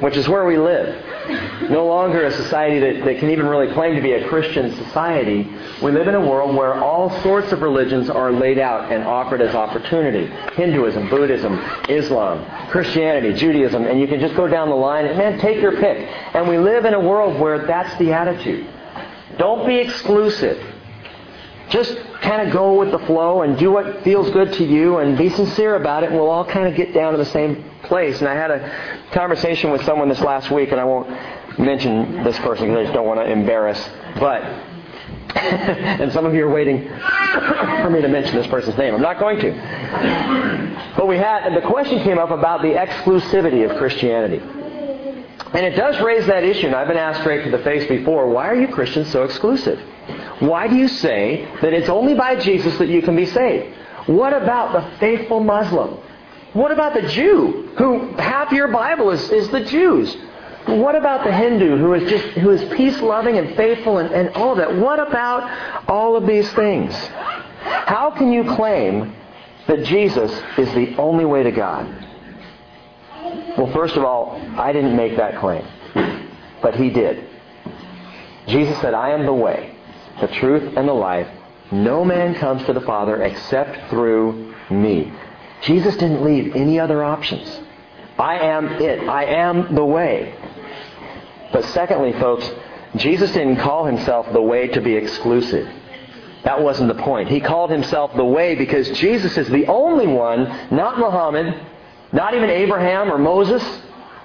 which 0.00 0.16
is 0.16 0.28
where 0.28 0.44
we 0.44 0.58
live. 0.58 1.70
No 1.70 1.86
longer 1.86 2.24
a 2.24 2.32
society 2.32 2.80
that, 2.80 3.04
that 3.04 3.18
can 3.18 3.30
even 3.30 3.46
really 3.46 3.72
claim 3.74 3.94
to 3.94 4.02
be 4.02 4.14
a 4.14 4.28
Christian 4.28 4.74
society. 4.74 5.48
We 5.80 5.92
live 5.92 6.08
in 6.08 6.16
a 6.16 6.20
world 6.20 6.56
where 6.56 6.74
all 6.74 7.10
sorts 7.22 7.52
of 7.52 7.62
religions 7.62 8.10
are 8.10 8.32
laid 8.32 8.58
out 8.58 8.90
and 8.90 9.04
offered 9.04 9.40
as 9.40 9.54
opportunity. 9.54 10.26
Hinduism, 10.54 11.08
Buddhism, 11.10 11.60
Islam, 11.88 12.44
Christianity, 12.70 13.34
Judaism, 13.34 13.86
and 13.86 14.00
you 14.00 14.08
can 14.08 14.18
just 14.18 14.34
go 14.34 14.48
down 14.48 14.68
the 14.68 14.74
line 14.74 15.06
and 15.06 15.16
man, 15.16 15.38
take 15.38 15.62
your 15.62 15.76
pick. 15.76 16.08
And 16.34 16.48
we 16.48 16.58
live 16.58 16.84
in 16.84 16.94
a 16.94 17.00
world 17.00 17.38
where 17.38 17.64
that's 17.66 17.96
the 18.00 18.12
attitude. 18.12 18.66
Don't 19.38 19.64
be 19.64 19.76
exclusive. 19.76 20.69
Just 21.70 21.96
kind 22.20 22.46
of 22.46 22.52
go 22.52 22.78
with 22.78 22.90
the 22.90 22.98
flow 23.00 23.42
and 23.42 23.58
do 23.58 23.70
what 23.70 24.02
feels 24.02 24.30
good 24.30 24.52
to 24.54 24.64
you 24.64 24.98
and 24.98 25.16
be 25.16 25.30
sincere 25.30 25.76
about 25.76 26.02
it 26.02 26.10
and 26.10 26.18
we'll 26.18 26.28
all 26.28 26.44
kind 26.44 26.66
of 26.66 26.74
get 26.74 26.92
down 26.92 27.12
to 27.12 27.18
the 27.18 27.24
same 27.26 27.64
place. 27.84 28.18
And 28.18 28.28
I 28.28 28.34
had 28.34 28.50
a 28.50 29.08
conversation 29.12 29.70
with 29.70 29.84
someone 29.84 30.08
this 30.08 30.20
last 30.20 30.50
week 30.50 30.72
and 30.72 30.80
I 30.80 30.84
won't 30.84 31.08
mention 31.58 32.24
this 32.24 32.36
person 32.38 32.66
because 32.66 32.78
I 32.78 32.82
just 32.82 32.94
don't 32.94 33.06
want 33.06 33.20
to 33.20 33.30
embarrass. 33.30 33.78
But, 34.18 34.42
and 35.36 36.12
some 36.12 36.26
of 36.26 36.34
you 36.34 36.44
are 36.46 36.50
waiting 36.50 36.88
for 37.82 37.90
me 37.90 38.02
to 38.02 38.08
mention 38.08 38.34
this 38.34 38.48
person's 38.48 38.76
name. 38.76 38.94
I'm 38.94 39.00
not 39.00 39.18
going 39.18 39.38
to. 39.38 40.94
But 40.96 41.06
we 41.06 41.16
had, 41.16 41.54
the 41.54 41.66
question 41.66 42.02
came 42.02 42.18
up 42.18 42.30
about 42.30 42.62
the 42.62 42.68
exclusivity 42.68 43.68
of 43.68 43.76
Christianity. 43.78 44.40
And 45.52 45.66
it 45.66 45.76
does 45.76 46.00
raise 46.00 46.26
that 46.26 46.44
issue, 46.44 46.66
and 46.66 46.76
I've 46.76 46.86
been 46.86 46.96
asked 46.96 47.20
straight 47.20 47.44
to 47.44 47.50
the 47.50 47.62
face 47.64 47.88
before, 47.88 48.28
why 48.28 48.48
are 48.48 48.54
you 48.54 48.68
Christians 48.68 49.10
so 49.10 49.24
exclusive? 49.24 49.80
Why 50.40 50.68
do 50.68 50.76
you 50.76 50.88
say 50.88 51.46
that 51.62 51.72
it's 51.72 51.88
only 51.88 52.14
by 52.14 52.36
Jesus 52.36 52.76
that 52.78 52.88
you 52.88 53.02
can 53.02 53.14
be 53.14 53.26
saved? 53.26 53.76
What 54.06 54.32
about 54.32 54.72
the 54.72 54.98
faithful 54.98 55.40
Muslim? 55.40 55.98
What 56.52 56.72
about 56.72 56.94
the 56.94 57.02
Jew, 57.02 57.70
who 57.78 58.12
half 58.16 58.50
your 58.50 58.68
Bible 58.68 59.10
is, 59.10 59.30
is 59.30 59.48
the 59.50 59.64
Jews? 59.64 60.16
What 60.66 60.94
about 60.94 61.24
the 61.24 61.32
Hindu 61.32 61.78
who 61.78 61.94
is 61.94 62.10
just 62.10 62.24
who 62.38 62.50
is 62.50 62.62
peace 62.74 63.00
loving 63.00 63.38
and 63.38 63.56
faithful 63.56 63.98
and, 63.98 64.12
and 64.12 64.30
all 64.30 64.56
that? 64.56 64.76
What 64.76 64.98
about 64.98 65.88
all 65.88 66.16
of 66.16 66.26
these 66.26 66.50
things? 66.52 66.94
How 66.94 68.12
can 68.16 68.32
you 68.32 68.44
claim 68.44 69.14
that 69.66 69.84
Jesus 69.84 70.32
is 70.58 70.72
the 70.74 70.96
only 70.96 71.24
way 71.24 71.42
to 71.42 71.50
God? 71.50 71.86
Well, 73.56 73.72
first 73.72 73.96
of 73.96 74.04
all, 74.04 74.40
I 74.56 74.72
didn't 74.72 74.96
make 74.96 75.16
that 75.16 75.38
claim, 75.38 75.64
but 76.62 76.74
he 76.74 76.90
did. 76.90 77.26
Jesus 78.46 78.78
said, 78.80 78.94
I 78.94 79.10
am 79.10 79.26
the 79.26 79.34
way, 79.34 79.76
the 80.20 80.28
truth, 80.28 80.76
and 80.76 80.88
the 80.88 80.92
life. 80.92 81.28
No 81.72 82.04
man 82.04 82.34
comes 82.34 82.64
to 82.64 82.72
the 82.72 82.80
Father 82.80 83.22
except 83.22 83.90
through 83.90 84.54
me. 84.70 85.12
Jesus 85.62 85.96
didn't 85.96 86.24
leave 86.24 86.56
any 86.56 86.80
other 86.80 87.04
options. 87.04 87.60
I 88.18 88.38
am 88.38 88.66
it. 88.82 89.08
I 89.08 89.24
am 89.24 89.74
the 89.74 89.84
way. 89.84 90.34
But 91.52 91.64
secondly, 91.66 92.12
folks, 92.14 92.48
Jesus 92.96 93.32
didn't 93.32 93.56
call 93.56 93.84
himself 93.84 94.32
the 94.32 94.42
way 94.42 94.68
to 94.68 94.80
be 94.80 94.94
exclusive. 94.94 95.68
That 96.44 96.62
wasn't 96.62 96.94
the 96.94 97.02
point. 97.02 97.28
He 97.28 97.40
called 97.40 97.70
himself 97.70 98.14
the 98.14 98.24
way 98.24 98.54
because 98.54 98.90
Jesus 98.90 99.36
is 99.36 99.48
the 99.48 99.66
only 99.66 100.06
one, 100.06 100.44
not 100.70 100.98
Muhammad, 100.98 101.54
not 102.12 102.34
even 102.34 102.50
Abraham 102.50 103.12
or 103.12 103.18
Moses. 103.18 103.62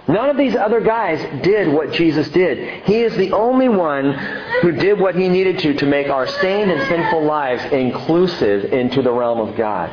None 0.08 0.30
of 0.30 0.38
these 0.38 0.56
other 0.56 0.82
guys 0.82 1.20
did 1.42 1.68
what 1.68 1.92
Jesus 1.92 2.30
did. 2.30 2.84
He 2.84 3.02
is 3.02 3.16
the 3.16 3.32
only 3.32 3.70
one 3.70 4.14
who 4.62 4.72
did 4.72 5.00
what 5.00 5.16
he 5.16 5.28
needed 5.28 5.60
to 5.60 5.74
to 5.74 5.86
make 5.86 6.10
our 6.10 6.28
stained 6.28 6.72
and 6.72 6.88
sinful 6.88 7.24
lives 7.24 7.64
inclusive 7.74 8.66
into 8.66 9.02
the 9.02 9.12
realm 9.12 9.40
of 9.40 9.58
God. 9.58 9.90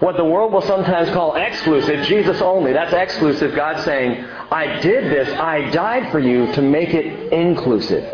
What 0.00 0.18
the 0.18 0.24
world 0.24 0.52
will 0.52 0.62
sometimes 0.62 1.08
call 1.10 1.34
exclusive, 1.36 2.06
Jesus 2.06 2.42
only. 2.42 2.74
That's 2.74 2.92
exclusive. 2.92 3.54
God 3.54 3.82
saying, 3.82 4.22
I 4.50 4.80
did 4.80 5.04
this. 5.04 5.28
I 5.38 5.70
died 5.70 6.12
for 6.12 6.18
you 6.18 6.52
to 6.52 6.60
make 6.60 6.92
it 6.92 7.32
inclusive. 7.32 8.04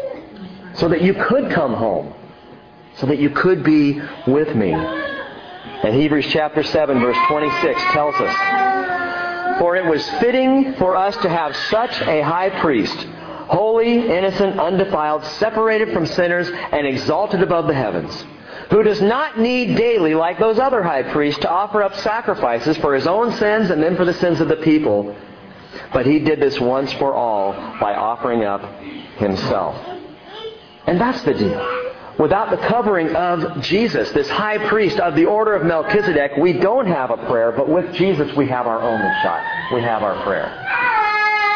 So 0.74 0.88
that 0.88 1.03
you 1.03 1.14
could 1.14 1.50
come 1.50 1.74
home. 1.74 2.14
So 2.98 3.07
that 3.07 3.18
you 3.18 3.30
could 3.30 3.64
be 3.64 4.00
with 4.28 4.55
me. 4.55 4.72
And 4.72 5.94
Hebrews 5.96 6.26
chapter 6.28 6.62
7 6.62 7.00
verse 7.00 7.16
26 7.28 7.82
tells 7.92 8.14
us, 8.14 8.91
For 9.63 9.77
it 9.77 9.87
was 9.87 10.05
fitting 10.19 10.75
for 10.75 10.97
us 10.97 11.17
to 11.19 11.29
have 11.29 11.55
such 11.55 12.01
a 12.01 12.21
high 12.21 12.51
priest, 12.51 12.97
holy, 13.47 14.09
innocent, 14.09 14.59
undefiled, 14.59 15.25
separated 15.25 15.93
from 15.93 16.05
sinners, 16.05 16.51
and 16.51 16.85
exalted 16.85 17.45
above 17.45 17.69
the 17.69 17.75
heavens, 17.75 18.27
who 18.71 18.83
does 18.83 19.01
not 19.01 19.39
need 19.39 19.77
daily, 19.77 20.17
like 20.17 20.41
those 20.41 20.59
other 20.59 20.83
high 20.83 21.05
priests, 21.05 21.43
to 21.43 21.49
offer 21.49 21.81
up 21.81 21.95
sacrifices 21.95 22.77
for 22.79 22.93
his 22.93 23.07
own 23.07 23.31
sins 23.35 23.71
and 23.71 23.81
then 23.81 23.95
for 23.95 24.05
the 24.05 24.15
sins 24.15 24.41
of 24.41 24.49
the 24.49 24.57
people. 24.57 25.15
But 25.93 26.07
he 26.07 26.19
did 26.19 26.41
this 26.41 26.59
once 26.59 26.93
for 26.95 27.15
all 27.15 27.53
by 27.79 27.95
offering 27.95 28.43
up 28.43 28.63
himself. 29.19 29.77
And 30.89 31.01
that's 31.01 31.23
the 31.23 31.35
deal. 31.35 31.82
Without 32.19 32.51
the 32.51 32.59
covering 32.59 33.17
of 33.17 33.63
Jesus, 33.63 34.11
this 34.13 34.29
high 34.29 34.59
priest 34.69 35.01
of 35.01 35.15
the 35.15 35.25
order 35.25 35.55
of 35.55 35.65
Melchizedek, 35.65 36.33
we 36.37 36.53
don't 36.53 36.87
have 36.87 37.11
a 37.11 37.17
prayer, 37.27 37.53
but 37.53 37.67
with 37.69 37.91
Jesus 37.95 38.37
we 38.37 38.47
have 38.49 38.67
our 38.67 38.83
only 38.83 39.09
shot. 39.23 39.41
We 39.73 39.81
have 39.81 40.03
our 40.03 40.23
prayer. 40.23 40.45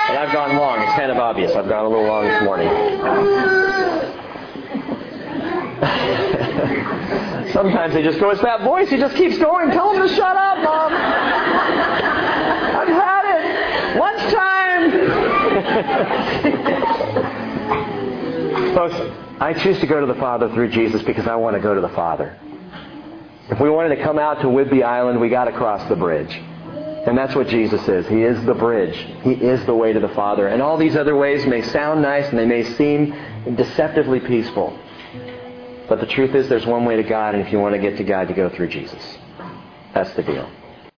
And 0.08 0.16
I've 0.18 0.32
gone 0.32 0.56
long. 0.56 0.80
It's 0.80 0.94
kind 0.94 1.10
of 1.10 1.18
obvious. 1.18 1.54
I've 1.54 1.68
gone 1.68 1.84
a 1.84 1.88
little 1.88 2.06
long 2.06 2.24
this 2.24 2.42
morning. 2.42 2.68
Sometimes 7.52 7.92
they 7.92 8.02
just 8.02 8.18
go, 8.18 8.30
it's 8.30 8.40
that 8.40 8.62
voice. 8.62 8.88
He 8.88 8.96
just 8.96 9.14
keeps 9.14 9.36
going. 9.38 9.70
Tell 9.70 9.92
him 9.92 10.08
to 10.08 10.14
shut 10.14 10.36
up, 10.36 10.64
Mom. 10.64 10.90
I've 12.76 12.88
had 12.88 13.24
it. 13.36 13.44
Lunchtime. 13.98 14.90
Folks, 18.74 18.96
I 19.38 19.52
choose 19.52 19.78
to 19.80 19.86
go 19.86 20.00
to 20.00 20.06
the 20.06 20.18
Father 20.18 20.48
through 20.50 20.70
Jesus 20.70 21.02
because 21.02 21.26
I 21.26 21.36
want 21.36 21.56
to 21.56 21.62
go 21.62 21.74
to 21.74 21.80
the 21.80 21.90
Father. 21.90 22.38
If 23.50 23.60
we 23.60 23.70
wanted 23.70 23.94
to 23.96 24.02
come 24.02 24.18
out 24.18 24.40
to 24.40 24.46
Whidbey 24.46 24.82
Island, 24.82 25.20
we 25.20 25.28
got 25.28 25.44
to 25.44 25.52
cross 25.52 25.86
the 25.88 25.96
bridge. 25.96 26.34
And 27.06 27.16
that's 27.16 27.34
what 27.34 27.46
Jesus 27.46 27.86
is. 27.86 28.06
He 28.08 28.22
is 28.22 28.44
the 28.46 28.54
bridge. 28.54 28.96
He 29.22 29.32
is 29.32 29.64
the 29.66 29.74
way 29.74 29.92
to 29.92 30.00
the 30.00 30.08
Father. 30.08 30.48
And 30.48 30.60
all 30.60 30.76
these 30.76 30.96
other 30.96 31.16
ways 31.16 31.46
may 31.46 31.62
sound 31.62 32.02
nice 32.02 32.26
and 32.30 32.38
they 32.38 32.46
may 32.46 32.64
seem 32.64 33.14
deceptively 33.54 34.20
peaceful. 34.20 34.76
But 35.88 36.00
the 36.00 36.06
truth 36.06 36.34
is 36.34 36.48
there's 36.48 36.66
one 36.66 36.84
way 36.84 36.96
to 36.96 37.04
God, 37.04 37.34
and 37.36 37.46
if 37.46 37.52
you 37.52 37.60
want 37.60 37.74
to 37.76 37.80
get 37.80 37.96
to 37.98 38.04
God, 38.04 38.28
you 38.28 38.34
go 38.34 38.48
through 38.48 38.68
Jesus. 38.68 39.18
That's 39.94 40.12
the 40.14 40.22
deal. 40.22 40.50